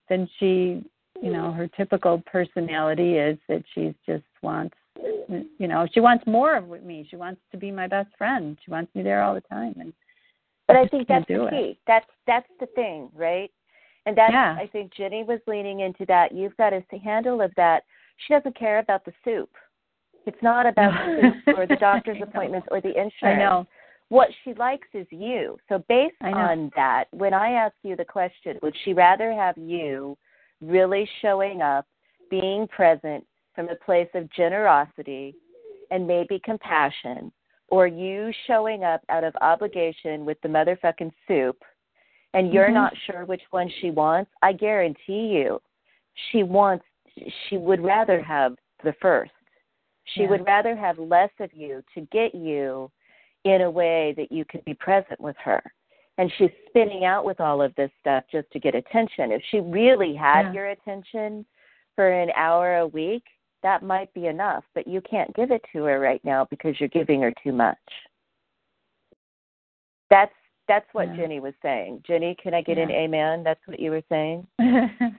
then 0.08 0.28
she 0.38 0.82
you 1.22 1.32
know 1.32 1.52
her 1.52 1.68
typical 1.68 2.22
personality 2.26 3.16
is 3.16 3.38
that 3.48 3.62
she 3.74 3.94
just 4.04 4.24
wants 4.42 4.74
you 5.58 5.68
know 5.68 5.86
she 5.94 6.00
wants 6.00 6.26
more 6.26 6.56
of 6.56 6.68
me 6.82 7.06
she 7.08 7.16
wants 7.16 7.40
to 7.52 7.56
be 7.56 7.70
my 7.70 7.86
best 7.86 8.10
friend 8.18 8.58
she 8.64 8.70
wants 8.70 8.94
me 8.94 9.02
there 9.02 9.22
all 9.22 9.34
the 9.34 9.40
time 9.42 9.74
and 9.78 9.92
but 10.68 10.76
I 10.76 10.82
just 10.82 10.90
think 10.92 11.08
that's 11.08 11.26
the 11.26 11.46
it. 11.46 11.50
key. 11.50 11.78
That's 11.86 12.06
that's 12.26 12.46
the 12.60 12.66
thing, 12.66 13.08
right? 13.14 13.50
And 14.06 14.16
that's 14.16 14.32
Yeah. 14.32 14.54
I 14.60 14.66
think 14.66 14.92
Jenny 14.94 15.24
was 15.24 15.40
leaning 15.46 15.80
into 15.80 16.04
that. 16.06 16.30
You've 16.32 16.56
got 16.58 16.72
a 16.74 16.82
handle 17.02 17.40
of 17.40 17.52
that. 17.56 17.84
She 18.18 18.34
doesn't 18.34 18.56
care 18.56 18.78
about 18.78 19.04
the 19.04 19.12
soup. 19.24 19.50
It's 20.26 20.42
not 20.42 20.66
about 20.66 20.92
the 20.92 21.32
soup 21.46 21.58
or 21.58 21.66
the 21.66 21.76
doctor's 21.76 22.18
appointments 22.22 22.68
or 22.70 22.82
the 22.82 22.90
insurance. 22.90 23.14
I 23.22 23.34
know 23.34 23.66
What 24.08 24.28
she 24.42 24.54
likes 24.54 24.88
is 24.94 25.06
you. 25.10 25.58
So 25.68 25.84
based 25.88 26.16
on 26.22 26.70
that, 26.76 27.04
when 27.10 27.34
I 27.34 27.50
ask 27.52 27.74
you 27.82 27.94
the 27.94 28.04
question, 28.04 28.58
would 28.62 28.74
she 28.84 28.94
rather 28.94 29.32
have 29.32 29.56
you 29.58 30.16
really 30.60 31.08
showing 31.20 31.60
up, 31.60 31.86
being 32.30 32.66
present 32.68 33.24
from 33.54 33.68
a 33.68 33.74
place 33.76 34.08
of 34.14 34.30
generosity 34.32 35.34
and 35.90 36.06
maybe 36.06 36.40
compassion, 36.42 37.32
or 37.68 37.86
you 37.86 38.32
showing 38.46 38.82
up 38.82 39.02
out 39.08 39.24
of 39.24 39.34
obligation 39.40 40.24
with 40.24 40.40
the 40.42 40.48
motherfucking 40.48 41.12
soup 41.26 41.62
and 42.34 42.52
you're 42.52 42.68
Mhm. 42.68 42.74
not 42.74 42.96
sure 42.96 43.24
which 43.24 43.42
one 43.50 43.68
she 43.68 43.90
wants, 43.90 44.30
I 44.42 44.52
guarantee 44.52 45.28
you 45.28 45.60
she 46.14 46.42
wants 46.42 46.84
she 47.48 47.56
would 47.56 47.80
rather 47.80 48.20
have 48.22 48.56
the 48.84 48.92
first. 48.94 49.32
She 50.04 50.22
Yeah. 50.22 50.30
would 50.30 50.46
rather 50.46 50.76
have 50.76 50.98
less 50.98 51.32
of 51.40 51.52
you 51.52 51.82
to 51.94 52.02
get 52.02 52.34
you 52.34 52.90
in 53.44 53.62
a 53.62 53.70
way 53.70 54.14
that 54.16 54.32
you 54.32 54.44
could 54.44 54.64
be 54.64 54.74
present 54.74 55.20
with 55.20 55.36
her. 55.42 55.62
And 56.18 56.32
she's 56.36 56.50
spinning 56.68 57.04
out 57.04 57.24
with 57.24 57.40
all 57.40 57.62
of 57.62 57.74
this 57.76 57.90
stuff 58.00 58.24
just 58.30 58.50
to 58.52 58.58
get 58.58 58.74
attention. 58.74 59.30
If 59.30 59.42
she 59.50 59.60
really 59.60 60.14
had 60.14 60.46
Yeah. 60.46 60.52
your 60.52 60.66
attention 60.68 61.46
for 61.94 62.10
an 62.10 62.30
hour 62.34 62.78
a 62.78 62.86
week, 62.86 63.24
that 63.62 63.82
might 63.82 64.12
be 64.14 64.26
enough, 64.26 64.64
but 64.74 64.86
you 64.86 65.00
can't 65.00 65.34
give 65.34 65.50
it 65.50 65.64
to 65.72 65.84
her 65.84 65.98
right 65.98 66.24
now 66.24 66.44
because 66.46 66.78
you're 66.80 66.88
giving 66.88 67.22
her 67.22 67.32
too 67.42 67.52
much. 67.52 67.78
That's 70.10 70.34
that's 70.66 70.92
what 70.92 71.08
Yeah. 71.08 71.16
Jenny 71.16 71.40
was 71.40 71.54
saying. 71.62 72.02
Jenny, 72.06 72.34
can 72.34 72.52
I 72.52 72.60
get 72.60 72.76
an 72.78 72.90
amen? 72.90 73.42
That's 73.42 73.66
what 73.66 73.80
you 73.80 73.90
were 73.90 74.02
saying. 74.08 74.46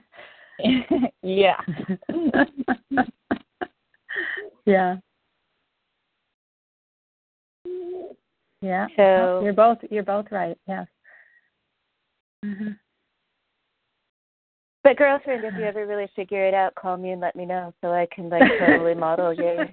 yeah. 1.22 1.60
yeah. 4.64 4.96
Yeah. 8.62 8.86
So- 8.96 9.40
you're 9.42 9.52
both 9.52 9.78
you're 9.90 10.02
both 10.02 10.26
right. 10.30 10.56
Yes. 10.68 10.86
hmm 12.44 12.68
But 14.82 14.96
girlfriend, 14.96 15.44
if 15.44 15.54
you 15.58 15.64
ever 15.64 15.86
really 15.86 16.08
figure 16.16 16.46
it 16.46 16.54
out, 16.54 16.74
call 16.74 16.96
me 16.96 17.10
and 17.10 17.20
let 17.20 17.36
me 17.36 17.44
know 17.44 17.72
so 17.80 17.92
I 17.92 18.06
can 18.14 18.28
like 18.28 18.42
totally 18.58 18.94
model 18.94 19.32
your 19.32 19.66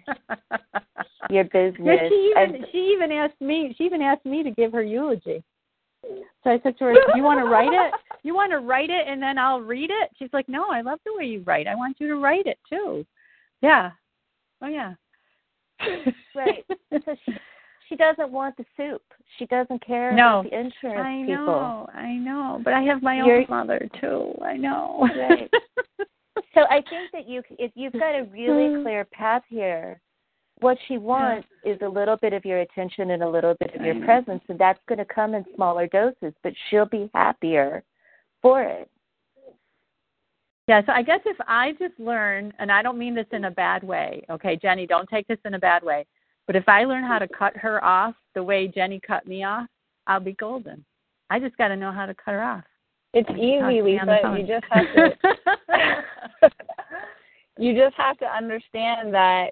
your 1.30 1.44
business. 1.46 2.00
She 2.10 2.34
even 2.36 2.56
And- 2.56 2.66
she 2.72 2.78
even 2.96 3.12
asked 3.12 3.40
me 3.42 3.74
she 3.78 3.84
even 3.86 4.02
asked 4.02 4.26
me 4.26 4.44
to 4.44 4.52
give 4.52 4.72
her 4.74 4.84
eulogy. 4.84 5.44
So 6.44 6.52
I 6.52 6.60
said 6.64 6.78
to 6.78 6.86
her, 6.86 6.94
"Do 6.94 7.00
you 7.16 7.24
want 7.24 7.40
to 7.40 7.46
write 7.46 7.74
it? 7.74 7.94
You 8.24 8.34
want 8.36 8.52
to 8.52 8.60
write 8.60 8.90
it 8.90 9.08
and 9.08 9.22
then 9.22 9.38
I'll 9.38 9.60
read 9.62 9.90
it?" 9.90 10.10
She's 10.18 10.30
like, 10.32 10.48
"No, 10.48 10.68
I 10.72 10.82
love 10.82 11.00
the 11.06 11.14
way 11.16 11.26
you 11.26 11.42
write. 11.46 11.68
I 11.68 11.76
want 11.76 11.98
you 12.00 12.08
to 12.08 12.16
write 12.16 12.46
it 12.46 12.60
too." 12.70 13.06
Yeah. 13.62 13.92
Oh 14.62 14.68
yeah. 14.68 14.94
Right. 16.36 16.64
So 16.92 17.16
she 17.26 17.34
she 17.90 17.96
doesn't 17.96 18.32
want 18.32 18.56
the 18.58 18.66
soup. 18.76 19.02
She 19.38 19.46
doesn't 19.48 19.86
care 19.86 20.12
No. 20.14 20.40
about 20.40 20.52
the 20.52 20.60
insurance 20.60 21.06
I 21.06 21.26
people. 21.26 21.46
know, 21.46 21.90
I 21.94 22.14
know, 22.14 22.62
but 22.64 22.74
I 22.74 22.82
have 22.84 23.02
my 23.02 23.16
You're- 23.18 23.40
own 23.44 23.46
mother 23.50 23.88
too. 24.00 24.34
I 24.44 24.58
know. 24.58 25.08
Right. 25.16 25.50
So 26.54 26.62
I 26.72 26.82
think 26.90 27.12
that 27.14 27.28
you 27.28 27.44
if 27.60 27.72
you've 27.76 27.94
got 27.94 28.16
a 28.16 28.24
really 28.32 28.70
Mm. 28.70 28.84
clear 28.84 29.06
path 29.06 29.44
here, 29.48 30.00
what 30.60 30.78
she 30.88 30.98
wants 30.98 31.48
is 31.64 31.80
a 31.82 31.88
little 31.88 32.16
bit 32.18 32.34
of 32.34 32.46
your 32.46 32.60
attention 32.62 33.12
and 33.12 33.22
a 33.22 33.30
little 33.30 33.54
bit 33.60 33.76
of 33.76 33.82
your 33.84 34.04
presence 34.06 34.42
and 34.48 34.58
that's 34.58 34.80
going 34.88 34.98
to 34.98 35.06
come 35.06 35.36
in 35.36 35.46
smaller 35.56 35.86
doses, 35.88 36.34
but 36.44 36.54
she'll 36.70 36.86
be 36.88 37.12
happier 37.14 37.84
for 38.42 38.64
it. 38.64 38.90
Yeah, 40.68 40.82
so 40.86 40.92
I 40.94 41.02
guess 41.04 41.22
if 41.26 41.38
I 41.48 41.74
just 41.80 42.00
learn, 42.00 42.52
and 42.60 42.72
I 42.72 42.82
don't 42.82 42.98
mean 42.98 43.14
this 43.16 43.28
in 43.32 43.46
a 43.46 43.52
bad 43.52 43.84
way, 43.84 44.24
okay, 44.30 44.56
Jenny, 44.56 44.86
don't 44.88 45.08
take 45.10 45.28
this 45.28 45.40
in 45.46 45.54
a 45.54 45.60
bad 45.60 45.82
way, 45.84 46.06
but 46.48 46.56
if 46.56 46.68
I 46.68 46.86
learn 46.86 47.04
how 47.04 47.20
to 47.20 47.28
cut 47.28 47.56
her 47.58 47.84
off 47.84 48.16
the 48.34 48.42
way 48.42 48.68
Jenny 48.68 49.00
cut 49.06 49.28
me 49.28 49.44
off, 49.44 49.68
I'll 50.08 50.22
be 50.22 50.34
golden. 50.34 50.84
I 51.30 51.40
just 51.40 51.58
got 51.58 51.68
to 51.68 51.76
know 51.76 51.92
how 51.92 52.06
to 52.06 52.16
cut 52.16 52.32
her 52.32 52.44
off. 52.44 52.64
It's 53.14 53.30
easy, 53.32 53.82
Lisa. 53.82 54.36
You 54.38 54.48
just 54.48 54.66
have 54.70 54.86
to. 54.96 56.52
you 57.58 57.74
just 57.74 57.96
have 57.96 58.18
to 58.20 58.26
understand 58.26 59.14
that. 59.14 59.50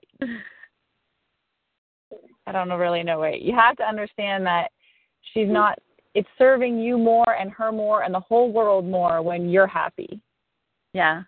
I 2.47 2.51
don't 2.51 2.69
know, 2.69 2.77
really 2.77 3.03
know 3.03 3.19
way. 3.19 3.39
You 3.41 3.55
have 3.55 3.75
to 3.77 3.83
understand 3.83 4.45
that 4.45 4.69
she's 5.33 5.49
not. 5.49 5.79
It's 6.13 6.29
serving 6.37 6.79
you 6.79 6.97
more 6.97 7.35
and 7.35 7.51
her 7.51 7.71
more 7.71 8.03
and 8.03 8.13
the 8.13 8.19
whole 8.19 8.51
world 8.51 8.85
more 8.85 9.21
when 9.21 9.49
you're 9.49 9.67
happy. 9.67 10.21
Yeah, 10.93 11.23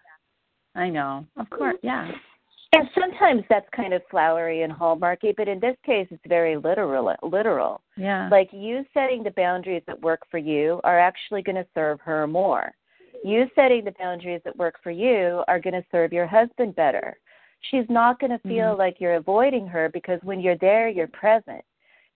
I 0.76 0.89
know. 0.89 1.26
Of 1.38 1.49
course, 1.49 1.76
yeah. 1.82 2.11
And 2.74 2.89
sometimes 2.99 3.43
that's 3.49 3.68
kind 3.76 3.93
of 3.93 4.01
flowery 4.11 4.63
and 4.63 4.74
hallmarky, 4.74 5.34
but 5.36 5.47
in 5.47 5.59
this 5.59 5.78
case, 5.86 6.07
it's 6.11 6.22
very 6.28 6.57
literal. 6.57 7.13
Literal. 7.24 7.82
Yeah. 7.95 8.28
Like 8.30 8.49
you 8.51 8.86
setting 8.93 9.24
the 9.24 9.32
boundaries 9.32 9.84
that 9.88 10.01
work 10.01 10.22
for 10.30 10.38
you 10.38 10.82
are 10.84 10.99
actually 10.99 11.41
going 11.41 11.55
to 11.55 11.65
serve 11.74 12.01
her 12.01 12.28
more. 12.28 12.74
You 13.24 13.45
setting 13.55 13.86
the 13.86 13.93
boundaries 13.97 14.41
that 14.43 14.57
work 14.57 14.76
for 14.84 14.91
you 14.91 15.43
are 15.47 15.59
going 15.59 15.74
to 15.74 15.86
serve 15.91 16.11
your 16.11 16.28
husband 16.28 16.76
better. 16.76 17.18
She's 17.72 17.89
not 17.89 18.20
going 18.20 18.32
to 18.32 18.47
feel 18.47 18.76
Mhm. 18.76 18.78
like 18.78 18.99
you're 18.99 19.15
avoiding 19.15 19.65
her 19.68 19.89
because 19.89 20.22
when 20.24 20.39
you're 20.39 20.57
there, 20.57 20.88
you're 20.89 21.07
present. 21.07 21.63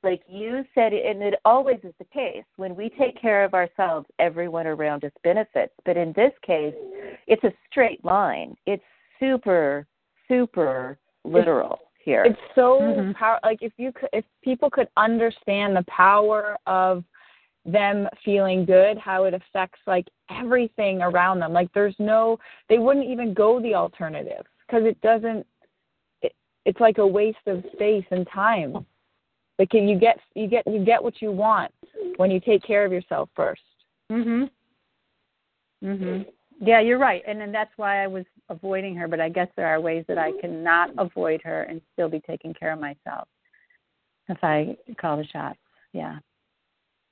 Like 0.04 0.22
you 0.28 0.66
said, 0.76 0.94
and 0.94 1.24
it 1.24 1.40
always 1.46 1.80
is 1.84 1.96
the 1.98 2.06
case. 2.06 2.44
When 2.58 2.76
we 2.76 2.90
take 2.90 3.20
care 3.20 3.44
of 3.44 3.54
ourselves, 3.54 4.08
everyone 4.20 4.68
around 4.68 5.06
us 5.06 5.12
benefits. 5.24 5.74
But 5.86 5.98
in 5.98 6.12
this 6.14 6.34
case, 6.42 6.76
it's 7.28 7.44
a 7.44 7.54
straight 7.70 8.04
line. 8.04 8.56
It's 8.66 8.84
super, 9.20 9.88
super 10.32 10.98
literal 11.26 11.80
here. 12.04 12.24
It's 12.24 12.40
so 12.56 12.80
Mhm. 12.80 13.16
power. 13.16 13.40
Like 13.44 13.62
if 13.62 13.74
you 13.78 13.92
could, 13.92 14.10
if 14.14 14.26
people 14.42 14.70
could 14.70 14.90
understand 14.98 15.76
the 15.76 15.84
power 15.84 16.58
of 16.66 17.04
them 17.66 18.10
feeling 18.24 18.66
good, 18.66 18.98
how 18.98 19.26
it 19.26 19.34
affects 19.34 19.80
like 19.86 20.08
everything 20.30 21.02
around 21.02 21.40
them. 21.40 21.54
Like 21.54 21.72
there's 21.74 22.00
no, 22.00 22.40
they 22.70 22.80
wouldn't 22.80 23.06
even 23.06 23.34
go 23.34 23.60
the 23.60 23.76
alternative 23.76 24.46
because 24.66 24.86
it 24.86 25.00
doesn't. 25.02 25.46
It, 26.22 26.34
it's 26.66 26.80
like 26.80 26.98
a 26.98 27.06
waste 27.06 27.46
of 27.48 27.64
space 27.74 28.06
and 28.12 28.28
time. 28.28 28.86
Like 29.60 29.74
you 29.74 30.00
get, 30.00 30.20
you 30.34 30.48
get, 30.48 30.66
you 30.66 30.84
get 30.84 31.04
what 31.04 31.22
you 31.22 31.32
want 31.32 31.72
when 32.18 32.32
you 32.32 32.40
take 32.40 32.64
care 32.64 32.84
of 32.84 32.92
yourself 32.92 33.30
first. 33.36 33.62
Mhm. 34.12 34.50
Mhm. 35.84 36.26
Yeah, 36.64 36.80
you're 36.80 37.00
right, 37.00 37.24
and 37.28 37.42
then 37.42 37.52
that's 37.52 37.72
why 37.76 38.04
I 38.04 38.08
was 38.08 38.24
avoiding 38.50 38.96
her. 38.96 39.08
But 39.08 39.20
I 39.20 39.30
guess 39.30 39.48
there 39.56 39.66
are 39.68 39.82
ways 39.82 40.06
that 40.08 40.20
I 40.20 40.32
can 40.40 40.64
not 40.64 40.92
avoid 40.98 41.42
her 41.44 41.64
and 41.64 41.82
still 41.94 42.08
be 42.08 42.20
taking 42.22 42.54
care 42.54 42.72
of 42.72 42.80
myself 42.80 43.28
if 44.30 44.38
I 44.44 44.78
call 45.00 45.18
the 45.18 45.26
shots. 45.26 45.58
Yeah. 45.92 46.20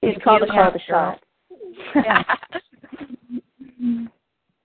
you 0.03 0.13
call 0.23 0.39
the 0.39 0.45
Yeah, 0.45 0.53
call 0.53 0.71
the 0.71 0.79
girl. 0.87 1.15
shot. 1.15 1.23
Yeah. 2.05 2.23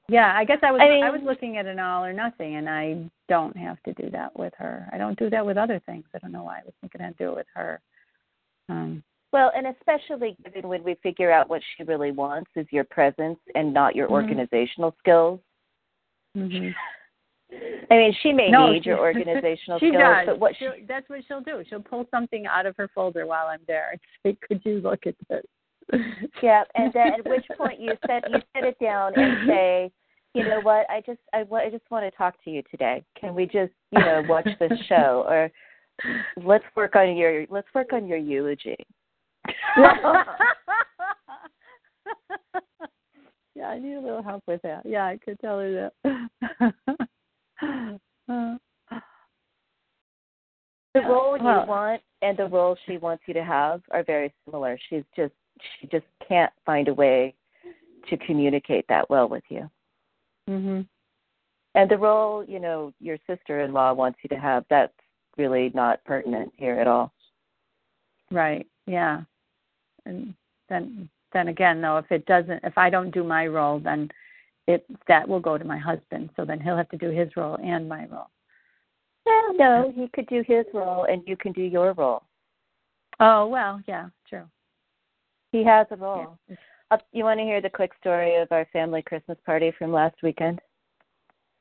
Yeah, 0.09 0.35
I 0.37 0.45
guess 0.45 0.59
I 0.63 0.71
was 0.71 0.83
I 0.83 0.89
mean- 0.91 1.03
I 1.05 1.11
was 1.11 1.23
looking 1.25 1.57
at 1.57 1.65
an 1.67 1.79
all 1.79 2.05
or 2.05 2.13
nothing, 2.13 2.57
and 2.57 2.69
I 2.69 3.09
don't 3.29 3.57
have 3.57 3.83
to 3.85 3.95
do 3.95 4.11
that 4.11 4.39
with 4.39 4.53
her. 4.59 4.87
I 4.93 4.99
don't 4.99 5.19
do 5.19 5.31
that 5.31 5.45
with 5.47 5.57
other 5.57 5.81
things. 5.87 6.05
I 6.15 6.19
don't 6.19 6.31
know 6.33 6.43
why 6.45 6.59
I 6.59 6.65
was 6.65 6.75
thinking 6.83 7.01
I'd 7.01 7.17
do 7.17 7.31
it 7.31 7.37
with 7.37 7.47
her. 7.55 7.81
Um, 8.69 9.03
Well, 9.35 9.51
and 9.57 9.67
especially 9.67 10.37
given 10.45 10.69
when 10.69 10.85
we 10.85 10.95
figure 11.03 11.33
out 11.33 11.51
what 11.51 11.61
she 11.77 11.83
really 11.83 12.13
wants 12.13 12.49
is 12.55 12.69
your 12.71 12.85
presence 12.85 13.41
and 13.57 13.75
not 13.75 13.97
your 13.97 14.07
Mhm. 14.07 14.13
organizational 14.13 14.95
skills. 15.01 15.41
mhm. 16.37 16.73
I 17.91 17.97
mean, 17.97 18.13
she 18.13 18.33
may 18.33 18.49
No, 18.51 18.71
need 18.71 18.87
your 18.87 18.99
organizational 19.11 19.81
she 19.81 19.89
skills, 19.89 20.03
does. 20.03 20.27
but 20.27 20.39
what 20.39 20.55
she 20.57 20.69
that's 20.87 21.09
what 21.09 21.25
she'll 21.25 21.41
do. 21.41 21.65
She'll 21.65 21.83
pull 21.83 22.07
something 22.13 22.47
out 22.47 22.65
of 22.67 22.77
her 22.77 22.87
folder 22.89 23.27
while 23.27 23.49
I'm 23.49 23.65
there 23.67 23.91
and 23.91 24.01
say, 24.23 24.35
"Could 24.47 24.65
you 24.65 24.81
look 24.81 25.05
at 25.05 25.17
this?" 25.29 25.45
Yeah, 26.41 26.63
and 26.77 26.93
then 26.93 27.15
at 27.15 27.25
which 27.27 27.47
point 27.59 27.81
you 27.81 27.97
set 28.07 28.31
you 28.31 28.41
set 28.55 28.65
it 28.65 28.79
down 28.79 29.15
and 29.17 29.49
say, 29.49 29.93
you 30.35 30.45
know 30.45 30.61
what, 30.61 30.89
I 30.89 31.01
just 31.01 31.21
I, 31.33 31.41
I 31.53 31.71
just 31.71 31.91
want 31.91 32.05
to 32.05 32.17
talk 32.17 32.41
to 32.45 32.51
you 32.51 32.63
today. 32.71 33.05
Can 33.17 33.35
we 33.35 33.47
just 33.47 33.73
you 33.91 33.99
know 33.99 34.23
watch 34.29 34.49
this 34.61 34.79
show 34.87 35.25
or 35.29 35.51
let's 36.37 36.65
work 36.77 36.95
on 36.95 37.17
your 37.17 37.47
let's 37.51 37.73
work 37.75 37.93
on 37.93 38.07
your 38.07 38.19
eulogy. 38.19 38.77
yeah, 43.55 43.69
I 43.69 43.79
need 43.79 43.95
a 43.95 44.01
little 44.01 44.23
help 44.23 44.43
with 44.47 44.63
that. 44.63 44.85
Yeah, 44.85 45.05
I 45.07 45.19
could 45.25 45.39
tell 45.41 45.59
her 45.61 45.91
that. 46.03 46.75
Uh, 48.27 48.57
The 50.95 51.01
role 51.03 51.37
you 51.37 51.45
Well- 51.45 51.67
want 51.67 52.03
and 52.23 52.37
the 52.39 52.47
role 52.47 52.77
she 52.87 52.97
wants 52.99 53.25
you 53.27 53.35
to 53.35 53.45
have 53.45 53.83
are 53.91 54.03
very 54.05 54.33
similar. 54.45 54.79
She's 54.89 55.05
just 55.17 55.35
she 55.81 55.87
just 55.89 56.07
can't 56.27 56.53
find 56.65 56.89
a 56.89 56.95
way 56.95 57.35
to 58.09 58.17
communicate 58.19 58.87
that 58.89 59.09
well 59.11 59.29
with 59.29 59.45
you. 59.51 59.71
mhm. 60.49 60.87
And 61.75 61.91
the 61.91 61.99
role, 61.99 62.45
you 62.45 62.59
know, 62.61 62.93
your 63.01 63.19
sister-in-law 63.27 63.93
wants 63.95 64.19
you 64.23 64.29
to 64.29 64.39
have, 64.39 64.65
that's 64.71 64.93
really 65.37 65.71
not 65.75 66.03
pertinent 66.05 66.53
here 66.57 66.79
at 66.79 66.87
all. 66.87 67.13
Right. 68.31 68.67
Yeah. 68.87 69.23
And 70.07 70.35
then 70.69 71.09
then 71.33 71.49
again 71.49 71.81
though, 71.81 71.99
if 71.99 72.11
it 72.11 72.27
doesn't 72.27 72.61
if 72.65 72.77
I 72.79 72.91
don't 72.91 73.13
do 73.13 73.25
my 73.25 73.47
role 73.47 73.79
then 73.79 74.11
it 74.67 74.87
that 75.09 75.29
will 75.29 75.41
go 75.41 75.59
to 75.59 75.65
my 75.65 75.79
husband. 75.79 76.31
So 76.37 76.45
then 76.45 76.61
he'll 76.61 76.77
have 76.77 76.89
to 76.91 76.99
do 76.99 77.11
his 77.11 77.29
role 77.37 77.59
and 77.63 77.89
my 77.89 78.07
role. 78.07 78.31
Well, 79.27 79.55
no, 79.55 79.93
he 79.95 80.09
could 80.09 80.27
do 80.27 80.45
his 80.47 80.67
role 80.75 81.05
and 81.05 81.23
you 81.27 81.37
can 81.37 81.53
do 81.53 81.63
your 81.63 81.93
role. 81.95 82.23
Oh 83.21 83.47
well, 83.47 83.81
yeah, 83.87 84.09
true. 84.29 84.45
He 85.53 85.65
has 85.65 85.87
a 85.91 85.97
role. 85.97 86.37
Uh, 86.91 86.99
you 87.13 87.25
want 87.25 87.39
to 87.41 87.45
hear 87.45 87.61
the 87.61 87.71
quick 87.71 87.93
story 88.01 88.37
of 88.37 88.49
our 88.51 88.67
family 88.73 89.03
Christmas 89.03 89.39
party 89.47 89.73
from 89.79 89.93
last 89.93 90.17
weekend? 90.23 90.61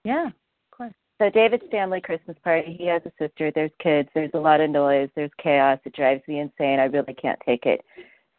Yeah, 0.03 0.27
of 0.27 0.33
course. 0.71 0.93
So 1.21 1.29
David's 1.29 1.63
family 1.71 2.01
Christmas 2.01 2.35
party, 2.43 2.75
he 2.77 2.87
has 2.87 3.01
a 3.05 3.11
sister, 3.19 3.51
there's 3.53 3.71
kids, 3.81 4.09
there's 4.13 4.31
a 4.33 4.39
lot 4.39 4.61
of 4.61 4.69
noise, 4.69 5.09
there's 5.15 5.31
chaos, 5.41 5.79
it 5.85 5.95
drives 5.95 6.21
me 6.27 6.39
insane. 6.39 6.79
I 6.79 6.85
really 6.85 7.13
can't 7.13 7.39
take 7.45 7.65
it. 7.65 7.81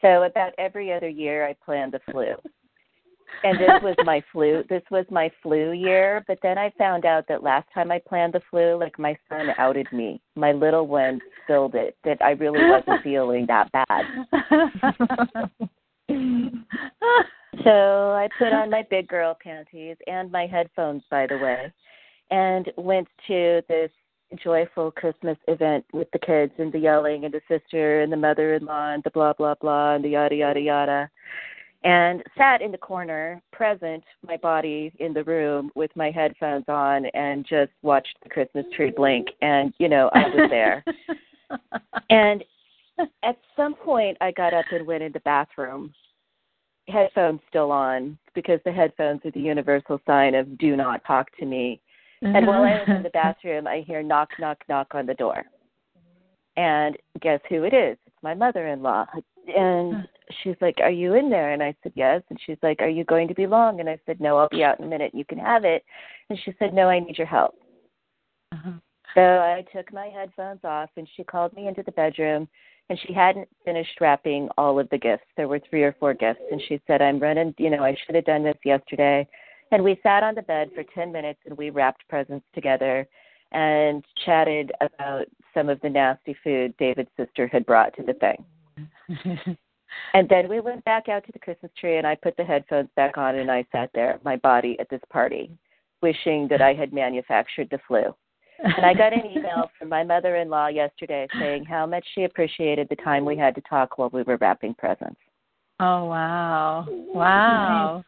So 0.04 0.24
about 0.24 0.52
every 0.58 0.92
other 0.92 1.08
year 1.08 1.46
I 1.46 1.54
plan 1.64 1.90
the 1.90 2.00
flu. 2.12 2.34
And 3.42 3.58
this 3.58 3.82
was 3.82 3.96
my 4.04 4.22
flu 4.32 4.62
this 4.68 4.82
was 4.90 5.06
my 5.10 5.30
flu 5.42 5.72
year, 5.72 6.22
but 6.28 6.38
then 6.42 6.58
I 6.58 6.70
found 6.76 7.06
out 7.06 7.24
that 7.28 7.42
last 7.42 7.66
time 7.72 7.90
I 7.90 8.00
planned 8.06 8.34
the 8.34 8.42
flu, 8.50 8.78
like 8.78 8.98
my 8.98 9.16
son 9.30 9.46
outed 9.56 9.88
me. 9.92 10.20
My 10.36 10.52
little 10.52 10.86
one 10.86 11.20
spilled 11.42 11.74
it 11.74 11.96
that 12.04 12.18
I 12.20 12.32
really 12.32 12.60
wasn't 12.68 13.02
feeling 13.02 13.46
that 13.46 13.70
bad. 13.72 14.04
So 17.62 17.70
I 17.70 18.28
put 18.38 18.52
on 18.52 18.68
my 18.68 18.84
big 18.90 19.08
girl 19.08 19.36
panties 19.42 19.96
and 20.06 20.30
my 20.30 20.46
headphones, 20.46 21.02
by 21.10 21.26
the 21.26 21.38
way, 21.38 21.72
and 22.30 22.70
went 22.76 23.08
to 23.28 23.62
this 23.68 23.90
joyful 24.42 24.90
Christmas 24.90 25.36
event 25.48 25.84
with 25.92 26.10
the 26.12 26.18
kids 26.18 26.52
and 26.58 26.72
the 26.72 26.78
yelling 26.78 27.24
and 27.24 27.34
the 27.34 27.40
sister 27.48 28.02
and 28.02 28.12
the 28.12 28.16
mother 28.16 28.54
in 28.54 28.64
law 28.64 28.92
and 28.92 29.02
the 29.02 29.10
blah, 29.10 29.32
blah, 29.32 29.54
blah 29.54 29.94
and 29.94 30.04
the 30.04 30.10
yada, 30.10 30.34
yada, 30.34 30.60
yada. 30.60 31.10
And 31.84 32.22
sat 32.38 32.62
in 32.62 32.72
the 32.72 32.78
corner, 32.78 33.42
present 33.52 34.02
my 34.26 34.38
body 34.38 34.92
in 35.00 35.12
the 35.12 35.24
room 35.24 35.70
with 35.74 35.90
my 35.94 36.10
headphones 36.10 36.64
on 36.68 37.06
and 37.06 37.44
just 37.46 37.72
watched 37.82 38.16
the 38.22 38.30
Christmas 38.30 38.64
tree 38.74 38.90
blink. 38.90 39.28
And, 39.42 39.74
you 39.78 39.88
know, 39.88 40.10
I 40.14 40.28
was 40.28 40.48
there. 40.50 40.84
and 42.10 42.42
at 43.22 43.36
some 43.54 43.74
point, 43.74 44.16
I 44.22 44.30
got 44.30 44.54
up 44.54 44.64
and 44.72 44.86
went 44.86 45.02
in 45.02 45.12
the 45.12 45.20
bathroom 45.20 45.92
headphones 46.88 47.40
still 47.48 47.72
on 47.72 48.18
because 48.34 48.60
the 48.64 48.72
headphones 48.72 49.20
are 49.24 49.30
the 49.30 49.40
universal 49.40 50.00
sign 50.06 50.34
of 50.34 50.58
do 50.58 50.76
not 50.76 51.04
talk 51.04 51.34
to 51.38 51.46
me. 51.46 51.80
And 52.24 52.46
while 52.46 52.62
I 52.62 52.72
was 52.72 52.88
in 52.88 53.02
the 53.02 53.10
bathroom, 53.14 53.66
I 53.66 53.84
hear 53.86 54.02
knock, 54.02 54.30
knock, 54.38 54.58
knock 54.68 54.88
on 54.92 55.06
the 55.06 55.14
door. 55.14 55.44
And 56.56 56.96
guess 57.20 57.40
who 57.48 57.64
it 57.64 57.74
is? 57.74 57.98
It's 58.06 58.22
my 58.22 58.34
mother 58.34 58.68
in 58.68 58.82
law. 58.82 59.06
And 59.54 60.08
she's 60.42 60.56
like, 60.60 60.76
Are 60.80 60.90
you 60.90 61.14
in 61.14 61.28
there? 61.28 61.52
And 61.52 61.62
I 61.62 61.74
said, 61.82 61.92
Yes. 61.94 62.22
And 62.30 62.38
she's 62.46 62.56
like, 62.62 62.80
Are 62.80 62.88
you 62.88 63.04
going 63.04 63.28
to 63.28 63.34
be 63.34 63.46
long? 63.46 63.80
And 63.80 63.88
I 63.88 63.98
said, 64.06 64.20
No, 64.20 64.38
I'll 64.38 64.48
be 64.48 64.64
out 64.64 64.78
in 64.78 64.86
a 64.86 64.88
minute. 64.88 65.14
You 65.14 65.24
can 65.24 65.38
have 65.38 65.64
it. 65.64 65.84
And 66.30 66.38
she 66.44 66.54
said, 66.58 66.72
No, 66.72 66.88
I 66.88 67.00
need 67.00 67.18
your 67.18 67.26
help. 67.26 67.54
Uh-huh. 68.52 68.72
So 69.14 69.20
I 69.20 69.64
took 69.72 69.92
my 69.92 70.06
headphones 70.06 70.60
off 70.64 70.90
and 70.96 71.08
she 71.16 71.24
called 71.24 71.52
me 71.54 71.68
into 71.68 71.82
the 71.82 71.92
bedroom 71.92 72.48
and 72.90 72.98
she 73.06 73.12
hadn't 73.12 73.48
finished 73.64 74.00
wrapping 74.00 74.48
all 74.58 74.78
of 74.78 74.88
the 74.90 74.98
gifts. 74.98 75.24
There 75.36 75.48
were 75.48 75.60
three 75.70 75.82
or 75.82 75.94
four 75.98 76.14
gifts 76.14 76.42
and 76.50 76.60
she 76.68 76.80
said, 76.86 77.00
I'm 77.00 77.20
running, 77.20 77.54
you 77.58 77.70
know, 77.70 77.84
I 77.84 77.96
should 78.04 78.16
have 78.16 78.24
done 78.24 78.42
this 78.42 78.56
yesterday. 78.64 79.26
And 79.74 79.82
we 79.82 79.98
sat 80.04 80.22
on 80.22 80.36
the 80.36 80.42
bed 80.42 80.70
for 80.72 80.84
10 80.94 81.10
minutes 81.10 81.40
and 81.46 81.58
we 81.58 81.70
wrapped 81.70 82.06
presents 82.08 82.46
together 82.54 83.08
and 83.50 84.04
chatted 84.24 84.70
about 84.80 85.24
some 85.52 85.68
of 85.68 85.80
the 85.80 85.90
nasty 85.90 86.36
food 86.44 86.72
David's 86.78 87.10
sister 87.16 87.48
had 87.48 87.66
brought 87.66 87.92
to 87.96 88.04
the 88.04 88.14
thing. 88.14 89.56
And 90.12 90.28
then 90.28 90.48
we 90.48 90.58
went 90.58 90.84
back 90.84 91.08
out 91.08 91.24
to 91.24 91.32
the 91.32 91.38
Christmas 91.38 91.70
tree 91.78 91.98
and 91.98 92.06
I 92.06 92.16
put 92.16 92.36
the 92.36 92.42
headphones 92.42 92.88
back 92.96 93.16
on 93.16 93.36
and 93.36 93.48
I 93.48 93.64
sat 93.70 93.90
there, 93.94 94.18
my 94.24 94.34
body 94.34 94.76
at 94.80 94.88
this 94.90 95.00
party, 95.08 95.56
wishing 96.02 96.48
that 96.50 96.60
I 96.60 96.74
had 96.74 96.92
manufactured 96.92 97.68
the 97.70 97.78
flu. 97.86 98.02
And 98.58 98.84
I 98.84 98.92
got 98.92 99.12
an 99.12 99.24
email 99.24 99.70
from 99.78 99.88
my 99.88 100.02
mother 100.02 100.34
in 100.34 100.48
law 100.48 100.66
yesterday 100.66 101.28
saying 101.38 101.64
how 101.64 101.86
much 101.86 102.04
she 102.12 102.24
appreciated 102.24 102.88
the 102.88 102.96
time 102.96 103.24
we 103.24 103.36
had 103.36 103.54
to 103.54 103.60
talk 103.60 103.96
while 103.96 104.10
we 104.12 104.22
were 104.24 104.36
wrapping 104.38 104.74
presents. 104.74 105.20
Oh 105.78 106.06
wow. 106.06 106.86
Wow. 106.88 108.04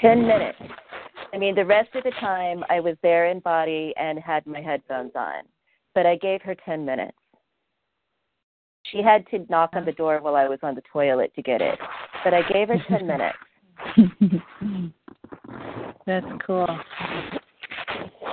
10 0.00 0.26
minutes. 0.26 0.58
I 1.32 1.38
mean, 1.38 1.54
the 1.54 1.64
rest 1.64 1.94
of 1.94 2.04
the 2.04 2.12
time 2.12 2.64
I 2.70 2.80
was 2.80 2.96
there 3.02 3.26
in 3.26 3.40
body 3.40 3.92
and 3.96 4.18
had 4.18 4.46
my 4.46 4.60
headphones 4.60 5.12
on, 5.14 5.42
but 5.94 6.06
I 6.06 6.16
gave 6.16 6.40
her 6.42 6.54
10 6.54 6.84
minutes. 6.84 7.16
She 8.90 9.02
had 9.02 9.26
to 9.28 9.44
knock 9.50 9.70
on 9.74 9.84
the 9.84 9.92
door 9.92 10.20
while 10.20 10.36
I 10.36 10.48
was 10.48 10.58
on 10.62 10.74
the 10.74 10.82
toilet 10.90 11.32
to 11.34 11.42
get 11.42 11.60
it, 11.60 11.78
but 12.24 12.32
I 12.32 12.40
gave 12.50 12.68
her 12.68 12.78
10 12.88 13.06
minutes. 13.06 13.36
That's 16.06 16.26
cool. 16.46 16.66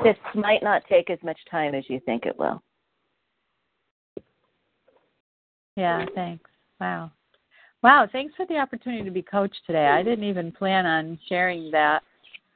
This 0.03 0.15
might 0.33 0.63
not 0.63 0.83
take 0.89 1.09
as 1.09 1.19
much 1.23 1.39
time 1.51 1.75
as 1.75 1.83
you 1.89 1.99
think 2.05 2.25
it 2.25 2.37
will. 2.37 2.61
Yeah, 5.75 6.05
thanks. 6.15 6.49
Wow. 6.79 7.11
Wow, 7.85 8.07
thanks 8.11 8.33
for 8.35 8.47
the 8.47 8.57
opportunity 8.57 9.03
to 9.03 9.11
be 9.11 9.21
coached 9.21 9.59
today. 9.67 9.85
I 9.85 10.01
didn't 10.01 10.23
even 10.23 10.51
plan 10.51 10.87
on 10.87 11.19
sharing 11.29 11.69
that 11.69 12.01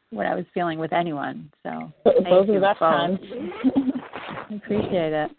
what 0.09 0.25
I 0.25 0.33
was 0.33 0.43
feeling 0.55 0.79
with 0.79 0.91
anyone. 0.91 1.51
So 1.61 1.93
thank 2.03 2.27
Those 2.27 2.47
you 2.47 2.55
are 2.55 2.59
the 2.59 2.61
best 2.61 2.79
both. 2.79 2.89
times. 2.89 3.19
I 4.49 4.55
appreciate 4.55 5.13
it. 5.13 5.31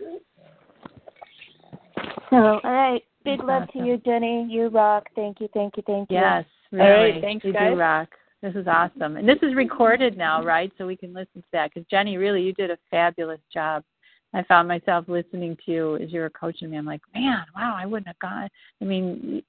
So, 2.31 2.37
all 2.37 2.61
right. 2.63 3.03
Big 3.25 3.39
That's 3.39 3.49
love 3.49 3.63
awesome. 3.65 3.81
to 3.81 3.89
you, 3.89 3.97
Jenny. 4.05 4.47
You 4.49 4.69
rock. 4.69 5.09
Thank 5.17 5.41
you, 5.41 5.49
thank 5.53 5.77
you, 5.77 5.83
thank 5.85 6.09
you. 6.09 6.19
Yes, 6.19 6.45
really. 6.71 6.89
right, 6.89 7.21
thanks, 7.21 7.45
you 7.45 7.53
guys. 7.53 7.73
do 7.73 7.77
rock. 7.77 8.11
This 8.43 8.55
is 8.55 8.69
awesome. 8.69 9.17
And 9.17 9.29
this 9.29 9.39
is 9.43 9.57
recorded 9.57 10.17
now, 10.17 10.45
right? 10.45 10.71
So 10.79 10.87
we 10.87 10.95
can 10.97 11.13
listen 11.13 11.43
to 11.43 11.49
that. 11.53 11.73
Because 11.75 11.85
Jenny, 11.91 12.17
really, 12.17 12.43
you 12.43 12.53
did 12.53 12.71
a 12.71 12.79
fabulous 12.93 13.41
job. 13.53 13.83
I 14.35 14.45
found 14.45 14.69
myself 14.69 15.07
listening 15.09 15.57
to 15.67 15.73
you 15.73 15.97
as 15.97 16.13
you 16.13 16.21
were 16.21 16.31
coaching 16.31 16.71
me. 16.71 16.77
I'm 16.77 16.87
like, 16.87 17.01
man, 17.13 17.45
wow, 17.57 17.75
I 17.77 17.87
wouldn't 17.87 18.07
have 18.07 18.21
gone. 18.21 18.49
I 18.81 18.85
mean, 18.85 19.43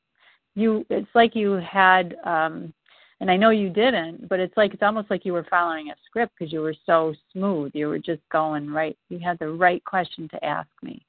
you. 0.56 0.86
It's 0.90 1.08
like 1.14 1.36
you 1.36 1.54
had, 1.54 2.16
um 2.24 2.74
and 3.20 3.30
I 3.30 3.38
know 3.38 3.52
you 3.52 3.70
didn't, 3.70 4.28
but 4.28 4.40
it's 4.40 4.58
like 4.58 4.74
it's 4.74 4.82
almost 4.82 5.12
like 5.12 5.26
you 5.26 5.34
were 5.34 5.46
following 5.50 5.90
a 5.92 5.96
script 6.08 6.34
because 6.38 6.52
you 6.52 6.62
were 6.62 6.76
so 6.88 7.14
smooth. 7.32 7.72
You 7.76 7.88
were 7.88 8.00
just 8.00 8.22
going 8.32 8.72
right. 8.72 8.98
You 9.10 9.20
had 9.20 9.38
the 9.38 9.50
right 9.50 9.84
question 9.86 10.28
to 10.30 10.44
ask 10.44 10.70
me 10.82 11.06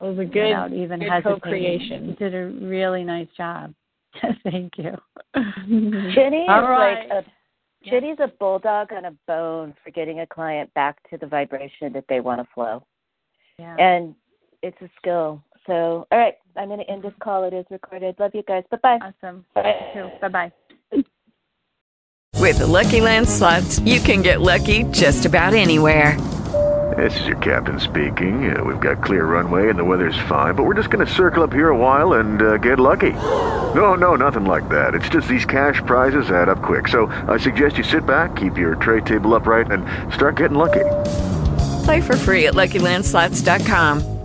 It 0.00 0.04
was 0.04 0.18
a 0.18 0.26
good, 0.26 0.48
without 0.48 0.72
even 0.74 1.00
good 1.00 1.10
hesitating. 1.10 1.40
co-creation. 1.40 2.06
You 2.08 2.14
did 2.16 2.34
a 2.34 2.46
really 2.66 3.02
nice 3.02 3.28
job. 3.34 3.72
Thank 4.44 4.74
you. 4.76 4.92
Jenny 6.14 6.44
All 6.48 6.62
is 6.62 6.68
right. 6.68 7.08
like 7.08 7.24
a 7.24 7.88
Jenny's 7.88 8.18
a 8.20 8.28
bulldog 8.28 8.92
on 8.92 9.06
a 9.06 9.12
bone 9.26 9.72
for 9.82 9.90
getting 9.90 10.20
a 10.20 10.26
client 10.26 10.72
back 10.74 10.98
to 11.10 11.16
the 11.16 11.26
vibration 11.26 11.92
that 11.92 12.04
they 12.08 12.20
want 12.20 12.40
to 12.40 12.48
flow. 12.54 12.84
Yeah. 13.58 13.76
And 13.76 14.14
it's 14.62 14.76
a 14.82 14.90
skill. 15.00 15.42
So, 15.68 16.06
all 16.10 16.18
right, 16.18 16.34
I'm 16.56 16.68
going 16.68 16.80
to 16.80 16.90
end 16.90 17.02
this 17.02 17.12
call. 17.20 17.44
It 17.44 17.52
is 17.52 17.66
recorded. 17.70 18.16
Love 18.18 18.34
you 18.34 18.42
guys. 18.42 18.64
Bye 18.70 18.78
bye. 18.82 18.98
Awesome. 19.22 19.44
Bye. 19.54 20.18
Bye 20.20 20.28
bye. 20.28 20.52
With 22.34 22.58
the 22.58 22.66
Lucky 22.66 23.00
Land 23.00 23.28
slots, 23.28 23.78
you 23.80 24.00
can 24.00 24.22
get 24.22 24.40
lucky 24.40 24.84
just 24.84 25.26
about 25.26 25.52
anywhere. 25.52 26.18
This 26.96 27.20
is 27.20 27.26
your 27.26 27.36
captain 27.36 27.78
speaking. 27.78 28.56
Uh, 28.56 28.64
we've 28.64 28.80
got 28.80 29.04
clear 29.04 29.26
runway 29.26 29.68
and 29.68 29.78
the 29.78 29.84
weather's 29.84 30.18
fine, 30.26 30.54
but 30.54 30.64
we're 30.64 30.74
just 30.74 30.88
going 30.88 31.06
to 31.06 31.12
circle 31.12 31.42
up 31.42 31.52
here 31.52 31.68
a 31.68 31.76
while 31.76 32.14
and 32.14 32.40
uh, 32.40 32.56
get 32.56 32.80
lucky. 32.80 33.12
No, 33.12 33.94
no, 33.94 34.14
nothing 34.14 34.46
like 34.46 34.68
that. 34.70 34.94
It's 34.94 35.10
just 35.10 35.28
these 35.28 35.44
cash 35.44 35.82
prizes 35.84 36.30
add 36.30 36.48
up 36.48 36.62
quick. 36.62 36.88
So 36.88 37.06
I 37.28 37.36
suggest 37.36 37.76
you 37.76 37.84
sit 37.84 38.06
back, 38.06 38.36
keep 38.36 38.56
your 38.56 38.74
tray 38.76 39.02
table 39.02 39.34
upright, 39.34 39.70
and 39.70 39.84
start 40.14 40.36
getting 40.36 40.56
lucky. 40.56 40.86
Play 41.84 42.00
for 42.00 42.16
free 42.16 42.46
at 42.46 42.54
LuckyLandSlots.com. 42.54 44.17